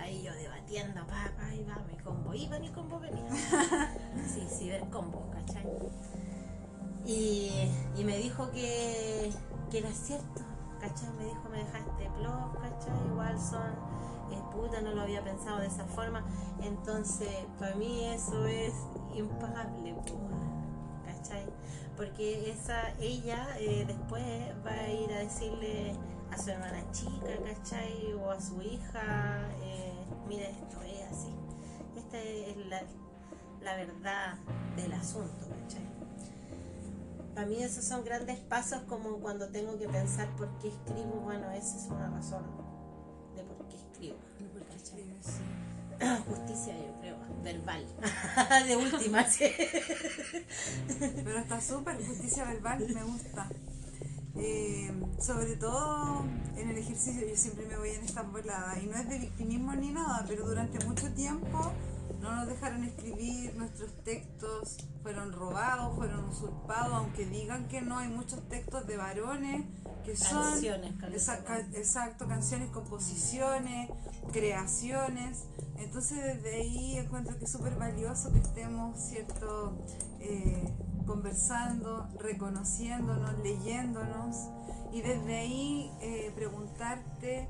Ahí 0.00 0.22
yo 0.22 0.32
debatiendo, 0.34 1.06
pa, 1.06 1.30
pa, 1.36 1.54
y 1.54 1.62
va, 1.64 1.76
mi 1.88 1.96
combo 1.98 2.34
iba, 2.34 2.58
mi 2.58 2.70
combo 2.70 2.98
venía. 2.98 3.28
Sí, 4.26 4.46
sí, 4.48 4.68
ver 4.68 4.88
combo, 4.90 5.30
¿cachai? 5.30 5.64
Y, 7.04 7.68
y 7.96 8.04
me 8.04 8.18
dijo 8.18 8.50
que, 8.50 9.30
que 9.70 9.78
era 9.78 9.90
cierto, 9.90 10.42
¿cachai? 10.80 11.10
Me 11.18 11.24
dijo, 11.24 11.48
me 11.50 11.58
dejaste 11.58 12.08
blog, 12.18 12.52
¿cachai? 12.60 13.06
Igual 13.08 13.40
son, 13.40 13.72
eh, 14.32 14.42
puta, 14.52 14.80
no 14.80 14.92
lo 14.92 15.02
había 15.02 15.22
pensado 15.22 15.60
de 15.60 15.66
esa 15.66 15.84
forma. 15.84 16.24
Entonces, 16.62 17.28
para 17.58 17.74
mí 17.76 18.04
eso 18.04 18.46
es 18.46 18.74
impagable, 19.14 19.94
¿cachai? 21.04 21.44
Porque 21.96 22.50
esa, 22.50 22.90
ella 23.00 23.48
eh, 23.58 23.84
después 23.86 24.24
va 24.64 24.70
a 24.70 24.88
ir 24.88 25.12
a 25.12 25.18
decirle 25.18 25.94
a 26.30 26.38
su 26.38 26.50
hermana 26.50 26.82
chica, 26.92 27.32
¿cachai? 27.44 28.14
O 28.14 28.30
a 28.30 28.40
su 28.40 28.60
hija, 28.62 29.48
eh, 29.62 29.69
mira, 30.30 30.48
esto 30.48 30.80
es 30.82 31.02
así. 31.10 31.34
Esta 31.96 32.22
es 32.22 32.56
la, 32.68 32.82
la 33.62 33.74
verdad 33.74 34.38
del 34.76 34.92
asunto, 34.92 35.48
¿cachai? 35.48 35.82
Para 37.34 37.48
mí 37.48 37.60
esos 37.62 37.84
son 37.84 38.04
grandes 38.04 38.38
pasos 38.38 38.82
como 38.82 39.18
cuando 39.18 39.48
tengo 39.48 39.76
que 39.76 39.88
pensar 39.88 40.28
por 40.36 40.48
qué 40.58 40.68
escribo, 40.68 41.20
bueno, 41.24 41.50
esa 41.50 41.76
es 41.78 41.86
una 41.86 42.08
razón 42.10 42.44
de 43.34 43.42
por 43.42 43.66
qué 43.66 43.76
escribo. 43.76 44.16
Justicia, 46.28 46.74
yo 46.78 46.98
creo, 47.00 47.16
verbal, 47.42 47.84
de 48.66 48.76
última, 48.76 49.24
sí. 49.24 49.52
Pero 50.98 51.38
está 51.38 51.60
súper, 51.60 51.96
justicia 52.06 52.44
verbal, 52.44 52.86
me 52.94 53.02
gusta. 53.02 53.48
Eh, 54.42 54.90
sobre 55.20 55.56
todo 55.56 56.24
en 56.56 56.70
el 56.70 56.78
ejercicio, 56.78 57.26
yo 57.28 57.36
siempre 57.36 57.66
me 57.66 57.76
voy 57.76 57.90
en 57.90 58.02
esta 58.02 58.22
volada, 58.22 58.78
y 58.82 58.86
no 58.86 58.96
es 58.96 59.08
de 59.08 59.18
victimismo 59.18 59.74
ni 59.74 59.90
nada, 59.92 60.24
pero 60.26 60.46
durante 60.46 60.82
mucho 60.86 61.12
tiempo 61.12 61.72
no 62.20 62.34
nos 62.34 62.46
dejaron 62.48 62.84
escribir, 62.84 63.54
nuestros 63.56 63.92
textos 64.02 64.76
fueron 65.02 65.32
robados, 65.32 65.94
fueron 65.96 66.24
usurpados, 66.24 66.92
aunque 66.94 67.26
digan 67.26 67.68
que 67.68 67.80
no, 67.82 67.98
hay 67.98 68.08
muchos 68.08 68.40
textos 68.48 68.86
de 68.86 68.96
varones 68.96 69.64
que 70.04 70.16
son 70.16 70.42
Canciones, 70.52 70.94
ca- 71.44 71.58
exacto, 71.74 72.26
canciones, 72.26 72.70
composiciones, 72.70 73.90
creaciones. 74.32 75.44
Entonces 75.76 76.18
desde 76.22 76.56
ahí 76.56 76.98
encuentro 76.98 77.38
que 77.38 77.44
es 77.44 77.50
súper 77.52 77.74
valioso 77.76 78.32
que 78.32 78.38
estemos, 78.38 78.98
¿cierto? 78.98 79.78
Eh, 80.20 80.68
conversando, 81.10 82.06
reconociéndonos, 82.20 83.36
leyéndonos 83.42 84.48
y 84.92 85.02
desde 85.02 85.38
ahí 85.38 85.90
eh, 86.00 86.30
preguntarte 86.36 87.48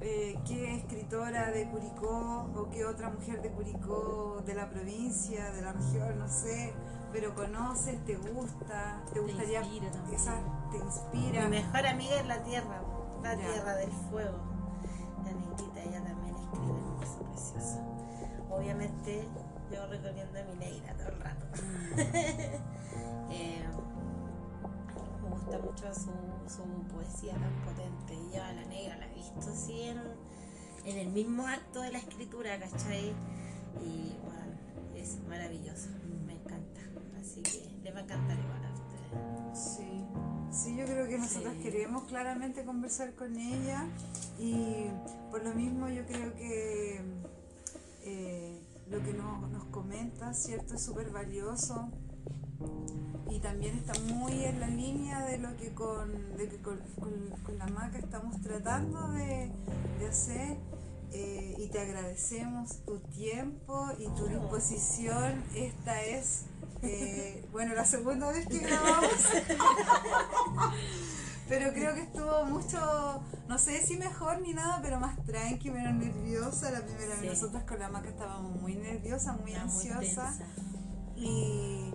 eh, 0.00 0.36
qué 0.44 0.74
escritora 0.74 1.52
de 1.52 1.68
Curicó 1.70 2.50
o 2.56 2.68
qué 2.68 2.84
otra 2.84 3.10
mujer 3.10 3.42
de 3.42 3.50
Curicó, 3.52 4.42
de 4.44 4.54
la 4.54 4.68
provincia, 4.68 5.52
de 5.52 5.62
la 5.62 5.72
región, 5.72 6.18
no 6.18 6.28
sé, 6.28 6.74
pero 7.12 7.32
conoces, 7.36 8.04
te 8.04 8.16
gusta, 8.16 9.00
te 9.14 9.20
gustaría, 9.20 9.60
inspira 9.62 9.92
también. 9.92 10.20
esa, 10.20 10.40
te 10.72 10.78
inspira. 10.78 11.42
Mi 11.44 11.50
mejor 11.58 11.86
amiga 11.86 12.16
es 12.16 12.26
la 12.26 12.42
tierra, 12.42 12.82
la 13.22 13.34
Ya. 13.36 13.40
tierra 13.52 13.76
del 13.76 13.92
fuego. 14.10 14.36
La 15.24 15.30
negrita, 15.32 15.80
ella 15.80 16.02
también 16.02 16.34
escribe 16.34 16.70
hermoso, 16.76 17.22
precioso. 17.30 17.78
Obviamente 18.50 19.28
yo 19.70 19.86
recomiendo 19.86 20.40
a 20.40 20.42
mi 20.42 20.54
negra 20.56 20.92
todo 20.96 21.08
el 21.08 21.20
rato. 21.20 21.46
Eh, 23.30 23.64
me 25.22 25.28
gusta 25.30 25.58
mucho 25.58 25.94
su, 25.94 26.10
su 26.52 26.62
poesía 26.94 27.32
tan 27.34 27.52
potente. 27.64 28.14
Y 28.14 28.36
yo 28.36 28.42
a 28.42 28.52
la 28.52 28.64
negra 28.64 28.96
la 28.96 29.06
he 29.10 29.14
visto 29.14 29.40
así 29.50 29.82
en, 29.82 29.98
en 30.84 30.98
el 30.98 31.08
mismo 31.08 31.46
acto 31.46 31.80
de 31.82 31.92
la 31.92 31.98
escritura, 31.98 32.58
¿cachai? 32.58 33.12
Y 33.84 34.16
bueno, 34.24 34.56
es 34.94 35.18
maravilloso, 35.28 35.88
me 36.26 36.34
encanta. 36.34 36.80
Así 37.20 37.42
que 37.42 37.68
les 37.82 37.94
va 37.94 37.98
a 38.00 38.02
encantar 38.02 38.38
igual 38.38 38.64
a 38.64 38.72
ustedes. 38.72 39.58
Sí, 39.58 40.04
sí, 40.50 40.76
yo 40.76 40.84
creo 40.84 41.08
que 41.08 41.18
nosotros 41.18 41.54
Sí. 41.56 41.62
queremos 41.62 42.04
claramente 42.04 42.64
conversar 42.64 43.14
con 43.14 43.36
ella 43.36 43.84
y 44.38 44.86
por 45.30 45.42
lo 45.44 45.54
mismo 45.54 45.88
yo 45.88 46.04
creo 46.06 46.32
que 46.34 47.00
eh, 48.04 48.60
lo 48.88 49.02
que 49.02 49.12
no- 49.14 49.46
nos 49.48 49.64
comenta, 49.64 50.32
¿cierto? 50.34 50.74
Es 50.74 50.84
súper 50.84 51.10
valioso 51.10 51.88
y 53.30 53.40
también 53.40 53.76
está 53.76 53.92
muy 54.14 54.44
en 54.44 54.60
la 54.60 54.68
línea 54.68 55.24
de 55.26 55.38
lo 55.38 55.56
que 55.56 55.74
con, 55.74 56.36
de 56.36 56.48
que 56.48 56.58
con, 56.62 56.78
con- 57.00 57.30
con 57.44 57.58
la 57.58 57.66
maca 57.66 57.98
estamos 57.98 58.40
tratando 58.40 59.10
de, 59.12 59.50
de 59.98 60.08
hacer. 60.08 60.56
eh, 61.12 61.54
y 61.58 61.68
te 61.68 61.80
agradecemos 61.80 62.84
tu 62.84 62.98
tiempo 63.00 63.88
y 63.98 64.08
tu 64.16 64.26
disposición. 64.28 65.42
Esta 65.54 66.02
es, 66.02 66.44
eh, 66.82 67.46
bueno, 67.52 67.74
la 67.74 67.84
segunda 67.84 68.30
vez 68.32 68.46
que 68.46 68.58
grabamos. 68.58 69.10
Pero 71.48 71.72
creo 71.72 71.94
que 71.94 72.00
estuvo 72.02 72.44
mucho, 72.46 73.22
no 73.48 73.56
sé 73.58 73.80
si 73.86 73.96
mejor 73.96 74.40
ni 74.42 74.52
nada, 74.52 74.80
pero 74.82 74.98
más 74.98 75.16
tranqui, 75.26 75.70
menos 75.70 75.94
nerviosa. 75.94 76.72
La 76.72 76.80
primera 76.84 77.14
Sí. 77.14 77.20
vez 77.22 77.40
nosotras 77.40 77.62
con 77.64 77.78
la 77.78 77.88
maca 77.88 78.08
estábamos 78.08 78.60
muy 78.60 78.74
nerviosas, 78.74 79.34
muy 79.40 79.52
muy 79.52 79.54
ansiosas. 79.54 80.38
Y, 81.14 81.92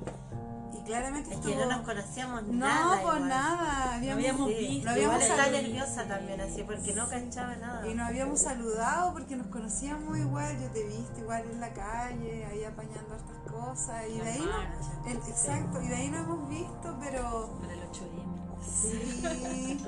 y 0.81 0.85
claramente 0.85 1.29
Es 1.29 1.35
estuvo... 1.37 1.53
que 1.53 1.59
no 1.59 1.65
nos 1.67 1.81
conocíamos 1.85 2.43
No, 2.43 2.53
nada. 2.53 2.87
pues 2.89 3.01
igual. 3.01 3.27
nada. 3.29 3.93
Habíamos, 3.95 4.23
habíamos 4.23 4.47
Sí, 4.49 4.53
visto, 4.55 4.75
igual 4.79 4.93
habíamos 4.95 5.21
estaba 5.21 5.43
salido. 5.45 5.61
nerviosa 5.61 6.07
también 6.07 6.41
así 6.41 6.63
porque 6.63 6.93
no 6.93 7.09
cachaba 7.09 7.55
nada. 7.55 7.87
Y 7.87 7.93
nos 7.93 8.07
habíamos 8.07 8.39
saludado 8.41 9.13
porque 9.13 9.35
nos 9.35 9.47
conocíamos 9.47 10.17
igual, 10.17 10.59
yo 10.59 10.69
te 10.71 10.81
he 10.81 10.87
visto 10.87 11.19
igual 11.19 11.43
en 11.51 11.59
la 11.59 11.73
calle, 11.73 12.45
ahí 12.45 12.63
apañando 12.63 13.15
estas 13.15 13.51
cosas. 13.51 14.03
Y 14.09 14.19
de 14.19 14.29
ahí 14.29 14.39
no, 14.39 14.45
marcha, 14.51 14.91
el- 15.07 15.23
sí. 15.23 15.29
exacto, 15.31 15.81
y 15.81 15.87
de 15.87 15.95
ahí 15.95 16.09
no 16.09 16.17
hemos 16.17 16.49
visto, 16.49 16.97
pero 16.99 17.57
Para 17.61 17.73
el 17.73 17.79
8M. 17.81 18.21
sí, 18.61 19.81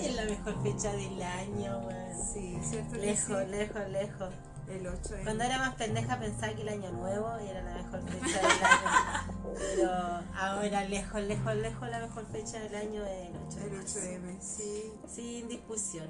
es 0.00 0.14
la 0.16 0.24
mejor 0.24 0.62
fecha 0.62 0.92
del 0.92 1.22
año, 1.22 1.78
weón. 1.78 2.24
sí, 2.32 2.58
cierto 2.62 2.92
que 2.92 2.98
Lejos, 2.98 3.26
sí. 3.44 3.50
lejos, 3.50 3.88
lejos. 3.90 4.34
El 4.68 4.86
8 4.86 5.14
de 5.14 5.22
Cuando 5.24 5.44
era 5.44 5.58
más 5.58 5.74
pendeja 5.74 6.18
pensaba 6.18 6.54
que 6.54 6.62
el 6.62 6.68
año 6.68 6.90
nuevo 6.92 7.36
era 7.36 7.62
la 7.62 7.74
mejor 7.74 8.02
fecha 8.08 8.36
del 8.40 8.46
año. 8.46 9.34
Pero 9.54 9.90
ahora 10.34 10.84
lejos, 10.84 11.22
lejos, 11.22 11.54
lejos 11.56 11.88
la 11.88 12.00
mejor 12.00 12.26
fecha 12.32 12.60
del 12.60 12.74
año 12.74 13.04
es 13.04 13.28
el 13.28 13.36
8 13.46 13.56
de 13.58 13.64
El 13.66 13.72
marzo. 13.72 13.98
8M, 14.00 14.40
sí, 14.40 14.92
Sin 15.08 15.48
discusión. 15.48 16.08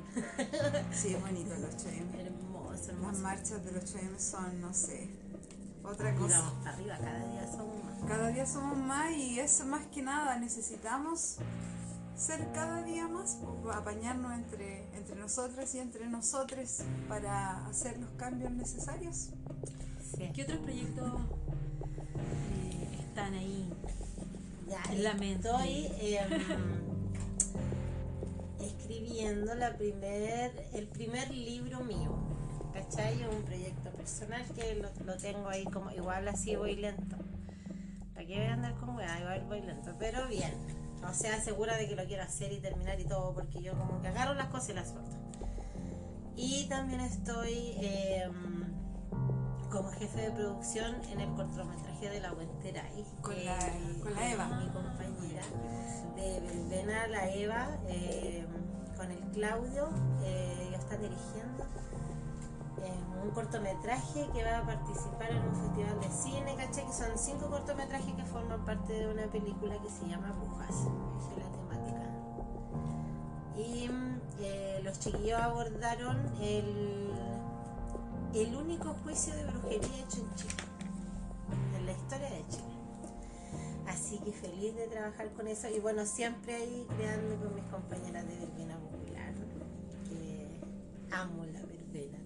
sí, 0.93 1.15
es 1.15 1.21
bonito 1.21 1.55
el 1.55 1.65
8M. 1.65 2.21
Hermoso, 2.27 2.71
Las 2.73 2.89
hermoso. 2.89 3.19
marchas 3.21 3.65
del 3.65 3.75
8M 3.83 4.19
son, 4.19 4.61
no 4.61 4.73
sé, 4.73 5.11
otra 5.83 6.15
cosa. 6.15 6.39
vamos 6.39 6.55
para 6.65 6.71
arriba, 6.77 6.97
cada 6.99 7.19
día 7.27 7.47
somos 7.53 7.85
más. 7.85 8.09
Cada 8.09 8.29
día 8.29 8.47
somos 8.47 8.77
más 8.79 9.11
y 9.13 9.41
eso 9.41 9.67
más 9.67 9.85
que 9.87 10.01
nada 10.03 10.39
necesitamos 10.39 11.37
ser 12.17 12.53
cada 12.53 12.83
día 12.83 13.09
más, 13.09 13.39
pues, 13.63 13.77
apañarnos 13.77 14.33
entre, 14.33 14.85
entre 14.97 15.17
nosotras 15.17 15.75
y 15.75 15.79
entre 15.79 16.07
nosotros 16.09 16.83
para 17.09 17.67
hacer 17.67 17.99
los 17.99 18.11
cambios 18.13 18.53
necesarios. 18.53 19.31
Sí. 20.17 20.31
¿Qué 20.33 20.43
otros 20.43 20.59
proyectos 20.59 21.13
eh, 22.17 22.99
están 23.01 23.35
ahí? 23.35 23.73
Ya, 24.69 24.83
En 24.93 25.03
la 25.03 25.15
mente. 25.15 25.49
Estoy 25.49 25.91
em, 26.01 26.31
escribiendo 28.61 29.55
la 29.55 29.77
primer, 29.77 30.69
el 30.73 30.87
primer 30.87 31.31
libro 31.31 31.81
mío. 31.81 32.17
¿Cachai? 32.73 33.25
Un 33.29 33.43
proyecto 33.43 33.91
personal 33.91 34.45
que 34.55 34.75
lo, 34.75 34.91
lo 35.05 35.17
tengo 35.17 35.49
ahí 35.49 35.65
como 35.65 35.91
igual 35.93 36.27
así 36.29 36.57
voy 36.57 36.77
lento. 36.77 37.17
¿Para 38.15 38.27
qué 38.27 38.35
voy 38.37 38.47
a 38.47 38.53
andar 38.55 38.75
con 38.77 38.97
weá? 38.97 39.21
Igual 39.21 39.45
voy 39.47 39.61
lento, 39.61 39.93
pero 39.99 40.27
bien. 40.29 40.84
O 41.09 41.15
sea, 41.15 41.41
segura 41.41 41.77
de 41.77 41.87
que 41.89 41.95
lo 41.97 42.05
quiero 42.07 42.23
hacer 42.25 42.53
y 42.53 42.59
terminar 42.61 42.99
y 42.99 43.05
todo, 43.05 43.33
porque 43.35 43.63
yo 43.63 43.73
como 43.79 44.01
que 44.03 44.09
agarro 44.09 44.35
las 44.35 44.49
cosas 44.49 44.71
y 44.71 44.73
las 44.75 44.89
suelto. 44.91 45.17
Y 46.37 46.67
también 46.69 47.01
estoy 47.01 47.77
em, 47.81 48.65
como 49.71 49.91
jefe 49.93 50.23
de 50.23 50.31
producción 50.33 50.97
en 51.13 51.21
el 51.21 51.29
cortometraje 51.35 52.09
de 52.11 52.21
La 52.21 52.33
Huenteray. 52.33 53.05
Con 53.23 53.45
la- 53.45 53.59
con 54.03 54.15
la 54.15 54.33
Eva. 54.33 54.47
Mi 54.61 54.69
compañera 54.71 55.43
de 56.17 56.41
Verbena, 56.41 57.07
la 57.09 57.31
Eva, 57.31 57.69
em, 57.89 58.47
con 58.97 59.11
el 59.11 59.21
Claudio, 59.33 59.89
eh, 60.25 60.69
ya 60.73 60.79
está 60.79 60.97
dirigiendo 60.97 61.54
un 63.23 63.31
cortometraje 63.31 64.29
que 64.33 64.45
va 64.45 64.59
a 64.59 64.67
participar 64.67 65.31
en 65.31 65.43
un 65.43 65.55
festival 65.55 66.01
de 66.01 66.11
cine, 66.11 66.55
¿cachai? 66.57 66.87
Que 66.87 66.93
son 66.93 67.19
cinco 67.19 67.49
cortometrajes 67.49 68.15
que 68.15 68.25
forman 68.25 68.65
parte 68.65 68.93
de 68.93 69.13
una 69.13 69.27
película 69.27 69.77
que 69.81 69.89
se 69.89 70.07
llama 70.07 70.35
esa 70.69 70.89
es 71.31 71.39
la 71.39 71.51
temática. 71.51 72.03
Y 73.57 73.91
eh, 74.41 74.81
los 74.83 74.99
chiquillos 74.99 75.41
abordaron 75.41 76.17
el, 76.41 77.13
el 78.35 78.57
único 78.57 78.95
juicio 79.05 79.35
de 79.35 79.45
brujería 79.47 79.99
hecho 80.01 80.21
en 80.21 80.35
Chile, 80.35 80.55
en 81.77 81.87
la 81.87 81.93
historia 81.93 82.31
de 82.31 82.47
Chile. 82.49 82.65
Así 83.87 84.19
que 84.19 84.33
feliz 84.33 84.75
de 84.75 84.89
trabajar 84.89 85.31
con 85.33 85.47
eso 85.47 85.69
y 85.69 85.79
bueno, 85.79 86.05
siempre 86.07 86.55
ahí 86.55 86.87
creando 86.97 87.37
con 87.37 87.55
mis 87.55 87.65
compañeras 87.65 88.27
de 88.27 88.39
verbena 88.39 88.77
popular, 88.79 89.35
que 90.09 90.61
amo 91.15 91.45
la 91.45 91.61
verbena. 91.61 92.19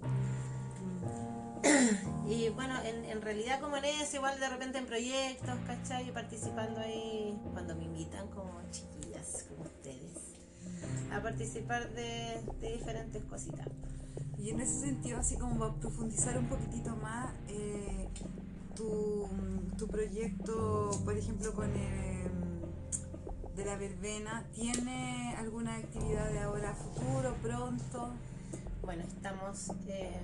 Y 2.29 2.51
bueno, 2.51 2.75
en, 2.85 3.23
realidad 3.23 3.61
como 3.61 3.77
en 3.79 3.87
eso, 3.87 4.17
igual 4.17 4.39
de 4.39 4.49
repente 4.49 4.79
en 4.79 4.87
proyectos, 4.87 5.59
¿cachai? 5.67 6.13
Participando 6.13 6.81
ahí 6.81 7.39
cuando 7.53 7.75
me 7.75 7.85
invitan 7.85 8.29
como 8.29 8.61
chiquillas, 8.71 9.47
como 9.49 9.63
ustedes, 9.63 10.37
a 11.11 11.23
participar 11.23 11.91
de, 11.95 12.41
diferentes 12.61 13.25
cositas. 13.25 13.67
Y 14.39 14.51
en 14.51 14.61
ese 14.61 14.81
sentido, 14.81 15.19
así 15.19 15.37
como 15.37 15.59
para 15.59 15.73
profundizar 15.75 16.39
un 16.39 16.49
poquitito 16.49 16.95
más, 16.97 17.33
eh, 17.49 18.09
tu, 18.77 19.27
tu 19.77 19.89
proyecto, 19.89 20.91
por 21.05 21.17
ejemplo, 21.17 21.55
con 21.55 21.75
el, 21.75 22.31
de 23.57 23.65
la 23.65 23.77
verbena, 23.77 24.45
¿tiene 24.55 25.35
alguna 25.39 25.77
actividad 25.77 26.31
de 26.31 26.39
ahora 26.41 26.75
futuro, 26.75 27.35
pronto? 27.43 28.13
Bueno, 28.89 29.05
estamos 29.05 29.71
eh, 29.87 30.19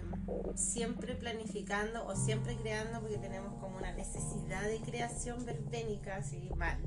siempre 0.54 1.14
planificando 1.16 2.06
o 2.06 2.16
siempre 2.16 2.56
creando 2.56 2.98
porque 2.98 3.18
tenemos 3.18 3.52
como 3.60 3.76
una 3.76 3.92
necesidad 3.92 4.62
de 4.62 4.80
creación 4.80 5.44
verbénica, 5.44 6.16
así 6.16 6.48
mal. 6.56 6.78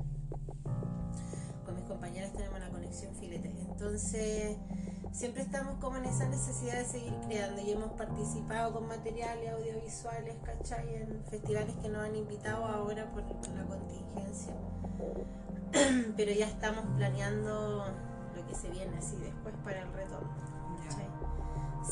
Con 1.64 1.76
mis 1.76 1.84
compañeras 1.84 2.32
tenemos 2.32 2.56
una 2.56 2.70
conexión 2.70 3.14
filete. 3.14 3.54
Entonces, 3.70 4.56
siempre 5.12 5.42
estamos 5.42 5.76
como 5.76 5.98
en 5.98 6.06
esa 6.06 6.28
necesidad 6.28 6.78
de 6.78 6.84
seguir 6.84 7.14
creando 7.28 7.62
y 7.62 7.70
hemos 7.70 7.92
participado 7.92 8.72
con 8.72 8.88
materiales 8.88 9.48
audiovisuales, 9.52 10.34
¿cachai? 10.44 10.96
En 10.96 11.22
festivales 11.30 11.76
que 11.80 11.88
nos 11.90 12.02
han 12.02 12.16
invitado 12.16 12.64
ahora 12.64 13.08
por, 13.12 13.22
por 13.22 13.48
la 13.50 13.64
contingencia. 13.66 14.52
Pero 16.16 16.32
ya 16.32 16.48
estamos 16.48 16.84
planeando 16.96 17.84
lo 18.34 18.46
que 18.48 18.56
se 18.56 18.68
viene 18.68 18.96
así 18.96 19.14
después 19.18 19.54
para 19.62 19.82
el 19.82 19.92
retorno. 19.92 20.57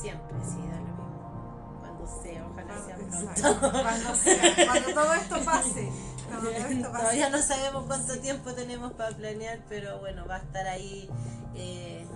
Siempre, 0.01 0.37
sí, 0.45 0.59
da 0.69 0.81
lo 0.81 0.87
mismo. 0.87 1.79
Cuando 1.81 2.23
sea, 2.23 2.47
ojalá 2.47 2.85
sea 2.85 2.97
pronto. 2.97 3.71
Cuando 3.83 4.15
sea, 4.15 4.67
cuando 4.67 4.95
todo 4.95 5.15
esto 5.15 5.45
pase. 5.45 5.93
Cuando 6.29 6.51
todo 6.51 6.67
esto 6.67 6.93
pase. 6.93 7.03
Todavía 7.03 7.31
no 7.31 7.39
sabemos 7.43 7.85
cuánto 7.87 8.19
tiempo 8.21 8.53
tenemos 8.53 8.93
para 8.93 9.17
planear, 9.17 9.61
pero 9.69 9.99
bueno, 10.01 10.27
va 10.27 10.37
a 10.37 10.39
estar 10.41 10.67
ahí 10.67 11.09
eh, 11.55 12.07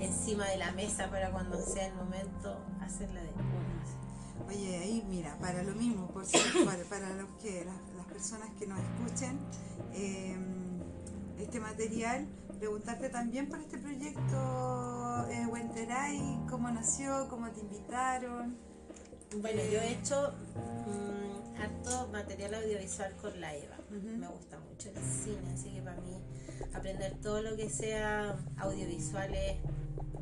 encima 0.00 0.46
de 0.46 0.56
la 0.56 0.72
mesa 0.72 1.10
para 1.10 1.30
cuando 1.30 1.60
sea 1.64 1.86
el 1.86 1.94
momento 1.94 2.56
hacerla 2.80 3.20
de. 3.22 3.30
Oye, 4.48 4.76
ahí 4.76 5.04
mira, 5.08 5.34
para 5.40 5.62
lo 5.62 5.74
mismo, 5.74 6.08
por 6.08 6.26
cierto, 6.26 6.64
para, 6.66 6.84
para 6.84 7.08
los 7.14 7.30
que, 7.40 7.64
las, 7.64 7.76
las 7.96 8.06
personas 8.06 8.50
que 8.58 8.66
nos 8.66 8.78
escuchen, 8.80 9.38
eh, 9.94 10.36
este 11.38 11.58
material, 11.58 12.26
preguntarte 12.62 13.08
también 13.08 13.48
por 13.48 13.58
este 13.58 13.76
proyecto 13.76 15.26
eh, 15.28 15.48
cómo 16.48 16.70
nació, 16.70 17.26
cómo 17.28 17.50
te 17.50 17.58
invitaron. 17.58 18.56
Bueno, 19.40 19.60
yo 19.64 19.80
he 19.80 19.94
hecho 19.94 20.32
mm, 20.54 21.60
harto 21.60 22.08
material 22.12 22.54
audiovisual 22.54 23.16
con 23.20 23.40
la 23.40 23.52
Eva. 23.56 23.76
Me 23.90 24.28
gusta 24.28 24.60
mucho 24.60 24.90
el 24.90 24.96
cine, 25.02 25.52
así 25.52 25.70
que 25.70 25.82
para 25.82 26.00
mí 26.02 26.22
aprender 26.72 27.16
todo 27.20 27.42
lo 27.42 27.56
que 27.56 27.68
sea 27.68 28.36
audiovisual 28.58 29.34
es 29.34 29.56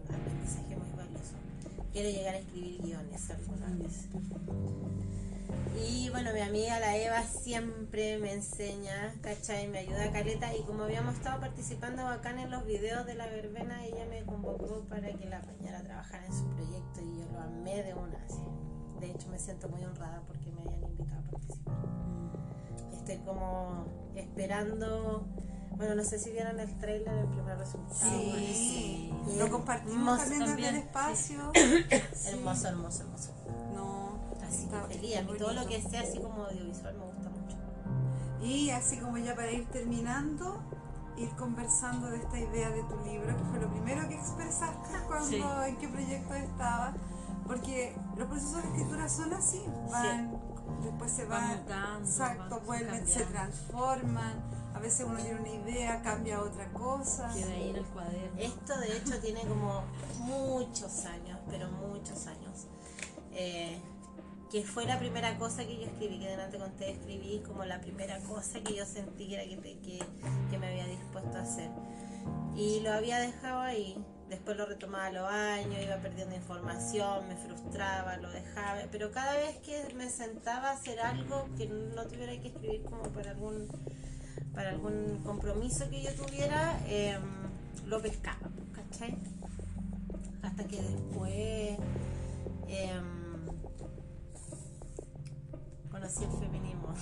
un 0.09 0.15
aprendizaje 0.15 0.77
muy 0.77 0.91
valioso. 0.97 1.35
Quiero 1.93 2.09
llegar 2.09 2.37
a 2.37 2.39
escribir 2.39 2.81
guiones 2.81 3.31
algunas 3.31 3.79
veces. 3.79 4.07
Y 5.79 6.09
bueno, 6.11 6.33
mi 6.33 6.41
amiga 6.41 6.79
la 6.81 6.97
Eva 6.97 7.23
siempre 7.23 8.19
me 8.19 8.33
enseña, 8.33 9.15
¿cachai? 9.23 9.69
Me 9.69 9.79
ayuda 9.79 10.05
a 10.05 10.13
caleta 10.13 10.55
y 10.55 10.63
como 10.63 10.85
habíamos 10.85 11.15
estado 11.15 11.41
participando 11.41 12.05
bacán 12.05 12.39
en 12.39 12.51
los 12.51 12.65
videos 12.67 13.07
de 13.07 13.15
la 13.15 13.27
verbena, 13.27 13.85
ella 13.85 14.05
me 14.09 14.23
convocó 14.25 14.85
para 14.89 15.11
que 15.13 15.27
la 15.27 15.39
acompañara 15.39 15.79
a 15.79 15.83
trabajar 15.83 16.23
en 16.25 16.33
su 16.33 16.47
proyecto 16.51 17.01
y 17.01 17.19
yo 17.21 17.33
lo 17.33 17.41
amé 17.41 17.83
de 17.83 17.95
una. 17.95 18.19
así. 18.25 18.43
De 19.01 19.11
hecho 19.11 19.29
me 19.29 19.39
siento 19.39 19.69
muy 19.69 19.83
honrada 19.85 20.23
porque 20.27 20.51
me 20.53 20.63
hayan 20.63 20.83
invitado 20.83 21.21
a 21.21 21.31
participar. 21.31 21.75
Estoy 22.93 23.17
como 23.19 23.87
esperando, 24.15 25.27
bueno, 25.77 25.95
no 25.95 26.05
sé 26.05 26.19
si 26.19 26.31
vieron 26.31 26.61
el 26.61 26.79
trailer, 26.79 27.15
el 27.15 27.27
primer 27.29 27.57
resultado. 27.59 27.99
Sí, 27.99 29.11
Sí. 29.27 29.39
lo 29.39 29.49
compartimos 29.51 30.19
también 30.19 30.41
desde 30.41 30.53
también, 30.53 30.75
el 30.75 30.81
espacio. 30.83 31.53
Hermoso, 32.27 32.69
hermoso, 32.69 33.03
hermoso. 33.05 33.31
Así 34.51 34.65
está- 34.65 34.89
que 34.89 34.95
feliz. 34.95 35.17
A 35.17 35.23
mí 35.23 35.33
todo 35.39 35.53
lo 35.53 35.67
que 35.67 35.81
sea 35.83 36.01
así 36.03 36.19
como 36.19 36.45
audiovisual 36.45 36.95
me 36.97 37.05
gusta 37.07 37.31
mucho. 37.31 37.57
Y 38.45 38.71
así 38.71 38.99
como 38.99 39.19
ya 39.19 39.35
para 39.35 39.51
ir 39.53 39.67
terminando, 39.69 40.61
ir 41.17 41.29
conversando 41.37 42.07
de 42.09 42.17
esta 42.19 42.39
idea 42.39 42.71
de 42.71 42.83
tu 42.85 42.97
libro, 43.05 43.37
que 43.37 43.45
fue 43.45 43.61
lo 43.61 43.69
primero 43.71 44.09
que 44.09 44.15
expresaste 44.15 44.99
cuando, 45.07 45.29
Sí. 45.29 45.43
en 45.69 45.77
qué 45.77 45.89
proyecto 45.89 46.35
estabas. 46.35 46.95
Porque 47.47 47.97
los 48.17 48.29
procesos 48.29 48.63
de 48.63 48.69
escritura 48.69 49.09
son 49.09 49.33
así, 49.35 49.63
van, 49.91 50.39
después 50.83 51.11
se 51.11 51.25
Van 51.25 51.41
van, 51.49 51.59
mutando, 51.59 52.09
exacto, 52.09 52.57
van 52.57 52.65
vuelven, 52.67 53.07
se 53.07 53.25
transforman, 53.25 54.35
a 54.73 54.79
veces 54.79 55.05
uno 55.07 55.19
tiene 55.19 55.41
una 55.41 55.49
idea, 55.49 56.01
cambia 56.03 56.37
a 56.37 56.43
otra 56.43 56.73
cosa. 56.73 57.29
Queda 57.35 57.51
ahí 57.53 57.71
en 57.71 57.77
el 57.77 57.85
cuaderno. 57.87 58.39
Esto 58.41 58.79
de 58.79 58.97
hecho 58.97 59.21
tiene 59.21 59.41
como 59.47 59.83
muchos 60.21 61.05
años, 61.07 61.39
pero 61.51 61.69
muchos 61.73 62.27
años. 62.29 62.67
Eh, 63.33 63.83
que 64.51 64.65
fue 64.65 64.85
la 64.85 64.99
primera 64.99 65.39
cosa 65.39 65.65
que 65.65 65.77
yo 65.77 65.87
escribí, 65.87 66.19
que 66.19 66.29
delante 66.29 66.59
conté, 66.59 66.91
escribí 66.91 67.41
como 67.47 67.65
la 67.65 67.81
primera 67.81 68.19
cosa 68.21 68.61
que 68.61 68.75
yo 68.75 68.85
sentí 68.85 69.29
que 69.29 69.35
era 69.35 69.45
que, 69.45 70.01
que, 70.51 70.59
me 70.59 70.67
había 70.67 70.87
dispuesto 70.87 71.39
a 71.39 71.43
hacer. 71.43 71.71
Y 72.57 72.81
lo 72.81 72.93
había 72.93 73.21
dejado 73.21 73.61
ahí, 73.61 73.97
después 74.29 74.57
lo 74.57 74.67
retomaba 74.67 75.11
los 75.11 75.31
años, 75.31 75.77
iba 75.81 75.97
perdiendo 75.99 76.35
información, 76.35 77.29
me 77.29 77.37
frustraba, 77.37 78.17
lo 78.17 78.29
dejaba, 78.31 78.81
pero 78.91 79.13
cada 79.13 79.35
vez 79.35 79.57
que 79.59 79.95
me 79.95 80.11
sentaba 80.11 80.71
a 80.71 80.73
hacer 80.73 80.99
algo 80.99 81.49
que 81.57 81.67
no 81.67 82.07
tuviera 82.07 82.33
que 82.41 82.49
escribir 82.49 82.83
como 82.83 83.05
para 83.05 83.31
algún, 83.31 83.69
para 84.53 84.71
algún 84.71 85.21
compromiso 85.23 85.89
que 85.91 86.03
yo 86.03 86.13
tuviera, 86.15 86.77
em, 86.89 87.23
lo 87.87 88.03
pescaba, 88.03 88.51
¿cachai? 88.73 89.17
Hasta 90.43 90.65
que 90.65 90.83
después 90.83 91.79
em, 92.67 93.20
conocí 96.01 96.25
el 96.25 96.31
feminismo. 96.31 96.95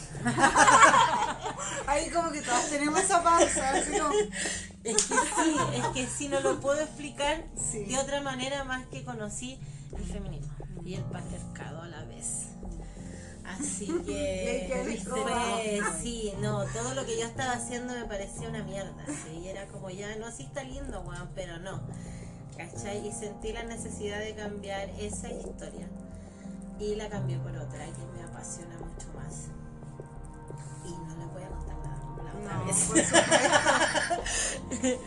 Ahí 1.87 2.11
como 2.11 2.31
que 2.33 2.43
todos 2.43 2.69
tenemos 2.69 3.01
esa 3.01 3.23
pausa, 3.23 3.71
así 3.71 3.99
como, 3.99 4.13
Es 4.85 4.97
que 5.07 5.15
sí, 5.15 5.57
es 5.75 5.87
que 5.95 6.07
sí, 6.07 6.29
no 6.29 6.41
lo 6.41 6.61
puedo 6.61 6.81
explicar 6.81 7.45
Sí. 7.57 7.85
de 7.85 7.99
otra 7.99 8.21
manera 8.21 8.65
más 8.65 8.87
que 8.87 9.05
conocí 9.05 9.59
el 9.97 10.05
feminismo 10.05 10.53
y 10.85 10.95
el 10.95 11.05
patriarcado 11.05 11.83
a 11.83 11.89
la 11.89 12.05
vez. 12.05 12.47
Así 13.45 13.87
que 14.07 15.01
fue, 15.09 15.81
sí, 16.03 16.33
no, 16.41 16.65
todo 16.67 16.95
lo 16.95 17.07
que 17.07 17.19
yo 17.19 17.27
estaba 17.27 17.53
haciendo 17.53 17.95
me 17.95 18.05
parecía 18.05 18.49
una 18.49 18.63
mierda. 18.65 19.05
sí, 19.07 19.39
y 19.45 19.49
era 19.49 19.67
como 19.69 19.91
ya, 19.91 20.15
no, 20.17 20.31
sí 20.33 20.43
está 20.45 20.65
lindo, 20.65 21.01
weón, 21.03 21.31
pero 21.35 21.59
no. 21.59 21.81
¿Cachai? 22.57 23.07
Y 23.07 23.13
sentí 23.13 23.53
la 23.53 23.63
necesidad 23.63 24.19
de 24.19 24.35
cambiar 24.35 24.89
esa 24.99 25.31
historia. 25.31 25.87
Y 26.81 26.95
la 26.97 27.09
cambié 27.09 27.39
por 27.39 27.57
otra 27.57 27.85
que 27.87 28.19
me 28.19 28.23
apasiona 28.25 28.77
mucho 28.79 28.88
más. 29.15 29.49
Y 30.85 30.91
no 30.93 31.17
les 31.17 31.33
voy 31.33 31.43
a 31.43 31.49
contar 31.49 31.77
nada 31.85 32.01
como 32.01 32.23
la 32.23 32.35
otra 32.35 32.55
no, 32.59 32.65
vez. 32.65 32.77
por 32.85 32.99
supuesto. 33.05 33.17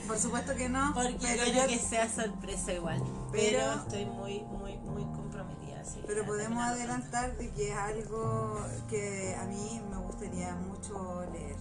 Por 0.07 0.17
supuesto 0.19 0.55
que 0.55 0.69
no. 0.69 0.93
Porque 0.93 1.17
pero 1.21 1.43
quiero 1.45 1.67
que 1.67 1.79
sea 1.79 2.09
sorpresa 2.09 2.73
igual. 2.73 3.01
Pero- 3.31 3.31
Pero, 3.31 3.73
estoy 3.81 4.05
muy, 4.05 4.41
muy, 4.41 4.77
muy 4.79 5.03
comprometida. 5.03 5.83
sí, 5.85 6.01
Pero 6.05 6.25
podemos 6.25 6.61
adelantar 6.63 7.37
de 7.37 7.49
que 7.51 7.71
es 7.71 7.77
algo 7.77 8.59
que 8.89 9.35
a 9.39 9.45
mí 9.45 9.81
me 9.89 9.97
gustaría 9.97 10.53
mucho 10.55 11.25
leer. 11.31 11.55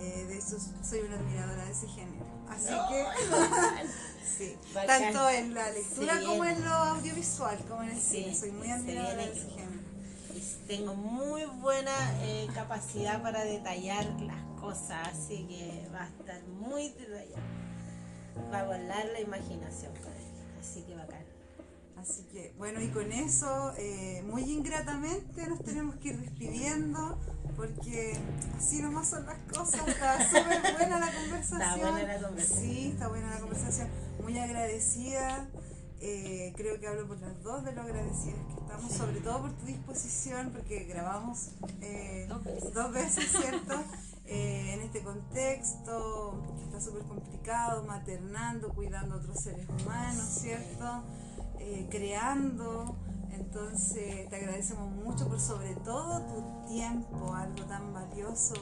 Eh, 0.00 0.24
de 0.28 0.38
eso 0.38 0.56
soy 0.82 1.00
una 1.00 1.16
admiradora 1.16 1.64
de 1.64 1.70
ese 1.70 1.86
género. 1.88 2.24
Así 2.48 2.66
que, 2.66 3.06
sí, 4.38 4.58
Bacán. 4.74 5.02
tanto 5.14 5.28
en 5.30 5.54
la 5.54 5.70
lectura 5.70 6.20
como 6.26 6.44
en 6.44 6.62
lo 6.64 6.72
audiovisual, 6.72 7.58
como 7.68 7.82
en 7.84 7.90
el 7.90 8.00
Sí, 8.00 8.22
cine, 8.24 8.34
soy 8.34 8.50
muy 8.52 8.70
admiradora 8.70 9.14
de 9.16 9.32
ese 9.32 9.48
género. 9.50 9.63
Tengo 10.66 10.94
muy 10.94 11.44
buena 11.44 11.92
eh, 12.22 12.48
capacidad 12.54 13.22
para 13.22 13.44
detallar 13.44 14.04
las 14.22 14.42
cosas, 14.60 15.08
así 15.08 15.46
que 15.46 15.88
va 15.92 16.04
a 16.04 16.08
estar 16.08 16.42
muy 16.44 16.90
detallado. 16.90 17.42
Va 18.52 18.60
a 18.60 18.64
volar 18.64 19.06
la 19.12 19.20
imaginación 19.20 19.92
con 19.96 20.12
él. 20.12 20.58
Así 20.60 20.82
que 20.82 20.94
bacán. 20.94 21.24
Así 21.96 22.22
que, 22.24 22.52
bueno, 22.58 22.82
y 22.82 22.88
con 22.88 23.10
eso, 23.12 23.72
eh, 23.78 24.22
muy 24.26 24.42
ingratamente 24.42 25.46
nos 25.46 25.62
tenemos 25.62 25.94
que 25.96 26.08
ir 26.08 26.20
despidiendo, 26.20 27.18
porque 27.56 28.18
así 28.58 28.82
nomás 28.82 29.08
son 29.08 29.24
las 29.24 29.38
cosas. 29.50 29.86
Está 29.86 30.18
súper 30.28 30.74
buena 30.76 30.98
la 30.98 31.12
conversación. 31.12 31.62
Está 31.62 31.76
buena 31.76 32.02
la 32.02 32.20
conversación. 32.20 32.70
Sí, 32.70 32.88
está 32.88 33.08
buena 33.08 33.30
la 33.30 33.40
conversación. 33.40 33.88
Muy 34.22 34.38
agradecida. 34.38 35.46
Eh, 36.00 36.52
creo 36.56 36.78
que 36.80 36.86
hablo 36.86 37.06
por 37.08 37.18
las 37.20 37.42
dos 37.42 37.64
de 37.64 37.72
lo 37.72 37.82
agradecidas 37.82 38.40
que 38.46 38.60
estamos, 38.60 38.92
sobre 38.92 39.20
todo 39.20 39.42
por 39.42 39.52
tu 39.52 39.64
disposición, 39.66 40.50
porque 40.50 40.84
grabamos 40.84 41.50
eh, 41.80 42.26
Dos 42.28 42.44
veces. 42.44 42.74
dos 42.74 42.92
veces, 42.92 43.30
¿cierto? 43.30 43.74
Eh, 44.26 44.74
en 44.74 44.80
este 44.80 45.02
contexto 45.02 46.42
que 46.56 46.64
está 46.64 46.80
súper 46.80 47.02
complicado, 47.02 47.84
maternando, 47.84 48.70
cuidando 48.70 49.14
a 49.16 49.18
otros 49.18 49.38
seres 49.38 49.66
humanos, 49.68 50.24
¿cierto? 50.40 51.02
Creando. 51.90 52.96
Entonces 53.32 54.28
te 54.30 54.36
agradecemos 54.36 54.90
mucho 54.92 55.28
por 55.28 55.40
sobre 55.40 55.74
todo 55.76 56.20
tu 56.22 56.68
tiempo, 56.68 57.34
algo 57.34 57.64
tan 57.66 57.92
valioso. 57.92 58.54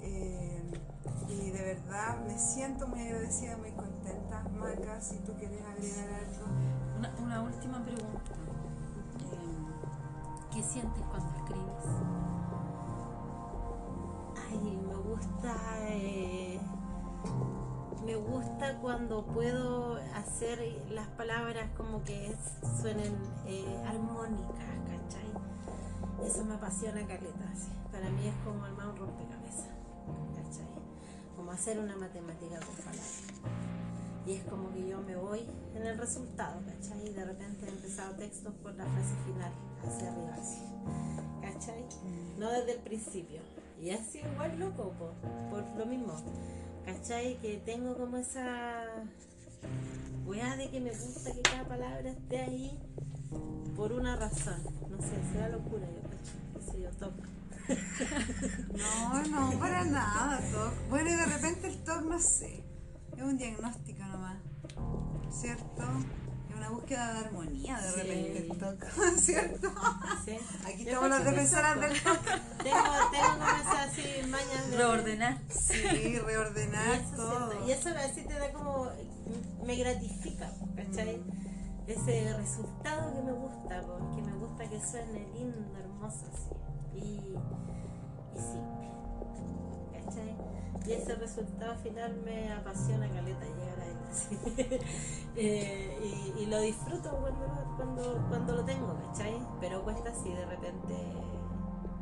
Eh, 0.00 0.51
y 1.28 1.50
de 1.50 1.62
verdad 1.62 2.18
me 2.26 2.38
siento 2.38 2.86
muy 2.86 3.00
agradecida, 3.00 3.56
muy 3.56 3.72
contenta. 3.72 4.42
Maca, 4.58 5.00
si 5.00 5.18
tú 5.20 5.32
quieres 5.34 5.60
agregar 5.64 6.08
algo. 6.14 6.46
Una, 6.98 7.14
una 7.20 7.42
última 7.42 7.82
pregunta. 7.82 8.32
Eh, 9.32 10.52
¿Qué 10.52 10.62
sientes 10.62 11.02
cuando 11.10 11.34
escribes? 11.36 11.84
Ay, 14.48 14.58
me 14.86 14.94
gusta. 14.96 15.54
eh, 15.88 16.60
me 18.04 18.16
gusta 18.16 18.78
cuando 18.80 19.24
puedo 19.24 19.96
hacer 20.14 20.58
las 20.90 21.06
palabras 21.08 21.70
como 21.76 22.02
que 22.02 22.36
suenen 22.80 23.16
eh, 23.46 23.82
armónicas, 23.86 24.56
¿cachai? 24.88 25.32
Eso 26.26 26.44
me 26.44 26.54
apasiona 26.54 27.06
caleta. 27.06 27.54
sí. 27.54 27.68
Para 27.92 28.10
mí 28.10 28.26
es 28.26 28.34
como 28.44 28.64
armar 28.64 28.88
un 28.88 28.96
rompecabezas. 28.96 29.41
Hacer 31.52 31.78
una 31.78 31.96
matemática 31.96 32.58
con 32.60 32.74
palabras. 32.76 33.22
Y 34.26 34.32
es 34.32 34.44
como 34.44 34.72
que 34.72 34.88
yo 34.88 35.00
me 35.02 35.16
voy 35.16 35.40
en 35.74 35.86
el 35.86 35.98
resultado, 35.98 36.60
¿cachai? 36.64 37.08
Y 37.08 37.12
de 37.12 37.24
repente 37.24 37.66
he 37.66 37.68
empezado 37.68 38.14
textos 38.14 38.54
por 38.62 38.74
la 38.74 38.86
frase 38.86 39.14
final, 39.26 39.52
hacia 39.84 40.12
arriba, 40.12 40.34
así. 40.34 40.62
¿cachai? 41.42 41.84
No 42.38 42.50
desde 42.50 42.72
el 42.72 42.78
principio. 42.80 43.40
Y 43.80 43.90
así 43.90 44.20
igual 44.20 44.58
loco, 44.58 44.92
po, 44.98 45.12
por 45.50 45.64
lo 45.76 45.86
mismo. 45.86 46.14
¿Cachai? 46.86 47.38
Que 47.40 47.58
tengo 47.58 47.96
como 47.96 48.16
esa 48.16 48.84
weá 50.24 50.56
de 50.56 50.70
que 50.70 50.80
me 50.80 50.90
gusta 50.90 51.32
que 51.32 51.42
cada 51.42 51.64
palabra 51.64 52.10
esté 52.10 52.40
ahí 52.40 52.78
por 53.76 53.92
una 53.92 54.16
razón. 54.16 54.62
No 54.88 55.00
sé, 55.02 55.20
será 55.32 55.48
locura, 55.48 55.86
yo 55.86 56.02
cacho. 56.02 56.32
Qué 56.54 56.72
sé 56.72 56.80
yo, 56.80 56.90
toco. 56.90 57.22
No, 58.74 59.22
no, 59.24 59.58
para 59.58 59.84
nada, 59.84 60.38
Toc. 60.50 60.88
Bueno, 60.88 61.10
y 61.10 61.14
de 61.14 61.26
repente 61.26 61.66
el 61.68 61.84
Toc, 61.84 62.02
no 62.02 62.18
sé, 62.18 62.64
es 63.16 63.22
un 63.22 63.36
diagnóstico 63.38 64.02
nomás, 64.04 64.38
¿cierto? 65.30 65.82
Es 66.50 66.56
una 66.56 66.70
búsqueda 66.70 67.12
de 67.14 67.18
armonía 67.26 67.78
de 67.80 67.90
Sí. 67.90 67.96
repente 68.00 68.38
el 68.50 68.58
Toc, 68.58 68.84
¿cierto? 69.18 69.72
¿sí? 70.24 70.38
Aquí 70.66 70.82
estamos 70.88 71.08
las 71.10 71.20
que 71.20 71.30
defensoras 71.30 71.80
del 71.80 72.02
Toc. 72.02 72.24
Tengo, 72.62 72.82
tengo 73.12 73.28
como 73.32 73.60
esa 73.60 73.82
así 73.84 74.02
mañas 74.28 74.70
de... 74.70 74.76
Reordenar. 74.76 75.38
Sí, 75.48 76.18
reordenar 76.18 77.00
todo. 77.16 77.66
y 77.66 77.72
eso 77.72 77.88
así 77.90 78.22
te 78.22 78.34
da 78.38 78.52
como, 78.52 78.88
me 79.64 79.76
gratifica, 79.76 80.50
¿cachai? 80.76 81.22
ese 81.86 82.34
resultado 82.38 83.12
que 83.12 83.22
me 83.22 83.32
gusta, 83.32 83.82
porque 83.82 84.22
me 84.22 84.32
gusta 84.36 84.64
que 84.70 84.80
suene 84.80 85.26
lindo, 85.34 85.76
hermoso 85.78 86.24
así. 86.32 86.54
Y, 86.94 86.98
y 86.98 88.38
simple. 88.38 88.88
¿Cachai? 89.92 90.36
Y 90.86 90.92
ese 90.92 91.14
resultado 91.14 91.76
final 91.76 92.20
me 92.24 92.52
apasiona 92.52 93.08
caleta 93.08 93.44
llegar 93.44 93.80
a 93.80 93.86
él 93.86 93.96
así. 94.10 94.38
Eh, 95.34 95.98
y, 96.36 96.42
y 96.42 96.46
lo 96.46 96.60
disfruto 96.60 97.08
cuando, 97.08 97.74
cuando, 97.76 98.26
cuando 98.28 98.54
lo 98.56 98.64
tengo, 98.66 98.94
¿cachai? 99.06 99.40
Pero 99.60 99.82
cuesta 99.82 100.10
así, 100.10 100.28
de 100.28 100.44
repente, 100.44 100.94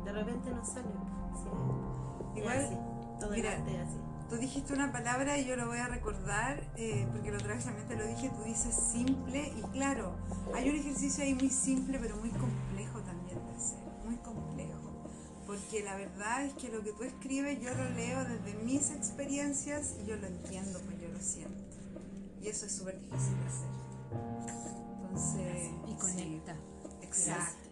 de 0.03 0.11
repente 0.11 0.51
no 0.51 0.65
sale. 0.65 0.89
Sí, 1.33 2.39
Igual, 2.39 2.57
así, 2.59 2.75
todo 3.21 3.31
mira, 3.31 3.53
así. 3.53 3.97
Tú 4.29 4.35
dijiste 4.35 4.73
una 4.73 4.91
palabra 4.91 5.37
y 5.37 5.45
yo 5.45 5.55
lo 5.55 5.67
voy 5.67 5.77
a 5.77 5.87
recordar 5.87 6.61
eh, 6.75 7.07
porque 7.11 7.31
la 7.31 7.37
otra 7.37 7.53
vez 7.55 7.63
también 7.65 7.87
te 7.87 7.95
lo 7.95 8.05
dije, 8.05 8.29
tú 8.29 8.43
dices 8.43 8.73
simple 8.75 9.53
y 9.57 9.61
claro, 9.73 10.13
hay 10.53 10.69
un 10.69 10.75
ejercicio 10.75 11.23
ahí 11.23 11.33
muy 11.33 11.49
simple 11.49 11.99
pero 12.01 12.17
muy 12.17 12.29
complejo 12.29 12.51
porque 15.51 15.83
la 15.83 15.97
verdad 15.97 16.45
es 16.45 16.53
que 16.53 16.69
lo 16.69 16.81
que 16.81 16.93
tú 16.93 17.03
escribes 17.03 17.59
yo 17.59 17.73
lo 17.73 17.89
leo 17.89 18.23
desde 18.23 18.53
mis 18.63 18.89
experiencias 18.91 19.95
y 20.01 20.05
yo 20.07 20.15
lo 20.15 20.27
entiendo, 20.27 20.79
pues 20.85 20.97
yo 21.01 21.09
lo 21.09 21.19
siento 21.19 21.61
y 22.41 22.47
eso 22.47 22.65
es 22.65 22.71
súper 22.71 22.97
difícil 22.97 23.35
de 23.37 23.47
hacer. 23.47 23.69
Entonces, 25.03 25.69
Y 25.89 25.93
conecta. 25.95 26.53
sí, 26.55 27.05
exacto, 27.05 27.69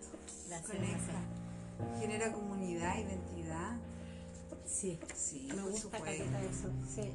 Gracias, 0.50 0.68
conecta, 0.70 2.00
genera 2.02 2.34
comunidad, 2.34 2.98
identidad. 2.98 3.78
Sí, 4.66 5.00
Sí, 5.16 5.48
me 5.48 5.62
por 5.62 5.72
gusta 5.72 5.98
supuesto. 5.98 6.24
eso. 6.24 6.70
Sí. 6.94 7.14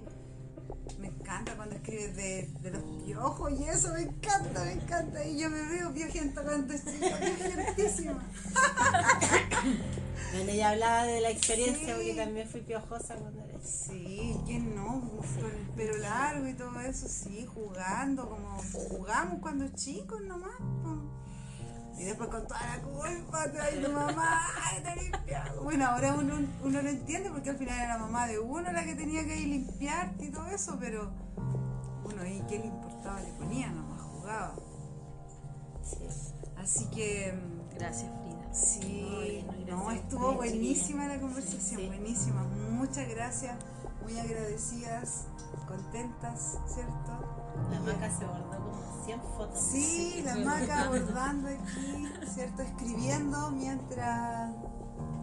Me 0.99 1.09
encanta 1.09 1.55
cuando 1.57 1.75
escribes 1.77 2.15
de, 2.17 2.49
de 2.63 2.71
los 2.71 2.83
piojos 3.05 3.53
y 3.53 3.65
eso, 3.65 3.93
me 3.93 4.03
encanta, 4.03 4.65
me 4.65 4.73
encanta. 4.73 5.25
Y 5.25 5.39
yo 5.41 5.51
me 5.51 5.63
veo 5.67 5.93
piojenta 5.93 6.43
cuando 6.43 6.73
estoy 6.75 6.95
piojentísima. 6.99 8.23
Bueno, 10.33 10.51
ella 10.51 10.71
hablaba 10.71 11.05
de 11.05 11.21
la 11.21 11.31
experiencia 11.31 11.87
Sí. 11.87 11.93
porque 11.95 12.15
también 12.15 12.49
fui 12.49 12.61
piojosa 12.63 13.15
cuando 13.15 13.41
era. 13.45 13.61
Sí, 13.63 14.37
¿quién 14.45 14.75
no? 14.75 15.01
Con 15.41 15.45
el 15.49 15.67
pelo 15.77 15.97
largo 15.99 16.49
y 16.49 16.55
todo 16.55 16.81
eso, 16.81 17.07
sí, 17.09 17.47
jugando, 17.55 18.29
como 18.29 18.61
jugamos 18.73 19.41
cuando 19.41 19.69
chicos 19.77 20.21
nomás. 20.23 20.57
po. 20.83 21.24
Y 21.97 22.05
después 22.05 22.29
con 22.29 22.47
toda 22.47 22.61
la 22.61 22.83
culpa, 22.83 23.45
te 23.53 23.59
va 23.59 23.87
tu 23.87 23.93
mamá, 23.93 24.41
te 24.83 25.03
limpiado. 25.03 25.63
Bueno, 25.63 25.87
ahora 25.87 26.15
uno, 26.15 26.35
uno 26.63 26.83
lo 26.83 26.89
entiende 26.89 27.31
porque 27.31 27.51
al 27.51 27.57
final 27.57 27.79
era 27.79 27.89
la 27.95 27.99
mamá 27.99 28.27
de 28.27 28.39
uno 28.39 28.73
la 28.73 28.85
que 28.85 28.95
tenía 28.95 29.25
que 29.25 29.37
ir 29.41 29.49
limpiarte 29.49 30.25
y 30.25 30.31
todo 30.31 30.47
eso, 30.49 30.77
pero 30.81 31.11
bueno, 32.03 32.27
¿y 32.27 32.41
qué 32.49 32.59
le 32.59 32.67
importaba? 32.67 33.21
Le 33.21 33.33
ponía 33.35 33.71
nomás, 33.71 34.01
jugaba. 34.03 34.55
Sí. 35.83 35.99
Así 36.57 36.87
que 36.91 37.33
mm, 37.33 37.75
Gracias, 37.79 38.11
Frida. 38.23 38.55
sí, 38.55 39.45
no, 39.69 39.91
estuvo 39.91 40.35
buenísima 40.35 41.07
la 41.07 41.21
conversación, 41.21 41.81
Sí. 41.81 41.87
buenísima. 41.87 42.43
Muchas 42.71 43.09
gracias, 43.09 43.57
muy 44.03 44.19
agradecidas, 44.19 45.27
contentas, 45.69 46.59
¿cierto? 46.67 47.53
La 47.71 47.81
maca 47.81 48.11
se 48.11 48.25
bordó 48.25 48.49
como 48.59 48.94
100 49.05 49.21
fotos. 49.37 49.61
Sí, 49.61 50.23
la 50.25 50.37
maca 50.37 50.83
abordando 50.85 51.49
aquí, 51.49 52.09
¿cierto? 52.33 52.63
Escribiendo 52.63 53.51
mientras 53.51 54.51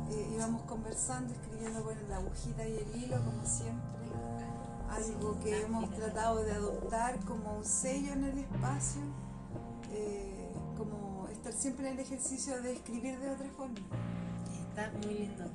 eh, 0.10 0.32
íbamos 0.36 0.62
conversando, 0.64 1.34
escribiendo 1.34 1.84
con 1.84 1.96
la 2.10 2.18
agujita 2.18 2.68
y 2.68 2.76
el 2.78 3.04
hilo, 3.04 3.18
como 3.24 3.46
siempre. 3.46 3.90
Algo 4.90 5.40
que 5.40 5.62
hemos 5.62 5.90
tratado 5.92 6.44
de 6.44 6.52
adoptar 6.52 7.18
como 7.26 7.58
un 7.58 7.66
sello 7.66 8.12
en 8.14 8.26
el 8.26 8.38
espacio, 8.40 9.02
eh, 9.92 10.52
como 10.78 11.28
estar 11.30 11.54
siempre 11.54 11.88
en 11.88 11.94
el 11.94 12.00
ejercicio 12.02 12.62
de 12.62 12.74
escribir 12.74 13.18
de 13.20 13.30
otra 13.32 13.50
forma. 13.52 13.76
Está 14.70 14.92
muy 15.06 15.14
lindo. 15.16 15.46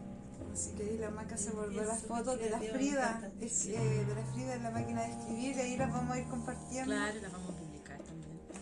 Así 0.53 0.73
que 0.75 0.85
ahí 0.85 0.97
la 0.97 1.11
maca 1.11 1.37
se 1.37 1.51
volvió 1.51 1.85
las 1.85 2.01
fotos 2.05 2.39
de 2.39 2.49
la 2.49 2.59
Frida, 2.59 3.31
es- 3.43 3.67
eh, 3.67 4.05
de 4.09 4.15
la 4.15 4.25
Frida 4.33 4.55
en 4.55 4.63
la 4.63 4.71
máquina 4.71 5.03
de 5.03 5.11
escribir, 5.13 5.55
y 5.55 5.61
ahí 5.61 5.77
las 5.77 5.93
vamos 5.93 6.17
a 6.17 6.19
ir 6.19 6.29
compartiendo. 6.29 6.95
Claro, 6.95 7.21
la 7.21 7.29
vamos. 7.29 7.46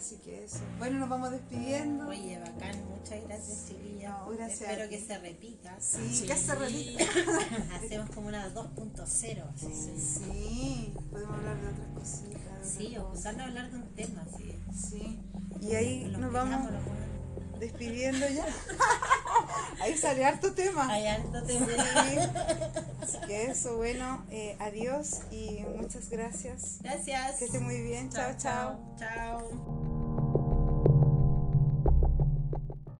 Así 0.04 0.16
que 0.16 0.44
eso. 0.44 0.58
Bueno, 0.78 0.98
nos 0.98 1.08
vamos 1.08 1.30
despidiendo. 1.30 2.08
Oye, 2.08 2.38
bacán, 2.38 2.76
muchas 2.90 3.24
gracias, 3.24 3.68
chiquillas. 3.68 4.10
No, 4.10 4.28
gracias 4.36 4.60
Espero 4.68 4.90
que 4.90 5.00
se 5.00 5.18
repita. 5.18 5.80
Sí, 5.80 6.14
Sí. 6.14 6.26
casi 6.26 6.44
se 6.44 6.54
repite. 6.56 7.04
Hacemos 7.74 8.10
como 8.10 8.28
una 8.28 8.52
2.0. 8.52 9.44
así. 9.54 9.72
Sí, 9.98 10.92
podemos 11.10 11.38
hablar 11.38 11.58
de 11.58 11.68
otras 11.68 11.88
cositas. 11.94 12.68
Sí, 12.76 12.98
o 12.98 13.04
juntarnos 13.04 13.40
a 13.40 13.48
hablar 13.48 13.70
de 13.70 13.76
un 13.78 13.94
tema, 13.94 14.26
sí. 14.36 14.54
Sí. 14.90 15.20
Y 15.62 15.74
ahí 15.74 16.14
nos 16.18 16.30
vamos. 16.30 16.70
Despidiendo 17.64 18.26
ya. 18.28 18.46
ahí 19.80 19.96
sale 19.96 20.24
harto 20.24 20.52
tema. 20.52 20.88
Hay 20.88 21.06
harto 21.06 21.42
tema. 21.42 21.66
Sí. 21.66 22.18
Así 23.02 23.18
que 23.26 23.44
eso, 23.50 23.76
bueno, 23.76 24.24
eh, 24.30 24.56
adiós 24.60 25.20
y 25.30 25.64
muchas 25.76 26.08
gracias. 26.10 26.78
Gracias. 26.80 27.36
Que 27.38 27.44
esté 27.46 27.60
muy 27.60 27.80
bien. 27.80 28.10
chao. 28.10 28.32
chao. 28.38 28.96
Chao. 28.98 30.03